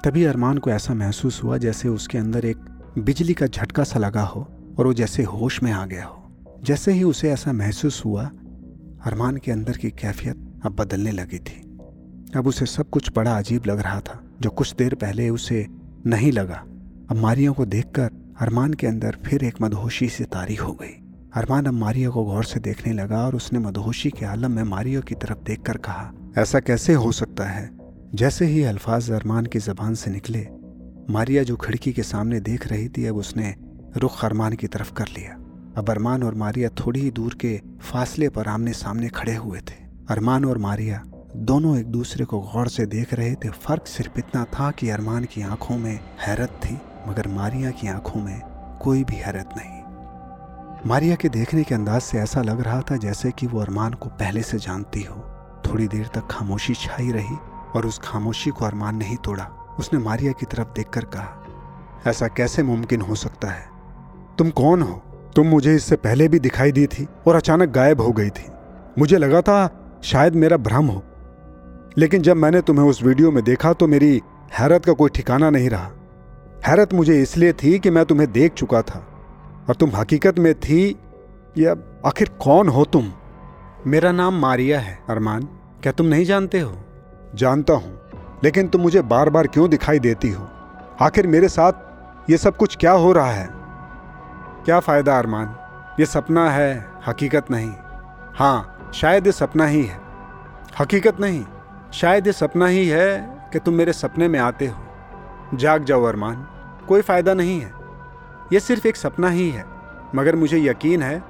तभी 0.03 0.25
अरमान 0.25 0.57
को 0.57 0.69
ऐसा 0.69 0.93
महसूस 0.93 1.43
हुआ 1.43 1.57
जैसे 1.57 1.89
उसके 1.89 2.17
अंदर 2.17 2.45
एक 2.45 2.57
बिजली 2.97 3.33
का 3.33 3.47
झटका 3.47 3.83
सा 3.83 3.99
लगा 3.99 4.21
हो। 4.21 4.60
और 4.79 4.87
वो 4.87 4.93
जैसे 4.93 5.23
होश 5.23 5.63
में 5.63 5.71
आ 5.71 5.85
गया 5.85 6.05
हो। 6.05 6.17
जैसे 6.63 6.91
ही 6.91 7.03
उसे 7.03 7.31
ऐसा 7.31 7.53
महसूस 7.53 8.05
हुआ, 8.05 8.25
अरमान 9.05 9.37
के 9.37 9.51
अंदर 9.51 9.77
की 9.77 9.89
कैफियत 9.89 10.61
अब 10.65 10.75
बदलने 10.75 11.11
लगी 11.11 11.39
थी। 11.39 11.61
अब 12.35 12.47
उसे 12.47 12.65
सब 12.65 12.89
कुछ 12.89 13.11
बड़ा 13.15 13.37
अजीब 13.37 13.63
लग 13.67 13.79
रहा 13.79 13.99
था, 13.99 14.23
जो 14.41 14.49
कुछ 14.49 14.75
देर 14.75 14.95
पहले 14.95 15.29
उसे 15.29 15.67
नहीं 16.05 16.31
लगा। 16.31 16.63
अब 17.09 17.15
मारिया 17.15 17.51
को 17.51 17.65
देखकर 17.65 18.09
अरमान 18.39 18.73
के 18.73 18.87
अंदर 18.87 19.17
फिर 19.25 19.43
एक 19.43 19.55
मदहोशी 19.61 20.09
से 20.09 20.23
तारी 20.23 20.55
हो 20.55 20.73
गई। 20.73 20.97
अरमान 21.33 21.65
अब 21.65 21.73
मारिया 21.73 22.09
को 22.09 22.23
गौर 22.23 22.43
से 22.43 22.59
देखने 22.59 22.93
लगा 22.93 23.25
और 23.25 23.35
उसने 23.35 23.59
मदहोशी 23.59 24.09
के 24.09 24.25
आलम 24.25 24.51
में 24.51 24.63
मारियो 24.63 25.01
की 25.01 25.15
तरफ़ 25.15 25.43
देखकर 25.43 25.77
कहा, 25.77 26.11
ऐसा 26.37 26.59
कैसे 26.59 26.93
हो 26.93 27.11
सकता 27.11 27.43
है? 27.43 27.69
जैसे 28.15 28.45
ही 28.45 28.63
अल्फाज 28.63 29.11
अरमान 29.11 29.45
की 29.45 29.59
जबान 29.59 29.95
से 29.95 30.11
निकले, 30.11 30.47
मारिया 31.09 31.43
जो 31.43 31.55
खिड़की 31.55 31.93
के 31.93 32.03
सामने 32.03 32.39
देख 32.39 32.67
रही 32.67 32.89
थी, 32.89 33.05
अब 33.05 33.15
उसने 33.15 33.55
रुख 33.97 34.23
अरमान 34.25 34.53
की 34.53 34.67
तरफ़ 34.67 34.93
कर 34.93 35.07
लिया। 35.07 35.33
अब 35.77 35.89
अरमान 35.89 36.23
और 36.23 36.35
मारिया 36.35 36.69
थोड़ी 36.69 36.99
ही 36.99 37.09
दूर 37.11 37.33
के 37.33 37.61
फासले 37.81 38.29
पर 38.29 38.47
आमने 38.47 38.73
सामने 38.73 39.09
खड़े 39.09 39.35
हुए 39.35 39.59
थे। 39.59 39.75
अरमान 40.09 40.45
और 40.45 40.57
मारिया 40.57 41.01
दोनों 41.35 41.77
एक 41.77 41.85
दूसरे 41.85 42.25
को 42.25 42.39
गौर 42.39 42.67
से 42.67 42.85
देख 42.85 43.13
रहे 43.13 43.35
थे। 43.35 43.49
फ़र्क 43.49 43.87
सिर्फ़ 43.87 44.19
इतना 44.19 44.43
था 44.45 44.71
कि 44.71 44.89
अरमान 44.89 45.23
की 45.23 45.41
आँखों 45.41 45.77
में 45.77 45.99
हैरत 46.19 46.49
थी, 46.49 46.77
मगर 47.07 47.27
मारिया 47.27 47.71
की 47.71 47.87
आँखों 47.87 48.21
में 48.21 48.41
कोई 48.81 49.03
भी 49.03 49.15
हैरत 49.15 49.49
नहीं। 49.57 50.89
मारिया 50.89 51.15
के 51.15 51.29
देखने 51.29 51.63
के 51.63 51.75
अंदाज 51.75 52.01
से 52.01 52.17
ऐसा 52.17 52.41
लग 52.41 52.61
रहा 52.61 52.81
था 52.81 52.97
जैसे 52.97 53.31
कि 53.31 53.47
वो 53.47 53.59
अरमान 53.59 53.93
को 53.93 54.09
पहले 54.09 54.41
से 54.41 54.57
जानती 54.57 55.03
हो। 55.03 55.15
थोड़ी 55.65 55.87
देर 55.87 56.07
तक 56.07 56.27
खामोशी 56.31 56.73
छाई 56.73 57.11
रही 57.11 57.35
और 57.75 57.85
उस 57.85 57.99
खामोशी 58.03 58.49
को 58.49 58.65
अरमान 58.65 58.95
नहीं 58.95 59.17
तोड़ा। 59.17 59.45
उसने 59.79 59.99
मारिया 59.99 60.31
की 60.31 60.45
तरफ़ 60.45 60.67
देखकर 60.67 61.05
कहा, 61.05 61.37
ऐसा 62.07 62.27
कैसे 62.27 62.63
मुमकिन 62.63 63.01
हो 63.01 63.15
सकता 63.15 63.47
है? 63.47 63.70
तुम 64.41 64.49
कौन 64.49 64.81
हो? 64.81 65.01
तुम 65.35 65.47
मुझे 65.47 65.75
इससे 65.75 65.95
पहले 65.95 66.27
भी 66.27 66.39
दिखाई 66.39 66.71
दी 66.71 66.87
थी 66.87 67.07
और 67.27 67.35
अचानक 67.35 67.69
गायब 67.69 68.01
हो 68.01 68.11
गई 68.11 68.29
थी। 68.29 68.45
मुझे 68.99 69.17
लगा 69.17 69.41
था 69.41 69.85
शायद 70.03 70.35
मेरा 70.35 70.57
भ्रम 70.57 70.85
हो। 70.85 71.03
लेकिन 71.97 72.21
जब 72.21 72.35
मैंने 72.35 72.61
तुम्हें 72.61 72.85
उस 72.85 73.03
वीडियो 73.03 73.31
में 73.31 73.43
देखा 73.43 73.73
तो 73.73 73.87
मेरी 73.87 74.21
हैरत 74.59 74.85
का 74.85 74.93
कोई 74.93 75.09
ठिकाना 75.09 75.49
नहीं 75.49 75.69
रहा। 75.69 75.91
हैरत 76.67 76.93
मुझे 76.93 77.21
इसलिए 77.21 77.53
थी 77.53 77.79
कि 77.79 77.89
मैं 77.89 78.05
तुम्हें 78.05 78.31
देख 78.31 78.53
चुका 78.53 78.81
था। 78.81 79.07
और 79.69 79.75
तुम 79.75 79.91
हकीकत 79.95 80.39
में 80.39 80.53
थी, 80.53 80.95
या 81.57 81.75
आखिर 82.05 82.29
कौन 82.39 82.67
हो 82.67 82.85
तुम? 82.85 83.11
मेरा 83.87 84.11
नाम 84.11 84.33
मारिया 84.33 84.79
है, 84.79 84.99
अरमान। 85.09 85.43
क्या 85.83 85.91
तुम 85.91 86.07
नहीं 86.07 86.25
जानते 86.25 86.59
हो? 86.59 86.77
जानता 87.35 87.73
हूँ। 87.73 87.99
लेकिन 88.43 88.67
तुम 88.67 88.81
मुझे 88.81 89.01
बार 89.01 89.29
बार 89.29 89.47
क्यों 89.47 89.69
दिखाई 89.69 89.99
देती 89.99 90.29
हो? 90.29 90.47
आखिर 91.01 91.27
मेरे 91.27 91.49
साथ 91.49 91.73
ये 92.29 92.37
सब 92.37 92.57
कुछ 92.57 92.77
क्या 92.77 92.91
हो 92.91 93.11
रहा 93.11 93.31
है? 93.31 93.60
क्या 94.65 94.79
फ़ायदा 94.79 95.19
अरमान? 95.19 95.55
ये 95.99 96.05
सपना 96.05 96.49
है, 96.49 96.87
हकीकत 97.07 97.51
नहीं। 97.51 97.73
हाँ 98.35 98.91
शायद 98.93 99.25
ये 99.25 99.31
सपना 99.31 99.65
ही 99.65 99.83
है। 99.85 99.99
हकीकत 100.79 101.19
नहीं, 101.19 101.45
शायद 101.93 102.27
ये 102.27 102.33
सपना 102.33 102.65
ही 102.65 102.87
है 102.87 103.39
कि 103.53 103.59
तुम 103.59 103.73
मेरे 103.73 103.93
सपने 103.93 104.27
में 104.27 104.39
आते 104.39 104.67
हो। 104.67 105.57
जाग 105.57 105.83
जाओ 105.83 106.03
अरमान, 106.03 106.47
कोई 106.87 107.01
फ़ायदा 107.01 107.33
नहीं 107.33 107.61
है। 107.61 107.71
यह 108.53 108.59
सिर्फ़ 108.59 108.87
एक 108.87 108.95
सपना 108.95 109.29
ही 109.29 109.49
है, 109.49 109.65
मगर 110.15 110.35
मुझे 110.35 110.57
यकीन 110.57 111.01
है, 111.01 111.23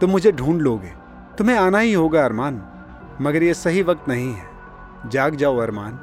तुम 0.00 0.10
मुझे 0.10 0.32
ढूंढ 0.32 0.60
लोगे। 0.60 0.92
तुम्हें 1.38 1.56
आना 1.56 1.78
ही 1.78 1.92
होगा 1.92 2.24
अरमान, 2.24 2.62
मगर 3.20 3.42
यह 3.42 3.52
सही 3.52 3.82
वक्त 3.82 4.08
नहीं 4.08 4.34
है। 4.34 4.46
जाग 5.06 5.34
जाओ 5.34 5.56
अरमान। 5.56 5.98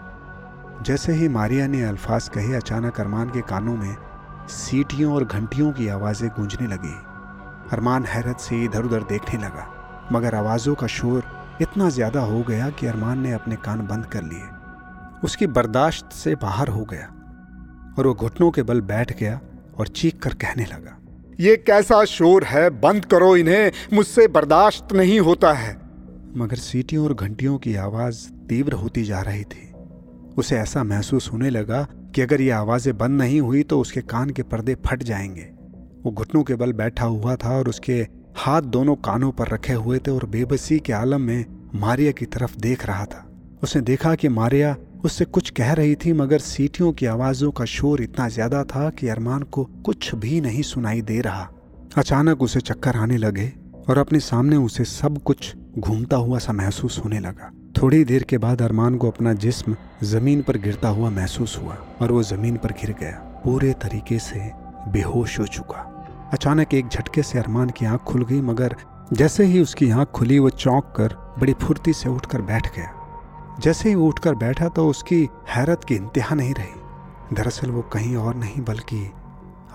जैसे 0.82 1.14
ही 1.14 1.30
मारिया 1.30 1.68
ने 1.68 1.84
अल्फाज 1.84 2.30
कहे 2.30 2.56
अचानक 2.56 3.00
अरमान 3.00 3.30
के 3.30 3.42
कानों 3.42 3.76
में 3.76 3.96
सीटियों 4.50 5.14
और 5.16 5.24
घंटियों 5.26 5.72
की 5.72 5.88
आवाज़ें 5.90 6.30
गूंजने 6.30 6.68
लगी। 6.68 6.94
अरमान 7.72 8.06
हैरत 8.06 8.40
से 8.40 8.64
इधर 8.64 8.84
उधर 8.84 9.04
देखने 9.10 9.40
लगा, 9.40 9.66
मगर 10.12 10.36
आवाज़ों 10.36 10.76
का 10.76 10.88
शोर 10.90 11.24
इतना 11.62 11.90
ज़्यादा 11.90 12.22
हो 12.22 12.42
गया 12.44 12.70
कि 12.70 12.88
अरमान 12.88 13.20
ने 13.20 13.32
अपने 13.34 13.56
कान 13.58 13.86
बंद 13.88 14.06
कर 14.06 14.24
लिए। 14.24 14.48
उसकी 15.24 15.48
बर्दाश्त 15.50 16.14
से 16.14 16.36
बाहर 16.38 16.68
हो 16.70 16.84
गया 16.84 17.08
और 17.98 18.08
वो 18.08 18.14
घुटनों 18.16 18.50
के 18.52 18.64
बल 18.64 18.82
बैठ 18.84 19.18
गया 19.20 19.40
और 19.78 19.88
चीख 19.90 20.20
कर 20.20 20.34
कहने 20.36 20.66
लगा, 20.66 20.96
ये 21.40 21.56
कैसा 21.58 22.04
शोर 22.08 22.44
है? 22.44 22.70
बंद 22.72 23.06
करो 23.06 23.36
इन्हें, 23.38 23.72
मुझसे 23.94 24.28
बर्दाश्त 24.30 24.94
नहीं 24.94 25.20
होता 25.22 25.54
है। 25.54 25.74
मगर 26.38 26.56
सीटियों 26.58 27.06
और 27.06 27.14
घंटियों 27.16 27.58
की 27.58 27.76
आवाज़ 27.78 28.28
तीव्र 28.50 28.74
होती 28.76 29.04
जा 29.04 29.22
रही 29.22 29.44
थी। 29.46 29.66
उसे 30.38 30.58
ऐसा 30.58 30.84
महसूस 30.86 31.30
होने 31.34 31.50
लगा 31.50 31.88
कि 32.16 32.22
अगर 32.22 32.42
ये 32.42 32.50
आवाज़ें 32.52 32.98
बंद 32.98 33.22
नहीं 33.22 33.40
हुई 33.42 33.64
तो 33.64 33.80
उसके 33.80 34.02
कान 34.02 34.30
के 34.30 34.44
पर्दे 34.44 34.76
फट 34.86 35.04
जाएँगे। 35.04 35.50
वो 36.04 36.12
घुटनों 36.12 36.44
के 36.44 36.56
बल 36.56 36.74
बैठा 36.74 37.06
हुआ 37.06 37.36
था 37.36 37.58
और 37.58 37.70
उसके 37.70 37.96
हाथ 38.38 38.62
दोनों 38.62 38.96
कानों 38.96 39.32
पर 39.32 39.48
रखे 39.48 39.74
हुए 39.74 40.00
थे 40.00 40.12
और 40.12 40.26
बेबसी 40.26 40.80
के 40.80 40.94
आलम 40.94 41.22
में 41.22 41.46
मारिया 41.76 42.12
की 42.12 42.26
तरफ़ 42.26 42.56
देख 42.58 42.86
रहा 42.86 43.06
था। 43.06 43.26
उसने 43.64 43.82
देखा 43.82 44.14
कि 44.16 44.30
मारिया 44.30 44.76
उससे 45.06 45.26
कुछ 45.26 45.50
कह 45.50 45.74
रही 45.74 45.96
थी, 45.96 46.14
मगर 46.14 46.40
सीटियों 46.40 46.92
की 46.94 47.06
आवाज़ों 47.06 47.52
का 47.52 47.66
शोर 47.66 48.02
इतना 48.02 48.28
ज़्यादा 48.30 48.64
था 48.64 48.90
कि 48.90 49.08
अरमान 49.08 49.44
को 49.44 49.64
कुछ 49.86 50.14
भी 50.16 50.40
नहीं 50.42 50.62
सुनाई 50.62 51.02
दे 51.02 51.20
रहा। 51.22 51.48
अचानक 51.98 52.42
उसे 52.42 52.60
चक्कर 52.60 52.96
आने 52.96 53.18
लगे 53.18 53.52
और 53.90 53.98
अपने 53.98 54.20
सामने 54.20 54.56
उसे 54.56 54.86
सब 54.86 55.18
कुछ 55.18 55.54
घूमता 55.78 56.18
हुआ 56.18 56.40
सा 56.40 56.54
महसूस 56.54 57.02
होने 57.06 57.20
लगा। 57.20 57.52
थोड़ी 57.82 58.04
देर 58.04 58.24
के 58.24 58.38
बाद 58.38 58.62
अरमान 58.62 58.96
को 58.96 59.08
अपना 59.12 59.34
जिस्म 59.34 59.76
ज़मीन 60.04 60.42
पर 60.42 60.58
गिरता 60.58 60.90
हुआ 60.90 61.10
महसूस 61.10 61.58
हुआ 61.58 61.78
और 62.02 62.12
वो 62.12 62.24
ज़मीन 62.24 62.58
पर 62.58 62.72
गिर 62.72 62.96
गया। 63.00 63.42
पूरे 63.44 63.74
तरीके 63.74 64.20
से 64.20 64.52
बेहोश 64.88 65.40
हो 65.40 65.46
चुका। 65.46 65.96
अचानक 66.34 66.74
एक 66.74 66.88
झटके 66.88 67.24
से 67.24 67.40
अरमान 67.40 67.70
की 67.70 67.86
आँख 67.86 68.02
खुल 68.02 68.26
गई, 68.26 68.42
मगर 68.42 68.76
जैसे 69.14 69.44
ही 69.44 69.60
उसकी 69.60 69.90
आँख 69.90 70.08
खुली, 70.08 70.40
वो 70.40 70.50
चौंक 70.50 70.94
कर 70.96 71.36
बड़ी 71.40 71.54
फुर्ती 71.54 71.94
से 71.94 72.10
उठकर 72.10 72.42
बैठ 72.42 72.76
गया। 72.76 72.94
जैसे 73.60 73.90
ही 73.90 73.96
वो 73.96 74.08
उठकर 74.08 74.36
बैठा 74.36 74.68
तो 74.68 74.88
उसकी 74.88 75.30
हैरत 75.50 75.84
की 75.84 75.96
इंतहा 75.96 76.36
नहीं 76.36 76.54
रही। 76.54 77.36
दरअसल 77.36 77.72
वो 77.72 77.82
कहीं 77.82 78.16
और 78.16 78.36
नहीं, 78.36 78.62
बल्कि 78.62 79.12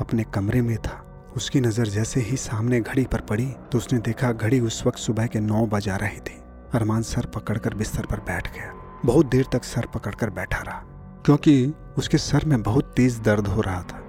अपने 0.00 0.24
कमरे 0.24 0.62
में 0.62 0.76
था। 0.76 1.13
उसकी 1.36 1.60
नज़र 1.60 1.88
जैसे 1.88 2.20
ही 2.20 2.36
सामने 2.36 2.80
घड़ी 2.80 3.04
पर 3.04 3.20
पड़ी 3.20 3.46
तो 3.72 3.78
उसने 3.78 3.98
देखा 4.00 4.30
घड़ी 4.32 4.60
उस 4.62 4.82
वक्त 4.86 4.98
सुबह 4.98 5.26
के 5.26 5.40
नौ 5.40 5.64
बजा 5.68 5.96
रही 5.96 6.18
थी। 6.20 6.40
अरमान 6.74 7.02
सर 7.02 7.26
पकड़कर 7.34 7.74
बिस्तर 7.74 8.06
पर 8.06 8.20
बैठ 8.22 8.52
गया। 8.54 8.72
बहुत 9.04 9.26
देर 9.26 9.46
तक 9.52 9.64
सर 9.64 9.86
पकड़कर 9.94 10.30
बैठा 10.30 10.62
रहा, 10.62 10.82
क्योंकि 11.24 11.74
उसके 11.98 12.18
सर 12.18 12.44
में 12.44 12.62
बहुत 12.62 12.92
तेज 12.96 13.18
दर्द 13.20 13.46
हो 13.46 13.60
रहा 13.60 13.82
था। 13.82 14.00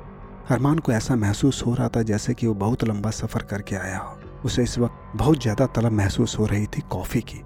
अरमान 0.49 0.79
को 0.79 0.91
ऐसा 0.91 1.15
महसूस 1.15 1.63
हो 1.65 1.73
रहा 1.73 1.87
था 1.87 2.01
जैसे 2.03 2.33
कि 2.33 2.47
वो 2.47 2.53
बहुत 2.55 2.83
लंबा 2.83 3.11
सफ़र 3.11 3.43
करके 3.43 3.75
आया 3.75 3.97
हो। 3.97 4.17
उसे 4.45 4.63
इस 4.63 4.77
वक्त 4.79 5.17
बहुत 5.17 5.41
ज़्यादा 5.41 5.65
तलब 5.67 5.91
महसूस 5.93 6.37
हो 6.39 6.45
रही 6.45 6.65
थी 6.67 6.81
कॉफ़ी 6.91 7.21
की। 7.23 7.39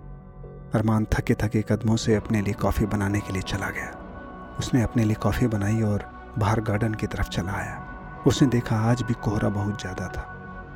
अरमान 0.74 1.06
थके 1.14 1.34
थके 1.36 1.62
कदमों 1.70 1.96
से 1.98 2.16
अपने 2.16 2.42
लिए 2.42 2.54
कॉफ़ी 2.62 2.86
बनाने 2.88 3.20
के 3.20 3.34
लिए 3.34 3.42
चला 3.44 3.70
गया। 3.70 4.56
उसने 4.60 4.82
अपने 4.84 5.06
लिए 5.06 5.16
कॉफ़ी 5.22 5.48
बनाई 5.50 5.82
और 5.84 6.04
बाहर 6.38 6.62
गार्डन 6.62 6.94
की 6.94 7.08
तरफ़ 7.08 7.30
चला 7.30 7.52
आया। 7.54 7.86
उसने 8.28 8.48
देखा 8.48 8.76
आज 8.92 9.02
भी 9.02 9.14
कोहरा 9.14 9.50
बहुत 9.50 9.82
ज़्यादा 9.82 10.08
था 10.08 10.22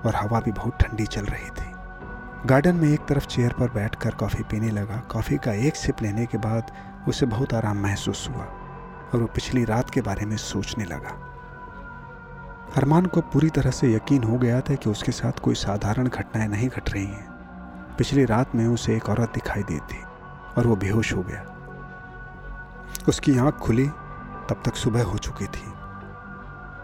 और 0.06 0.16
हवा 0.16 0.40
भी 0.40 0.52
बहुत 0.52 0.78
ठंडी 0.82 1.06
चल 1.06 1.26
रही 1.26 1.50
थी। 1.50 1.72
गार्डन 2.46 2.76
में 2.76 2.88
एक 2.90 3.06
तरफ़ 3.06 3.26
चेयर 3.26 3.54
पर 3.54 3.70
बैठकर 3.70 4.12
कॉफ़ी 4.12 4.44
पीने 4.44 4.70
लगा। 4.70 4.98
कॉफ़ी 5.12 5.38
का 5.38 5.54
एक 5.68 5.76
सिप 5.76 6.02
लेने 6.02 6.26
के 6.26 6.38
बाद 6.38 6.72
उसे 7.08 7.26
बहुत 7.26 7.54
आराम 7.54 7.78
महसूस 7.78 8.30
हुआ 8.30 8.44
और 8.44 9.22
वो 9.22 9.28
पिछली 9.28 9.64
रात 9.66 9.90
के 9.90 10.02
बारे 10.02 10.26
में 10.26 10.38
सोचने 10.38 10.86
लगा। 10.86 11.20
अरमान 12.78 13.06
को 13.06 13.22
पूरी 13.22 13.50
तरह 13.50 13.72
से 13.72 13.94
यकीन 13.94 14.24
हो 14.24 14.38
गया 14.38 14.62
था 14.62 14.76
कि 14.76 14.90
उसके 14.90 15.12
साथ 15.12 15.40
कोई 15.40 15.56
साधारण 15.56 16.08
घटनाएँ 16.08 16.48
नहीं 16.48 16.70
घट 16.70 16.90
रही 16.90 17.06
हैं। 17.06 17.96
पिछली 17.98 18.26
रात 18.26 18.56
में 18.56 18.68
उसे 18.68 18.96
एक 18.96 19.10
औरत 19.10 19.34
दिखाई 19.34 19.64
दी 19.64 19.80
थी 19.80 20.04
और 20.58 20.68
वो 20.68 20.76
बेहोश 20.76 21.14
हो 21.14 21.22
गया। 21.22 21.46
उसकी 23.10 23.38
आँख 23.38 23.54
खुली, 23.54 23.88
तब 24.50 24.62
तक 24.66 24.76
सुबह 24.76 25.04
हो 25.04 25.18
चुकी 25.18 25.46
थी। 25.46 25.73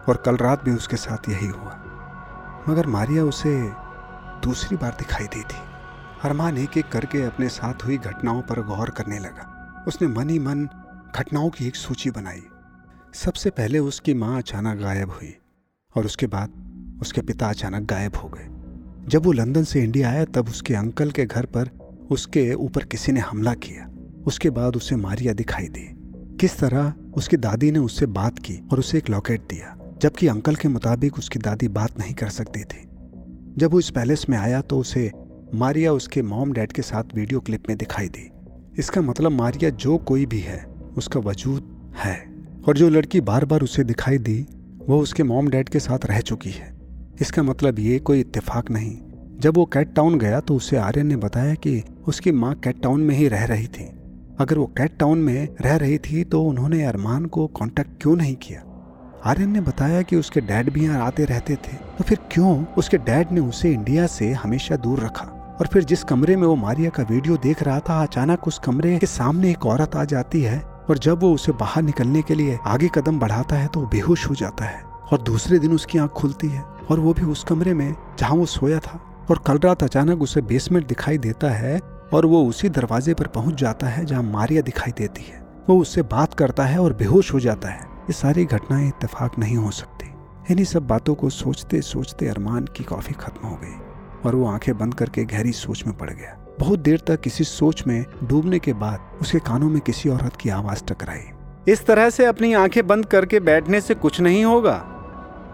और 0.09 0.17
कल 0.17 0.37
रात 0.37 0.63
भी 0.63 0.71
उसके 0.71 0.95
साथ 0.95 1.29
यही 1.29 1.47
हुआ। 1.47 1.75
मगर 2.69 2.87
मारिया 2.87 3.23
उसे 3.23 3.71
दूसरी 4.43 4.77
बार 4.77 4.91
दिखाई 4.91 5.25
दी 5.25 5.41
थी। 5.41 5.57
अरमान 6.23 6.57
एक 6.57 6.77
एक 6.77 6.89
करके 6.89 7.23
अपने 7.23 7.49
साथ 7.49 7.85
हुई 7.85 7.97
घटनाओं 7.97 8.41
पर 8.41 8.61
गौर 8.61 8.89
करने 8.89 9.19
लगा। 9.19 9.85
उसने 9.87 10.07
मन 10.07 10.29
ही 10.29 10.39
मन 10.39 10.69
घटनाओं 11.15 11.49
की 11.49 11.67
एक 11.67 11.75
सूची 11.75 12.11
बनाई। 12.11 12.41
सबसे 13.13 13.49
पहले 13.49 13.79
उसकी 13.79 14.13
माँ 14.13 14.37
अचानक 14.37 14.79
गायब 14.79 15.09
हुई 15.09 15.37
और 15.95 16.05
उसके 16.05 16.27
बाद 16.27 16.51
उसके 17.01 17.21
पिता 17.21 17.49
अचानक 17.49 17.87
गायब 17.87 18.15
हो 18.15 18.29
गए। 18.29 18.47
जब 19.07 19.25
वो 19.25 19.31
लंदन 19.31 19.63
से 19.63 19.83
इंडिया 19.83 20.09
आया, 20.09 20.25
तब 20.25 20.49
उसके 20.49 20.75
अंकल 20.75 21.11
के 21.11 21.25
घर 21.25 21.45
पर 21.45 21.69
उसके 22.11 22.53
ऊपर 22.53 22.83
किसी 22.83 23.11
ने 23.11 23.19
हमला 23.19 23.53
किया। 23.53 23.89
उसके 24.27 24.49
बाद 24.49 24.75
उसे 24.75 24.95
मारिया 24.95 25.33
दिखाई 25.33 25.67
दी। 25.67 25.95
किस 26.37 26.59
तरह 26.59 26.93
उसकी 27.13 27.37
दादी 27.37 27.71
ने 27.71 27.79
उससे 27.79 28.05
बात 28.05 28.39
की 28.39 28.67
और 28.71 28.79
उसे 28.79 28.97
एक 28.97 29.09
लॉकेट 29.09 29.41
दिया। 29.41 29.78
जबकि 30.01 30.27
अंकल 30.27 30.55
के 30.55 30.67
मुताबिक 30.67 31.17
उसकी 31.17 31.39
दादी 31.39 31.67
बात 31.67 31.99
नहीं 31.99 32.13
कर 32.13 32.29
सकती 32.29 32.63
थी। 32.63 32.87
जब 33.57 33.71
वो 33.71 33.79
इस 33.79 33.89
पैलेस 33.89 34.25
में 34.29 34.37
आया 34.37 34.61
तो 34.61 34.77
उसे 34.77 35.11
मारिया 35.53 35.93
उसके 35.93 36.21
मॉम 36.21 36.51
डैड 36.53 36.71
के 36.71 36.81
साथ 36.81 37.03
वीडियो 37.15 37.39
क्लिप 37.39 37.63
में 37.69 37.77
दिखाई 37.77 38.07
दी। 38.07 38.29
इसका 38.79 39.01
मतलब 39.01 39.31
मारिया 39.31 39.69
जो 39.69 39.97
कोई 39.97 40.25
भी 40.25 40.39
है, 40.39 40.65
उसका 40.97 41.19
वजूद 41.19 41.93
है। 41.95 42.17
और 42.67 42.77
जो 42.77 42.89
लड़की 42.89 43.21
बार 43.21 43.45
बार 43.45 43.61
उसे 43.61 43.83
दिखाई 43.83 44.17
दी, 44.17 44.45
वो 44.87 44.99
उसके 44.99 45.23
मॉम 45.23 45.47
डैड 45.47 45.69
के 45.69 45.79
साथ 45.79 46.05
रह 46.05 46.19
चुकी 46.19 46.49
है। 46.49 46.77
इसका 47.21 47.43
मतलब 47.43 47.79
ये 47.79 47.99
कोई 47.99 48.19
इत्तेफाक 48.19 48.71
नहीं। 48.71 48.97
जब 49.39 49.57
वो 49.57 49.65
कैट 49.65 49.93
टाउन 49.93 50.17
गया 50.19 50.39
तो 50.39 50.55
उसे 50.55 50.77
आर्यन 50.77 51.07
ने 51.07 51.15
बताया 51.15 51.53
कि 51.55 51.83
उसकी 52.07 52.31
माँ 52.31 52.55
कैट 52.55 52.81
टाउन 52.81 53.01
में 53.01 53.15
ही 53.15 53.27
रह 53.27 53.45
रही 53.45 53.67
थी। 53.67 53.85
अगर 54.39 54.57
वो 54.57 54.65
कैट 54.77 54.97
टाउन 54.97 55.17
में 55.17 55.47
रह 55.61 55.75
रही 55.75 55.97
थी 55.97 56.23
तो 56.23 56.43
उन्होंने 56.43 56.83
अरमान 56.83 57.25
को 57.25 57.47
कांटेक्ट 57.47 58.01
क्यों 58.01 58.15
नहीं 58.15 58.35
किया? 58.35 58.63
आर्यन 59.25 59.49
ने 59.49 59.61
बताया 59.61 60.01
कि 60.01 60.15
उसके 60.15 60.41
डैड 60.41 60.69
भी 60.69 60.83
यहाँ 60.83 61.05
आते 61.05 61.25
रहते 61.25 61.55
थे। 61.55 61.73
तो 61.97 62.03
फिर 62.03 62.17
क्यों 62.31 62.65
उसके 62.77 62.97
डैड 62.97 63.31
ने 63.31 63.41
उसे 63.41 63.71
इंडिया 63.71 64.07
से 64.07 64.31
हमेशा 64.33 64.75
दूर 64.75 64.99
रखा? 64.99 65.25
और 65.59 65.67
फिर 65.67 65.83
जिस 65.83 66.03
कमरे 66.03 66.35
में 66.35 66.47
वो 66.47 66.55
मारिया 66.55 66.89
का 66.89 67.03
वीडियो 67.03 67.37
देख 67.37 67.63
रहा 67.63 67.79
था, 67.79 68.01
अचानक 68.03 68.47
उस 68.47 68.59
कमरे 68.59 68.97
के 68.97 69.07
सामने 69.07 69.51
एक 69.51 69.65
औरत 69.65 69.95
आ 69.95 70.03
जाती 70.03 70.41
है 70.41 70.59
और 70.59 70.97
जब 70.97 71.19
वो 71.19 71.33
उसे 71.33 71.51
बाहर 71.51 71.83
निकलने 71.83 72.21
के 72.21 72.35
लिए 72.35 72.57
आगे 72.65 72.89
कदम 72.95 73.19
बढ़ाता 73.19 73.55
है 73.55 73.67
तो 73.67 73.79
वो 73.79 73.85
बेहोश 73.85 74.29
हो 74.29 74.35
जाता 74.35 74.65
है 74.65 74.81
और 74.83 75.21
दूसरे 75.21 75.59
दिन 75.59 75.73
उसकी 75.73 75.97
आँख 75.97 76.11
खुलती 76.11 76.47
है 76.47 76.61
और 76.61 76.99
वो 76.99 77.13
भी 77.13 77.25
उस 77.25 77.43
कमरे 77.43 77.73
में 77.73 77.95
जहाँ 78.19 78.35
वो 78.35 78.45
सोया 78.45 78.79
था 78.79 78.99
और 79.31 79.43
कल 79.47 79.59
रात 79.59 79.83
अचानक 79.83 80.21
उसे 80.21 80.41
बेसमेंट 80.41 80.87
दिखाई 80.87 81.17
देता 81.17 81.49
है 81.49 81.79
और 82.13 82.25
वो 82.25 82.45
उसी 82.45 82.69
दरवाजे 82.69 83.13
पर 83.13 83.27
पहुँच 83.27 83.55
जाता 83.55 83.87
है 83.87 84.05
जहाँ 84.05 84.23
मारिया 84.23 84.61
दिखाई 84.61 84.91
देती 84.97 85.21
है। 85.21 85.47
वो 85.69 85.79
उससे 85.79 86.01
बात 86.01 86.33
करता 86.33 86.63
है 86.63 86.79
और 86.79 86.93
बेहोश 86.93 87.33
हो 87.33 87.39
जाता 87.39 87.69
है। 87.69 87.88
ये 88.09 88.13
सारी 88.13 88.45
घटनाएँ 88.45 88.87
इत्तेफाक 88.87 89.37
नहीं 89.39 89.55
हो 89.57 89.71
सकती। 89.71 90.07
इन्हीं 90.51 90.65
सब 90.65 90.87
बातों 90.87 91.13
को 91.15 91.29
सोचते 91.29 91.81
सोचते 91.81 92.27
अरमान 92.27 92.65
की 92.65 92.83
कॉफ़ी 92.83 93.13
खत्म 93.13 93.47
हो 93.47 93.55
गई 93.55 93.73
और 94.25 94.35
वो 94.35 94.47
आँखें 94.47 94.77
बंद 94.77 94.93
करके 94.93 95.25
गहरी 95.25 95.51
सोच 95.51 95.83
में 95.87 95.97
पड़ 95.97 96.09
गया। 96.09 96.37
बहुत 96.59 96.79
देर 96.79 97.03
तक 97.07 97.21
किसी 97.21 97.43
सोच 97.43 97.83
में 97.87 98.05
डूबने 98.23 98.59
के 98.59 98.73
बाद 98.73 99.19
उसके 99.21 99.39
कानों 99.39 99.69
में 99.69 99.81
किसी 99.81 100.09
औरत 100.09 100.35
की 100.35 100.49
आवाज़ 100.49 100.83
टकराई। 100.83 101.21
इस 101.67 101.85
तरह 101.85 102.09
से 102.09 102.25
अपनी 102.25 102.53
आँखें 102.53 102.87
बंद 102.87 103.05
करके 103.05 103.39
बैठने 103.39 103.81
से 103.81 103.95
कुछ 103.95 104.21
नहीं 104.21 104.45
होगा। 104.45 104.73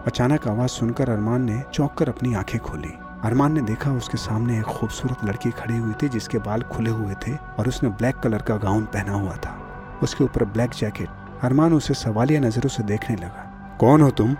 अचानक 0.06 0.48
आवाज़ 0.48 0.70
सुनकर 0.70 1.10
अरमान 1.10 1.42
ने 1.42 1.62
चौंक 1.74 1.92
कर 1.92 2.08
अपनी 2.08 2.34
आँखें 2.34 2.60
खोली। 2.60 2.94
अरमान 3.24 3.52
ने 3.52 3.60
देखा 3.62 3.92
उसके 3.92 4.18
सामने 4.18 4.58
एक 4.58 4.64
खूबसूरत 4.64 5.24
लड़की 5.24 5.50
खड़ी 5.50 5.78
हुई 5.78 5.92
थी 5.92 6.08
जिसके 6.08 6.38
बाल 6.38 6.62
खुले 6.62 6.90
हुए 6.90 7.14
थे 7.26 7.36
और 7.58 7.68
उसने 7.68 7.88
ब्लैक 7.88 8.16
कलर 8.16 8.42
का 8.42 8.56
गाउन 8.56 8.84
पहना 8.84 9.12
हुआ 9.12 9.36
था। 9.36 9.56
उसके 10.02 10.24
ऊपर 10.24 10.44
ब्लैक 10.44 10.70
जैकेट 10.70 11.25
अरमान 11.42 11.72
उसे 11.72 11.94
सवालिया 11.94 12.40
नज़रों 12.40 12.68
से 12.68 12.82
देखने 12.82 13.16
लगा। 13.16 13.76
कौन 13.80 14.00
हो 14.00 14.10
तुम? 14.10 14.36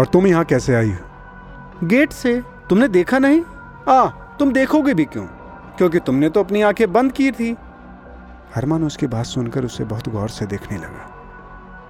और 0.00 0.06
तुम 0.06 0.26
यहाँ 0.26 0.44
कैसे 0.44 0.74
आई 0.74 0.90
हो? 0.90 0.96
गेट 1.86 2.12
से। 2.12 2.42
तुमने 2.70 2.88
देखा 2.88 3.18
नहीं? 3.18 3.42
आ 3.88 4.06
तुम 4.08 4.52
देखोगे 4.52 4.94
भी 4.94 5.04
क्यों? 5.04 5.24
क्योंकि 5.78 5.98
तुमने 5.98 6.28
तो 6.28 6.40
अपनी 6.40 6.62
आँखें 6.62 6.92
बंद 6.92 7.12
की 7.12 7.32
थी। 7.32 7.56
अरमान 8.56 8.84
उसकी 8.84 9.06
बात 9.06 9.26
सुनकर 9.26 9.64
उसे 9.64 9.84
बहुत 9.84 10.08
गौर 10.08 10.28
से 10.28 10.46
देखने 10.46 10.78
लगा। 10.78 11.14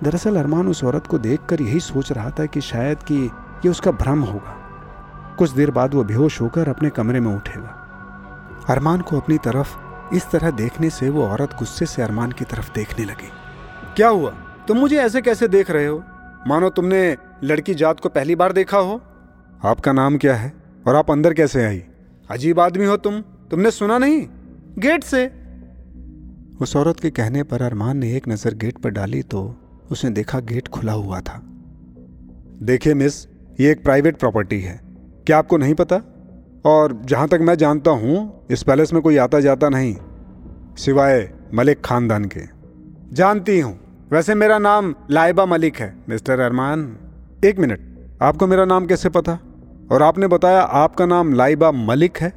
दरअसल 0.02 0.36
अरमान 0.36 0.68
उस 0.68 0.84
औरत 0.84 1.06
को 1.06 1.18
देखकर 1.18 1.60
यही 1.60 1.80
सोच 1.80 2.12
रहा 2.12 2.30
था 2.30 2.46
कि 2.46 2.60
शायद 2.60 3.02
कि 3.02 3.30
ये 3.64 3.68
उसका 3.68 3.90
भ्रम 3.90 4.22
होगा। 4.22 4.54
कुछ 5.38 5.50
देर 5.50 5.70
बाद 5.70 5.94
वो 5.94 6.04
बेहोश 6.04 6.40
होकर 6.40 6.68
अपने 6.68 6.90
कमरे 6.90 7.20
में 7.20 7.36
उठेगा। 7.36 7.84
अरमान 8.68 9.00
को 9.00 9.20
अपनी 9.20 9.38
तरफ़ 9.38 9.76
इस 10.14 10.30
तरह 10.30 10.50
देखने 10.50 10.90
से 10.90 11.10
वो 11.10 11.28
औरत 11.28 11.56
गुस्से 11.58 11.86
से 11.86 12.02
अरमान 12.02 12.32
की 12.32 12.44
तरफ़ 12.44 12.74
देखने 12.74 13.04
लगी। 13.04 13.30
क्या 13.96 14.08
हुआ? 14.08 14.32
तुम 14.68 14.78
मुझे 14.78 14.96
ऐसे 14.96 15.20
कैसे 15.22 15.48
देख 15.48 15.70
रहे 15.70 15.86
हो? 15.86 16.02
मानो 16.46 16.68
तुमने 16.70 17.16
लड़की 17.44 17.74
जात 17.74 18.00
को 18.00 18.08
पहली 18.08 18.34
बार 18.36 18.52
देखा 18.52 18.78
हो। 18.78 19.00
आपका 19.64 19.92
नाम 19.92 20.18
क्या 20.18 20.34
है? 20.34 20.52
और 20.86 20.94
आप 20.94 21.10
अंदर 21.10 21.34
कैसे 21.34 21.64
आई? 21.64 21.82
अजीब 22.30 22.60
आदमी 22.60 22.84
हो 22.84 22.96
तुम। 22.96 23.20
तुमने 23.50 23.70
सुना 23.70 23.98
नहीं? 23.98 24.26
गेट 24.78 25.04
से। 25.04 25.26
उस 26.60 26.76
औरत 26.76 27.00
के 27.00 27.10
कहने 27.10 27.42
पर 27.42 27.62
अरमान 27.62 27.96
ने 27.96 28.12
एक 28.16 28.28
नज़र 28.28 28.54
गेट 28.54 28.78
पर 28.78 28.90
डाली 28.90 29.22
तो 29.22 29.56
उसने 29.90 30.10
देखा 30.10 30.40
गेट 30.40 30.68
खुला 30.68 30.92
हुआ 30.92 31.20
था। 31.20 31.40
देखिए 32.62 32.94
मिस, 32.94 33.26
ये 33.60 33.70
एक 33.70 33.82
प्राइवेट 33.82 34.16
प्रॉपर्टी 34.16 34.60
है। 34.60 34.80
क्या 35.26 35.38
आपको 35.38 35.56
नहीं 35.56 35.74
पता? 35.74 36.02
और 36.64 37.00
जहाँ 37.04 37.28
तक 37.28 37.38
मैं 37.40 37.54
जानता 37.54 37.90
हूँ, 37.90 38.46
इस 38.50 38.62
पैलेस 38.62 38.92
में 38.92 39.02
कोई 39.02 39.16
आता 39.16 39.40
जाता 39.40 39.68
नहीं, 39.68 39.96
सिवाय 40.76 41.30
मलिक 41.54 41.84
खानदान 41.84 42.24
के। 42.24 42.48
जानती 43.14 43.60
हूँ। 43.60 43.78
वैसे 44.10 44.34
मेरा 44.34 44.56
नाम 44.58 44.94
लाइबा 45.10 45.44
मलिक 45.46 45.76
है, 45.76 45.92
मिस्टर 46.08 46.40
अरमान। 46.40 46.84
एक 47.44 47.58
मिनट, 47.58 47.80
आपको 48.22 48.46
मेरा 48.46 48.64
नाम 48.64 48.86
कैसे 48.86 49.08
पता? 49.08 49.32
और 49.92 50.02
आपने 50.02 50.26
बताया 50.26 50.60
आपका 50.60 51.06
नाम 51.06 51.32
लाइबा 51.32 51.70
मलिक 51.72 52.18
है 52.18 52.32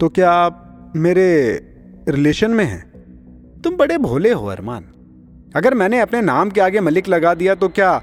तो 0.00 0.08
क्या 0.08 0.30
आप 0.30 0.92
मेरे 0.96 1.26
रिलेशन 2.08 2.50
में 2.50 2.64
हैं? 2.64 3.60
तुम 3.62 3.76
बड़े 3.76 3.98
भोले 3.98 4.32
हो, 4.32 4.46
अरमान। 4.46 4.84
अगर 5.56 5.74
मैंने 5.74 6.00
अपने 6.00 6.20
नाम 6.22 6.50
के 6.50 6.60
आगे 6.60 6.80
मलिक 6.80 7.08
लगा 7.08 7.34
दिया 7.34 7.54
तो 7.54 7.68
क्या 7.70 8.00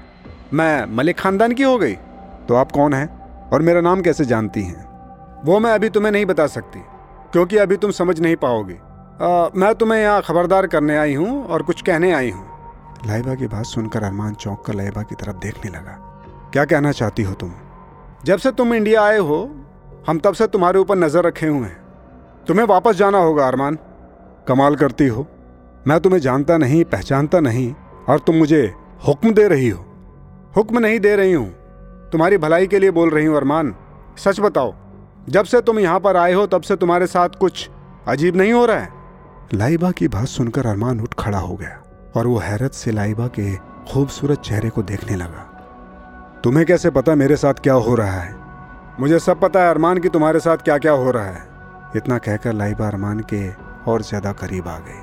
मैं 0.52 0.96
मलिक 0.96 1.18
खानदान 1.18 1.52
की 1.52 1.62
हो 1.62 1.76
गई? 1.78 1.94
तो 2.48 2.54
आप 2.54 2.72
कौन 2.72 2.94
हैं, 2.94 3.08
और 3.48 3.62
मेरा 3.62 3.80
नाम 3.80 4.02
कैसे 4.02 4.24
जानती 4.24 4.62
हैं? 4.62 5.42
वो 5.44 5.58
मैं 5.58 5.72
अभी 5.72 5.88
तुम्हें 5.90 6.12
नहीं 6.12 6.26
बता 6.26 6.46
सकती, 6.48 6.80
क्योंकि 7.32 7.56
अभी 7.58 7.76
तुम 7.76 7.90
समझ 7.92 8.18
नहीं 8.20 8.36
पाओगी। 8.38 8.78
मैं 9.54 9.74
तुम्हें 9.74 10.00
यहाँ 10.00 10.22
खबरदार 10.22 10.66
करने 10.68 10.96
आई 10.96 11.14
हूँ, 11.14 11.44
और 11.44 11.62
कुछ 11.62 11.82
कहने 11.82 12.12
आई 12.14 12.30
हूँ। 12.30 12.52
लाइबा 13.06 13.34
की 13.34 13.46
बात 13.46 13.64
सुनकर 13.64 14.02
अरमान 14.02 14.34
चौंक 14.34 14.62
कर 14.66 14.74
लाइबा 14.74 15.02
की 15.02 15.14
तरफ़ 15.14 15.36
देखने 15.36 15.70
लगा। 15.70 16.20
क्या 16.52 16.64
कहना 16.64 16.92
चाहती 16.92 17.22
हो 17.22 17.34
तुम? 17.34 17.52
जब 18.24 18.38
से 18.38 18.50
तुम 18.52 18.74
इंडिया 18.74 19.04
आए 19.04 19.18
हो, 19.18 19.66
हम 20.08 20.18
तब 20.18 20.34
से 20.34 20.46
तुम्हारे 20.46 20.78
ऊपर 20.78 20.96
नज़र 20.96 21.24
रखे 21.24 21.46
हुए 21.46 21.66
हैं। 21.66 21.82
तुम्हें 22.48 22.66
वापस 22.66 22.96
जाना 22.96 23.18
होगा, 23.18 23.48
अरमान। 23.48 23.78
कमाल 24.48 24.76
करती 24.76 25.06
हो। 25.06 25.26
मैं 25.86 26.00
तुम्हें 26.00 26.20
जानता 26.20 26.58
नहीं, 26.58 26.84
पहचानता 26.84 27.40
नहीं, 27.40 27.74
और 28.08 28.18
तुम 28.18 28.34
मुझे 28.34 28.74
हुक्म 29.08 29.34
दे 29.34 29.48
रही 29.48 29.68
हो। 29.68 29.84
हुक्म 30.56 30.78
नहीं 30.78 31.00
दे 31.00 31.16
रही 31.16 31.32
हूँ। 31.32 31.50
तुम्हारी 32.12 32.38
भलाई 32.38 32.66
के 32.66 32.78
लिए 32.78 32.90
बोल 32.90 33.10
रही 33.10 33.26
हूँ, 33.26 33.36
अरमान। 33.36 33.74
सच 34.18 34.40
बताओ, 34.40 34.74
जब 35.28 35.44
से 35.44 35.60
तुम 35.60 35.78
यहाँ 35.78 36.00
पर 36.00 36.16
आए 36.16 36.32
हो, 36.32 36.46
तब 36.46 36.62
से 36.62 36.76
तुम्हारे 36.76 37.06
साथ 37.06 37.28
कुछ 37.28 37.70
अजीब 38.08 38.36
नहीं 38.36 38.52
हो 38.52 38.66
रहा 38.66 38.78
है? 38.78 38.88
लाइबा 39.54 39.90
की 39.90 40.08
बात 40.08 40.26
सुनकर 40.26 40.66
अरमान 40.66 41.00
उठ 41.00 41.14
खड़ा 41.18 41.38
हो 41.38 41.56
गया। 41.56 41.80
और 42.14 42.26
वो 42.26 42.38
हैरत 42.38 42.72
से 42.74 42.92
लाइबा 42.92 43.26
के 43.38 43.54
खूबसूरत 43.84 44.40
चेहरे 44.40 44.70
को 44.70 44.82
देखने 44.82 45.16
लगा। 45.16 45.50
तुम्हें 46.44 46.64
कैसे 46.66 46.90
पता 46.90 47.14
मेरे 47.14 47.36
साथ 47.36 47.54
क्या 47.54 47.74
हो 47.74 47.94
रहा 47.94 48.20
है? 48.20 48.34
मुझे 49.00 49.18
सब 49.18 49.40
पता 49.40 49.62
है 49.62 49.70
अरमान 49.70 49.98
की 49.98 50.08
तुम्हारे 50.08 50.40
साथ 50.40 50.56
क्या 50.58 50.78
क्या 50.78 50.92
हो 50.94 51.10
रहा 51.10 51.24
है। 51.24 51.42
इतना 51.96 52.18
कहकर 52.18 52.52
लाइबा 52.52 52.86
अरमान 52.88 53.20
के 53.32 53.48
और 53.84 54.02
ज़्यादा 54.02 54.32
करीब 54.34 54.68
आ 54.68 54.78
गई 54.78 55.00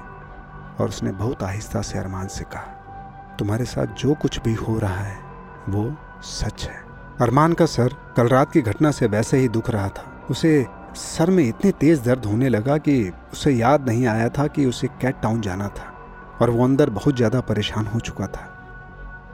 और 0.80 0.90
उसने 0.90 1.12
बहुत 1.14 1.44
आहिस्ता 1.44 1.82
से 1.82 1.98
अरमान 2.00 2.28
से 2.28 2.44
कहा, 2.46 3.36
तुम्हारे 3.40 3.66
साथ 3.66 3.96
जो 3.96 4.14
कुछ 4.14 4.40
भी 4.42 4.54
हो 4.54 4.78
रहा 4.80 4.96
है, 4.96 5.18
वो 5.70 5.96
सच 6.24 6.64
है। 6.64 6.80
अरमान 7.22 7.54
का 7.54 7.66
सर 7.68 7.96
कल 8.18 8.28
रात 8.28 8.52
की 8.52 8.62
घटना 8.62 8.92
से 8.92 9.08
वैसे 9.08 9.38
ही 9.38 9.48
दुख 9.50 9.70
रहा 9.70 9.88
था। 9.90 10.06
उसे 10.30 10.66
सर 10.96 11.30
में 11.30 11.44
इतने 11.44 11.72
तेज 11.72 12.00
दर्द 12.00 12.26
होने 12.26 12.50
लगा 12.50 12.78
कि 12.78 13.12
उसे 13.34 13.52
याद 13.52 13.90
नहीं 13.90 14.06
आया 14.08 14.30
था 14.30 14.48
कि 14.48 14.66
उसे 14.66 14.88
कैट 15.02 15.22
टाउन 15.22 15.42
जाना 15.42 15.68
था। 15.70 15.91
और 16.42 16.50
वो 16.50 16.64
अंदर 16.64 16.90
बहुत 16.90 17.16
ज़्यादा 17.16 17.42
परेशान 17.42 17.86
हो 17.86 18.00
चुका 18.00 18.28
था। 18.28 18.48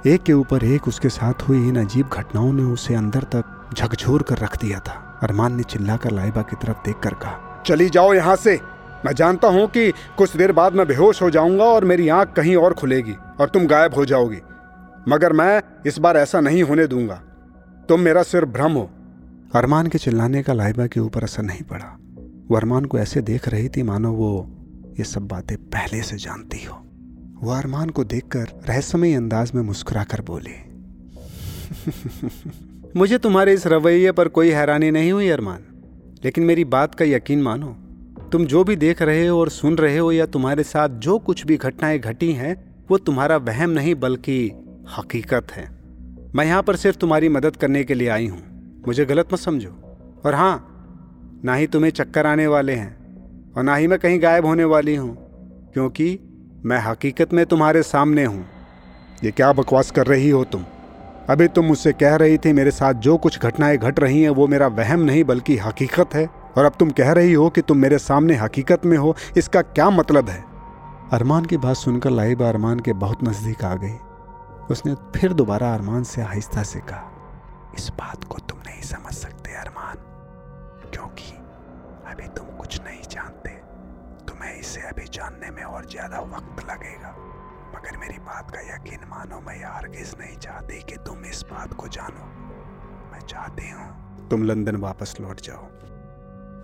एक 0.05 0.23
के 0.23 0.33
ऊपर 0.33 0.63
एक, 0.65 0.87
उसके 0.87 1.09
साथ 1.09 1.47
हुई 1.47 1.67
इन 1.67 1.75
अजीब 1.75 2.07
घटनाओं 2.09 2.51
ने 2.53 2.63
उसे 2.63 2.95
अंदर 2.95 3.23
तक 3.35 3.73
झकझोर 3.75 4.23
कर 4.23 4.37
रख 4.37 4.57
दिया 4.57 4.79
था। 4.79 5.19
अरमान 5.23 5.55
ने 5.55 5.63
चिल्लाकर 5.63 6.11
लाइबा 6.11 6.41
की 6.41 6.55
तरफ़ 6.55 6.77
देख 6.85 6.99
कर 7.03 7.13
कहा, 7.13 7.63
चली 7.67 7.89
जाओ 7.89 8.13
यहाँ 8.13 8.35
से। 8.35 8.59
मैं 9.05 9.13
जानता 9.13 9.47
हूँ 9.47 9.67
कि 9.67 9.91
कुछ 10.17 10.35
देर 10.37 10.51
बाद 10.51 10.73
मैं 10.73 10.87
बेहोश 10.87 11.21
हो 11.21 11.29
जाऊँगा 11.29 11.63
और 11.65 11.85
मेरी 11.85 12.07
आँख 12.09 12.33
कहीं 12.33 12.55
और 12.55 12.73
खुलेगी 12.73 13.15
और 13.41 13.49
तुम 13.49 13.65
गायब 13.67 13.93
हो 13.93 14.05
जाओगी। 14.05 14.41
मगर 15.07 15.33
मैं 15.33 15.61
इस 15.85 15.99
बार 15.99 16.17
ऐसा 16.17 16.39
नहीं 16.39 16.63
होने 16.63 16.87
दूँगा। 16.87 17.21
तुम 17.89 17.99
मेरा 17.99 18.23
सिर 18.23 18.45
भ्रम 18.47 18.71
हो। 18.71 18.89
अरमान 19.55 19.87
के 19.87 19.97
चिल्लाने 19.97 20.41
का 20.43 20.53
लाइबा 20.53 20.87
के 20.87 20.99
ऊपर 20.99 21.23
असर 21.23 21.43
नहीं 21.43 21.63
पड़ा। 21.63 21.85
वो 22.49 22.57
अरमान 22.57 22.85
को 22.85 22.99
ऐसे 22.99 23.21
देख 23.21 23.47
रही 23.49 23.69
थी, 23.69 23.83
मानो 23.83 24.11
वो 24.11 24.47
ये 24.99 25.03
सब 25.03 25.27
बातें 25.27 25.57
पहले 25.57 26.01
से 26.01 26.17
जानती 26.17 26.63
हो। 26.65 26.83
वो 27.37 27.51
अरमान 27.51 27.89
को 27.89 28.03
देखकर 28.03 28.47
रहस्यमय 28.69 29.13
अंदाज 29.13 29.51
में 29.55 29.61
मुस्कुराकर 29.63 30.21
बोले, 30.21 30.51
मुझे 32.95 33.17
तुम्हारे 33.17 33.53
इस 33.53 33.65
रवैये 33.67 34.11
पर 34.11 34.27
कोई 34.27 34.49
हैरानी 34.51 34.91
नहीं 34.91 35.11
हुई, 35.11 35.27
अरमान। 35.29 35.63
लेकिन 36.23 36.43
मेरी 36.43 36.63
बात 36.65 36.95
का 36.95 37.05
यकीन 37.05 37.41
मानो, 37.41 37.67
तुम 38.31 38.45
जो 38.45 38.63
भी 38.63 38.75
देख 38.75 39.01
रहे 39.01 39.25
हो 39.27 39.39
और 39.39 39.49
सुन 39.49 39.75
रहे 39.77 39.97
हो 39.97 40.11
या 40.11 40.25
तुम्हारे 40.27 40.63
साथ 40.63 40.89
जो 40.99 41.17
कुछ 41.19 41.45
भी 41.45 41.57
घटनाएँ 41.57 41.99
घटी 41.99 42.31
हैं, 42.33 42.55
वो 42.89 42.97
तुम्हारा 42.99 43.37
वहम 43.39 43.69
नहीं, 43.69 43.95
बल्कि 43.95 44.51
हकीकत 44.97 45.51
है। 45.51 45.69
मैं 46.35 46.45
यहाँ 46.45 46.63
पर 46.63 46.75
सिर्फ़ 46.75 46.97
तुम्हारी 46.97 47.29
मदद 47.29 47.55
करने 47.55 47.83
के 47.83 47.93
लिए 47.93 48.07
आई 48.09 48.27
हूँ। 48.27 48.41
मुझे 48.87 49.05
गलत 49.05 49.33
मत 49.33 49.39
समझो। 49.39 49.69
और 50.25 50.33
हाँ 50.33 51.39
ना 51.45 51.55
ही 51.55 51.67
तुम्हें 51.67 51.91
चक्कर 51.91 52.25
आने 52.25 52.47
वाले 52.47 52.73
हैं, 52.73 53.53
और 53.53 53.63
ना 53.63 53.75
ही 53.75 53.87
मैं 53.87 53.99
कहीं 53.99 54.21
गायब 54.21 54.45
होने 54.45 54.63
वाली 54.65 54.95
हूँ, 54.95 55.15
क्योंकि 55.73 56.17
मैं 56.67 56.79
हकीकत 56.79 57.33
में 57.33 57.45
तुम्हारे 57.45 57.81
सामने 57.83 58.23
हूँ। 58.25 58.45
ये 59.23 59.31
क्या 59.31 59.51
बकवास 59.53 59.91
कर 59.91 60.07
रही 60.07 60.29
हो 60.29 60.43
तुम? 60.43 60.63
अभी 61.29 61.47
तुम 61.47 61.65
मुझसे 61.65 61.93
कह 61.93 62.15
रही 62.15 62.37
थी 62.37 62.51
मेरे 62.53 62.71
साथ 62.71 62.93
जो 62.93 63.15
कुछ 63.17 63.39
घटनाएँ 63.39 63.77
घट 63.77 63.99
रही 63.99 64.21
हैं, 64.21 64.29
वो 64.29 64.47
मेरा 64.47 64.67
वहम 64.67 64.99
नहीं, 64.99 65.23
बल्कि 65.23 65.57
हकीकत 65.57 66.15
है। 66.15 66.25
और 66.57 66.65
अब 66.65 66.73
तुम 66.79 66.89
कह 66.89 67.11
रही 67.11 67.33
हो 67.33 67.49
कि 67.49 67.61
तुम 67.61 67.77
मेरे 67.77 67.97
सामने 67.97 68.35
हकीकत 68.35 68.85
में 68.85 68.97
हो, 68.97 69.15
इसका 69.37 69.61
क्या 69.61 69.89
मतलब 69.89 70.29
है? 70.29 70.43
अरमान 71.13 71.45
की 71.45 71.57
बात 71.57 71.75
सुनकर 71.75 72.09
लाइबा 72.09 72.49
अरमान 72.49 72.79
के 72.79 72.93
बहुत 72.95 73.23
नज़दीक 73.23 73.63
आ 73.63 73.73
गई। 73.75 73.95
उसने 74.71 74.95
फिर 75.15 75.33
दोबारा 75.33 75.73
अरमान 75.73 76.03
से 76.03 76.21
आहिस्ता 76.21 76.63
से 76.63 76.79
कहा, 76.79 77.11
इस 77.77 77.89
बात 77.89 78.23
को 78.23 78.39
तुम 78.39 78.59
नहीं 78.59 78.81
समझ 78.83 79.13
सकते 79.13 79.55
अरमान, 79.55 79.95
क्योंकि 80.91 81.31
अभी 82.07 82.27
तुम 82.27 82.46
इसे 84.59 84.81
अभी 84.81 85.05
जानने 85.13 85.49
में 85.51 85.63
और 85.63 85.85
ज़्यादा 85.85 86.19
वक्त 86.27 86.65
लगेगा। 86.69 87.15
मगर 87.75 87.97
मेरी 87.97 88.17
बात 88.17 88.51
का 88.51 88.61
यकीन 88.61 89.07
मानो, 89.09 89.39
मैं 89.47 89.59
यार 89.61 89.87
किस 89.87 90.13
नहीं 90.19 90.37
चाहती 90.37 90.81
कि 90.81 90.97
तुम 90.97 91.25
इस 91.25 91.43
बात 91.51 91.73
को 91.73 91.87
जानो। 91.87 92.25
मैं 93.11 93.19
चाहती 93.19 93.69
हूँ 93.69 94.27
तुम 94.29 94.43
लंदन 94.43 94.75
वापस 94.75 95.15
लौट 95.21 95.41
जाओ। 95.41 95.67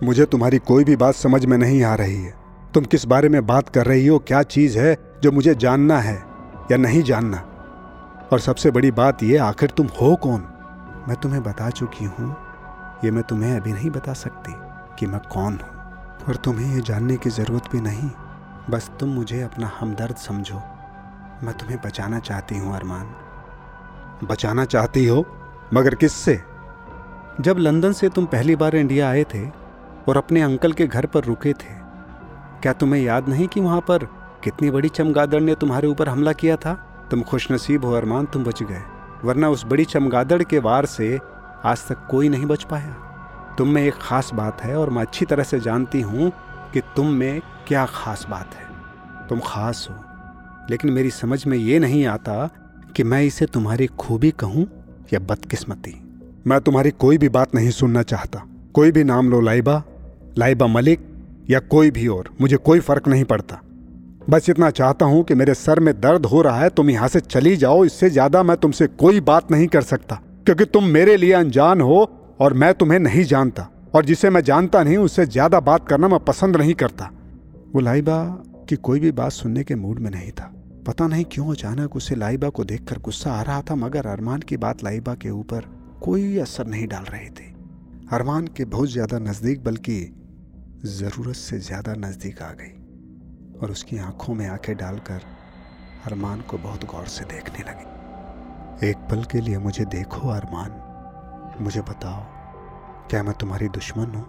मुझे 0.06 0.24
तुम्हारी 0.24 0.58
कोई 0.58 0.84
भी 0.84 0.96
बात 0.96 1.14
समझ 1.14 1.44
में 1.44 1.56
नहीं 1.58 1.82
आ 1.84 1.94
रही 1.94 2.22
है। 2.22 2.34
तुम 2.74 2.84
किस 2.84 3.04
बारे 3.04 3.28
में 3.28 3.46
बात 3.46 3.68
कर 3.68 3.86
रही 3.86 4.06
हो? 4.06 4.18
क्या 4.18 4.42
चीज़ 4.42 4.78
है 4.78 4.96
जो 5.22 5.32
मुझे 5.32 5.54
जानना 5.54 5.98
है 5.98 6.16
या 6.70 6.76
नहीं 6.76 7.02
जानना? 7.02 7.36
और 8.32 8.40
सबसे 8.40 8.70
बड़ी 8.70 8.90
बात 8.90 9.22
यह 9.22 9.44
आखिर 9.44 9.70
तुम 9.70 9.86
हो 10.00 10.14
कौन? 10.16 10.40
मैं 11.08 11.16
तुम्हें 11.16 11.42
बता 11.42 11.70
चुकी 11.70 12.04
हूँ। 12.04 12.30
ये 13.04 13.10
मैं 13.10 13.22
तुम्हें 13.22 13.56
अभी 13.56 13.72
नहीं 13.72 13.90
बता 13.90 14.12
सकती 14.12 14.52
कि 14.98 15.06
मैं 15.06 15.20
कौन 15.32 15.58
हूँ। 15.62 15.73
और 16.28 16.36
तुम्हें 16.36 16.74
ये 16.74 16.80
जानने 16.80 17.16
की 17.16 17.30
ज़रूरत 17.30 17.62
भी 17.72 17.80
नहीं। 17.80 18.10
बस 18.70 18.90
तुम 19.00 19.08
मुझे 19.08 19.42
अपना 19.42 19.70
हमदर्द 19.80 20.16
समझो। 20.16 20.62
मैं 21.42 21.52
तुम्हें 21.52 21.78
बचाना 21.84 22.18
चाहती 22.18 22.58
हूँ, 22.58 22.74
अरमान। 22.76 23.14
बचाना 24.24 24.64
चाहती 24.64 25.06
हो? 25.06 25.24
मगर 25.74 25.94
किससे? 25.94 26.40
जब 27.40 27.58
लंदन 27.58 27.92
से 27.92 28.08
तुम 28.08 28.26
पहली 28.26 28.56
बार 28.56 28.76
इंडिया 28.76 29.08
आए 29.10 29.24
थे 29.24 29.48
और 30.08 30.16
अपने 30.16 30.42
अंकल 30.42 30.72
के 30.72 30.86
घर 30.86 31.06
पर 31.06 31.24
रुके 31.24 31.52
थे, 31.52 31.74
क्या 32.62 32.72
तुम्हें 32.72 33.02
याद 33.02 33.28
नहीं 33.28 33.48
कि 33.48 33.60
वहाँ 33.60 33.80
पर 33.80 34.04
कितनी 34.44 34.70
बड़ी 34.70 34.88
चमगादड़ 34.88 35.40
ने 35.40 35.54
तुम्हारे 35.54 35.88
ऊपर 35.88 36.08
हमला 36.08 36.32
किया 36.32 36.56
था? 36.56 36.74
तुम 37.10 37.22
खुशनसीब 37.22 37.84
हो, 37.84 37.92
अरमान, 37.92 38.26
तुम 38.26 38.44
बच 38.44 38.62
गए, 38.62 38.82
वरना 39.24 39.48
उस 39.48 39.64
बड़ी 39.66 39.84
चमगादड़ 39.84 40.42
के 40.42 40.58
वार 40.58 40.86
से 40.86 41.18
आज 41.64 41.86
तक 41.88 42.06
कोई 42.10 42.28
नहीं 42.28 42.46
बच 42.46 42.64
पाया। 42.64 42.96
तुम 43.58 43.68
में 43.68 43.82
एक 43.82 43.94
ख़ास 43.94 44.30
बात 44.34 44.62
है 44.62 44.76
और 44.76 44.90
मैं 44.90 45.02
अच्छी 45.02 45.24
तरह 45.24 45.42
से 45.44 45.60
जानती 45.60 46.00
हूँ 46.02 46.30
कि 46.72 46.80
तुम 46.96 47.10
में 47.14 47.40
क्या 47.68 47.84
ख़ास 47.86 48.26
बात 48.30 48.54
है। 48.54 49.26
तुम 49.28 49.40
ख़ास 49.40 49.86
हो, 49.90 49.94
लेकिन 50.70 50.92
मेरी 50.92 51.10
समझ 51.12 51.44
में 51.46 51.56
ये 51.58 51.78
नहीं 51.78 52.04
आता 52.06 52.48
कि 52.96 53.04
मैं 53.04 53.22
इसे 53.24 53.46
तुम्हारी 53.48 53.86
खूबी 53.98 54.30
कहूँ 54.32 54.66
या 55.12 55.18
बदकिस्मती। 55.22 55.94
मैं 56.46 56.60
तुम्हारी 56.60 56.90
कोई 56.92 57.18
भी 57.18 57.28
बात 57.30 57.54
नहीं 57.54 57.70
सुनना 57.72 58.02
चाहता, 58.04 58.42
कोई 58.74 58.92
भी 58.92 59.04
नाम 59.04 59.30
लो 59.30 59.40
लाइबा 59.40 59.82
लाइबा 60.38 60.66
मलिक 60.68 61.00
या 61.50 61.58
कोई 61.60 61.90
भी 61.90 62.06
और, 62.08 62.34
मुझे 62.40 62.56
कोई 62.58 62.80
फ़र्क 62.80 63.08
नहीं 63.08 63.24
पड़ता। 63.24 63.60
बस 64.30 64.48
इतना 64.50 64.70
चाहता 64.72 65.06
हूँ 65.06 65.22
कि 65.24 65.34
मेरे 65.34 65.54
सर 65.54 65.80
में 65.80 65.94
दर्द 66.00 66.26
हो 66.26 66.42
रहा 66.42 66.58
है, 66.58 66.68
तुम 66.70 66.90
यहाँ 66.90 67.08
से 67.08 67.20
चली 67.22 67.56
जाओ, 67.56 67.84
इससे 67.84 68.10
ज़्यादा 68.10 68.42
मैं 68.42 68.56
तुमसे 68.56 68.86
कोई 68.88 69.20
बात 69.22 69.50
नहीं 69.50 69.66
कर 69.68 69.82
सकता, 69.84 70.20
क्योंकि 70.44 70.64
तुम 70.66 70.84
मेरे 70.88 71.16
लिए 71.16 71.32
अनजान 71.34 71.80
हो 71.80 72.04
और 72.40 72.52
मैं 72.52 72.72
तुम्हें 72.74 72.98
नहीं 72.98 73.24
जानता, 73.24 73.68
और 73.94 74.04
जिसे 74.04 74.30
मैं 74.30 74.40
जानता 74.42 74.82
नहीं, 74.82 74.96
उससे 74.96 75.26
ज़्यादा 75.26 75.60
बात 75.60 75.88
करना 75.88 76.08
मैं 76.08 76.18
पसंद 76.20 76.56
नहीं 76.56 76.74
करता। 76.74 77.10
वो 77.74 77.80
लाइबा 77.80 78.22
की 78.68 78.76
कोई 78.78 79.00
भी 79.00 79.12
बात 79.12 79.32
सुनने 79.32 79.64
के 79.64 79.74
मूड 79.74 79.98
में 79.98 80.10
नहीं 80.10 80.30
था। 80.30 80.50
पता 80.86 81.06
नहीं 81.06 81.24
क्यों 81.24 81.50
अचानक 81.52 81.96
उसे 81.96 82.14
लाइबा 82.14 82.48
को 82.48 82.64
देखकर 82.64 82.98
गुस्सा 82.98 83.32
आ 83.32 83.42
रहा 83.42 83.62
था, 83.62 83.74
मगर 83.74 84.06
अरमान 84.06 84.40
की 84.40 84.56
बात 84.56 84.84
लाइबा 84.84 85.14
के 85.14 85.30
ऊपर 85.30 85.68
कोई 86.02 86.36
असर 86.38 86.66
नहीं 86.66 86.86
डाल 86.86 87.04
रही 87.04 87.28
थी। 87.30 87.50
अरमान 88.12 88.46
के 88.46 88.64
बहुत 88.66 88.88
ज़्यादा 88.88 89.18
नज़दीक, 89.20 89.62
बल्कि 89.64 90.00
ज़रूरत 90.86 91.36
से 91.36 91.58
ज़्यादा 91.60 91.94
नज़दीक 91.98 92.42
आ 92.42 92.50
गई, 92.52 92.72
और 93.58 93.70
उसकी 93.70 93.98
आँखों 93.98 94.34
में 94.34 94.46
आँखें 94.46 94.76
डालकर 94.76 95.20
अरमान 96.06 96.40
को 96.40 96.58
बहुत 96.58 96.84
गौर 96.84 97.06
से 97.08 97.24
देखने 97.24 97.64
लगी। 97.64 98.88
एक 98.88 98.96
पल 99.10 99.22
के 99.22 99.40
लिए 99.40 99.58
मुझे 99.58 99.84
देखो, 99.84 100.28
अरमान। 100.28 100.80
मुझे 101.60 101.80
बताओ, 101.80 102.22
क्या 103.08 103.22
मैं 103.22 103.34
तुम्हारी 103.34 103.68
दुश्मन 103.68 104.04
हूँ? 104.04 104.26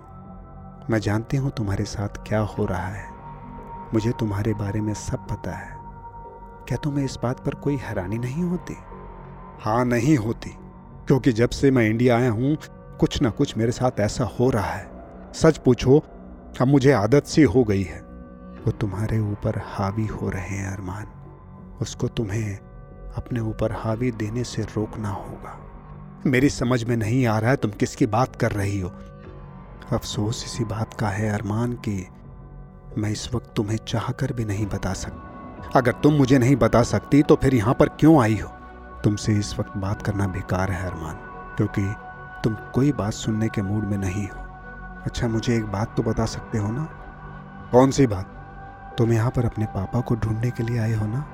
मैं 0.90 1.00
जानती 1.00 1.38
हूँ 1.38 1.52
तुम्हारे 1.52 1.86
साथ 1.86 2.10
क्या 2.28 2.40
हो 2.40 2.66
रहा 2.66 2.88
है। 2.88 3.10
मुझे 3.94 4.12
तुम्हारे 4.12 4.54
बारे 4.54 4.82
में 4.82 4.94
सब 4.94 5.28
पता 5.28 5.52
है। 5.52 5.78
क्या 6.68 6.78
तुम्हें 6.78 7.06
इस 7.06 7.18
बात 7.24 7.40
पर 7.40 7.54
कोई 7.54 7.76
हैरानी 7.76 8.18
नहीं 8.18 8.44
होती? 8.44 8.76
हाँ 9.60 9.86
नहीं 9.86 10.18
होती, 10.18 10.50
क्योंकि 11.08 11.32
जब 11.32 11.50
से 11.50 11.72
मैं 11.72 11.90
इंडिया 11.90 12.18
आया 12.18 12.32
हूँ, 12.32 12.58
कुछ 13.00 13.22
ना 13.22 13.30
कुछ 13.30 13.58
मेरे 13.58 13.72
साथ 13.72 14.00
ऐसा 14.00 14.24
हो 14.24 14.50
रहा 14.50 14.72
है। 14.72 14.92
सच 15.34 15.58
पूछो, 15.58 16.00
अब 16.62 16.68
मुझे 16.68 16.92
आदत 16.92 17.26
सी 17.26 17.44
हो 17.44 17.64
गई 17.64 17.84
है। 17.84 18.00
वो 18.66 18.72
तुम्हारे 18.72 19.20
ऊपर 19.20 19.62
हावी 19.66 20.06
हो 20.06 20.30
रहे 20.30 20.58
हैं, 20.58 20.72
अरमान। 20.72 21.08
उसको 21.82 22.08
तुम्हें 22.08 22.58
अपने 23.18 23.40
ऊपर 23.40 23.72
हावी 23.72 24.12
देने 24.12 24.44
से 24.44 24.62
रोकना 24.62 25.10
होगा। 25.10 25.60
मेरी 26.28 26.50
समझ 26.50 26.84
में 26.84 26.98
नहीं 26.98 27.26
आ 27.28 27.40
रहा 27.40 27.50
है 27.50 27.56
तुम 27.56 27.72
किसकी 27.72 28.06
बात 28.06 28.36
कर 28.36 28.52
रही 28.52 28.80
हो। 28.80 28.90
अफसोस 29.92 30.44
इसी 30.46 30.64
बात 30.64 30.94
का 30.94 31.08
है, 31.08 31.30
अरमान, 31.30 31.74
कि 31.74 32.08
मैं 32.98 33.10
इस 33.10 33.34
वक्त 33.34 33.54
तुम्हें 33.56 33.78
चाह 33.78 34.12
कर 34.12 34.34
भी 34.34 34.46
नहीं 34.46 34.66
बता 34.66 34.94
सकता 34.94 35.70
अगर 35.76 35.92
तुम 35.92 36.14
मुझे 36.14 36.38
नहीं 36.38 36.56
बता 36.56 36.84
सकती 36.84 37.22
तो 37.24 37.36
फिर 37.36 37.56
यहाँ 37.56 37.74
पर 37.74 37.90
क्यों 37.90 38.24
आई 38.24 38.38
हो? 38.38 38.50
तुमसे 39.04 39.34
इस 39.34 39.60
वक्त 39.60 39.78
बात 39.78 40.02
करना 40.02 40.28
बेकार 40.28 40.72
है, 40.72 40.90
अरमान, 40.90 41.16
क्योंकि 41.58 41.94
तुम 42.44 42.54
कोई 42.54 42.92
बात 42.92 43.14
सुनने 43.14 43.48
के 43.48 43.62
मूड 43.62 43.84
में 43.84 43.98
नहीं 43.98 44.28
हो। 44.28 44.40
अच्छा 45.06 45.28
मुझे 45.28 45.56
एक 45.56 45.66
बात 45.66 45.98
तो 45.98 46.04
बता 46.04 46.26
सकते 46.26 46.58
हो 46.58 46.72
ना? 46.72 46.84
कौन 47.72 47.92
सी 47.92 48.08
बात? 48.08 48.96
तुम 48.98 49.14
यहाँ 49.14 49.32
पर 49.32 49.46
अपने 49.46 49.66
पापा 49.66 50.02
को 50.02 50.16
ढूँढने 50.16 50.52
के 50.52 50.64
लिए 50.64 50.80
आए 50.80 50.94
हो 50.94 51.06
ना? 51.06 51.26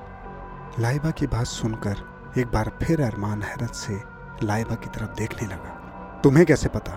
लाइबा 0.80 1.10
की 1.10 1.26
बात 1.26 1.46
सुनकर 1.46 1.96
एक 2.38 2.46
बार 2.46 2.72
फिर 2.82 3.02
अरमान 3.02 3.42
हैरत 3.42 3.74
से 3.74 4.11
लाइबा 4.42 4.74
की 4.74 4.90
तरफ़ 4.90 5.16
देखने 5.16 5.46
लगा। 5.46 6.20
तुम्हें 6.24 6.44
कैसे 6.46 6.68
पता? 6.68 6.92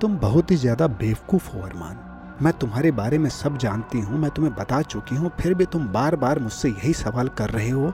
तुम 0.00 0.16
बहुत 0.18 0.50
ही 0.50 0.56
ज़्यादा 0.56 0.86
बेवकूफ़ 0.88 1.50
हो, 1.50 1.60
अरमान। 1.60 1.98
मैं 2.42 2.52
तुम्हारे 2.52 2.90
बारे 2.92 3.18
में 3.18 3.28
सब 3.30 3.56
जानती 3.58 4.00
हूँ, 4.00 4.18
मैं 4.18 4.30
तुम्हें 4.30 4.54
बता 4.54 4.80
चुकी 4.82 5.16
हूँ, 5.16 5.30
फिर 5.40 5.54
भी 5.54 5.64
तुम 5.66 5.86
बार 5.88 6.16
बार 6.16 6.38
मुझसे 6.38 6.68
यही 6.68 6.92
सवाल 6.94 7.28
कर 7.38 7.50
रहे 7.50 7.70
हो 7.70 7.92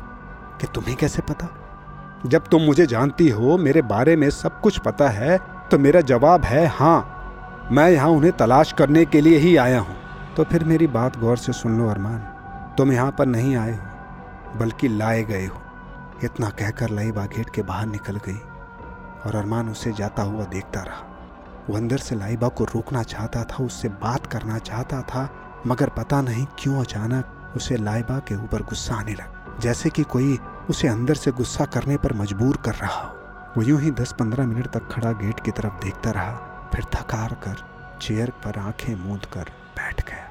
कि 0.60 0.66
तुम्हें 0.74 0.96
कैसे 0.96 1.22
पता? 1.22 1.48
जब 2.26 2.46
तुम 2.48 2.62
मुझे 2.62 2.86
जानती 2.86 3.28
हो, 3.28 3.56
मेरे 3.58 3.82
बारे 3.84 4.16
में 4.16 4.28
सब 4.30 4.60
कुछ 4.60 4.78
पता 4.78 5.08
है 5.08 5.38
तो 5.70 5.78
मेरा 5.78 6.00
जवाब 6.02 6.44
है 6.44 6.66
हाँ 6.68 7.68
मैं 7.72 7.88
यहाँ 7.90 8.08
उन्हें 8.08 8.32
तलाश 8.32 8.72
करने 8.72 9.04
के 9.04 9.20
लिए 9.20 9.38
ही 9.38 9.56
आया 9.56 9.78
हूँ। 9.80 9.96
तो 10.36 10.44
फिर 10.44 10.64
मेरी 10.64 10.86
बात 10.88 11.18
गौर 11.18 11.36
से 11.36 11.52
सुन 11.52 11.78
लो, 11.78 11.88
अरमान। 11.88 12.18
तुम 12.78 12.92
यहाँ 12.92 13.14
पर 13.18 13.26
नहीं 13.26 13.56
आए 13.56 13.72
हो, 13.72 14.58
बल्कि 14.58 14.88
लाए 14.88 15.22
गए 15.24 15.46
हो। 15.46 15.60
इतना 16.24 16.48
कहकर 16.50 16.90
लई 16.90 17.10
बागेट 17.12 17.50
के 17.50 17.62
बाहर 17.62 17.86
निकल 17.86 18.16
गई। 18.26 18.38
और 19.26 19.36
अरमान 19.36 19.68
उसे 19.68 19.92
जाता 19.92 20.22
हुआ 20.22 20.44
देखता 20.44 20.80
रहा। 20.80 21.12
वो 21.70 21.76
अंदर 21.76 21.98
से 21.98 22.16
लाइबा 22.16 22.48
को 22.48 22.64
रोकना 22.64 23.02
चाहता 23.02 23.44
था, 23.44 23.64
उससे 23.64 23.88
बात 23.88 24.26
करना 24.26 24.58
चाहता 24.58 25.02
था, 25.02 25.30
मगर 25.66 25.88
पता 25.88 26.20
नहीं 26.22 26.46
क्यों 26.58 26.80
अचानक 26.80 27.52
उसे 27.56 27.76
लाइबा 27.76 28.18
के 28.18 28.34
ऊपर 28.34 28.62
गुस्सा 28.62 28.94
आने 28.94 29.12
लगा, 29.12 29.56
जैसे 29.60 29.90
कि 29.90 30.02
कोई 30.02 30.38
उसे 30.70 30.88
अंदर 30.88 31.14
से 31.14 31.30
गुस्सा 31.32 31.64
करने 31.64 31.96
पर 31.96 32.12
मजबूर 32.12 32.56
कर 32.56 32.74
रहा 32.74 33.02
हो। 33.02 33.14
वो 33.56 33.62
यूँ 33.62 33.80
ही 33.80 33.90
दस 33.90 34.12
पंद्रह 34.12 34.46
मिनट 34.46 34.66
तक 34.66 34.88
खड़ा 34.90 35.12
गेट 35.12 35.40
की 35.40 35.50
तरफ़ 35.50 35.82
देखता 35.84 36.10
रहा, 36.10 36.70
फिर 36.74 36.84
थकार 36.84 37.34
कर 37.44 37.98
चेयर 38.02 38.30
पर 38.44 38.58
आँखें 38.58 38.94
मूंद 38.94 39.24
कर 39.24 39.50
बैठ 39.76 40.06
गया। 40.08 40.24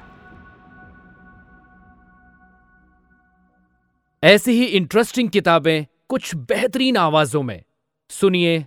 ऐसी 4.22 4.52
ही 4.52 4.64
इंटरेस्टिंग 4.64 5.30
किताबें 5.30 5.86
कुछ 6.08 6.34
बेहतरीन 6.34 6.96
आवाजों 6.96 7.42
में। 7.42 7.62
सुनिए 8.10 8.66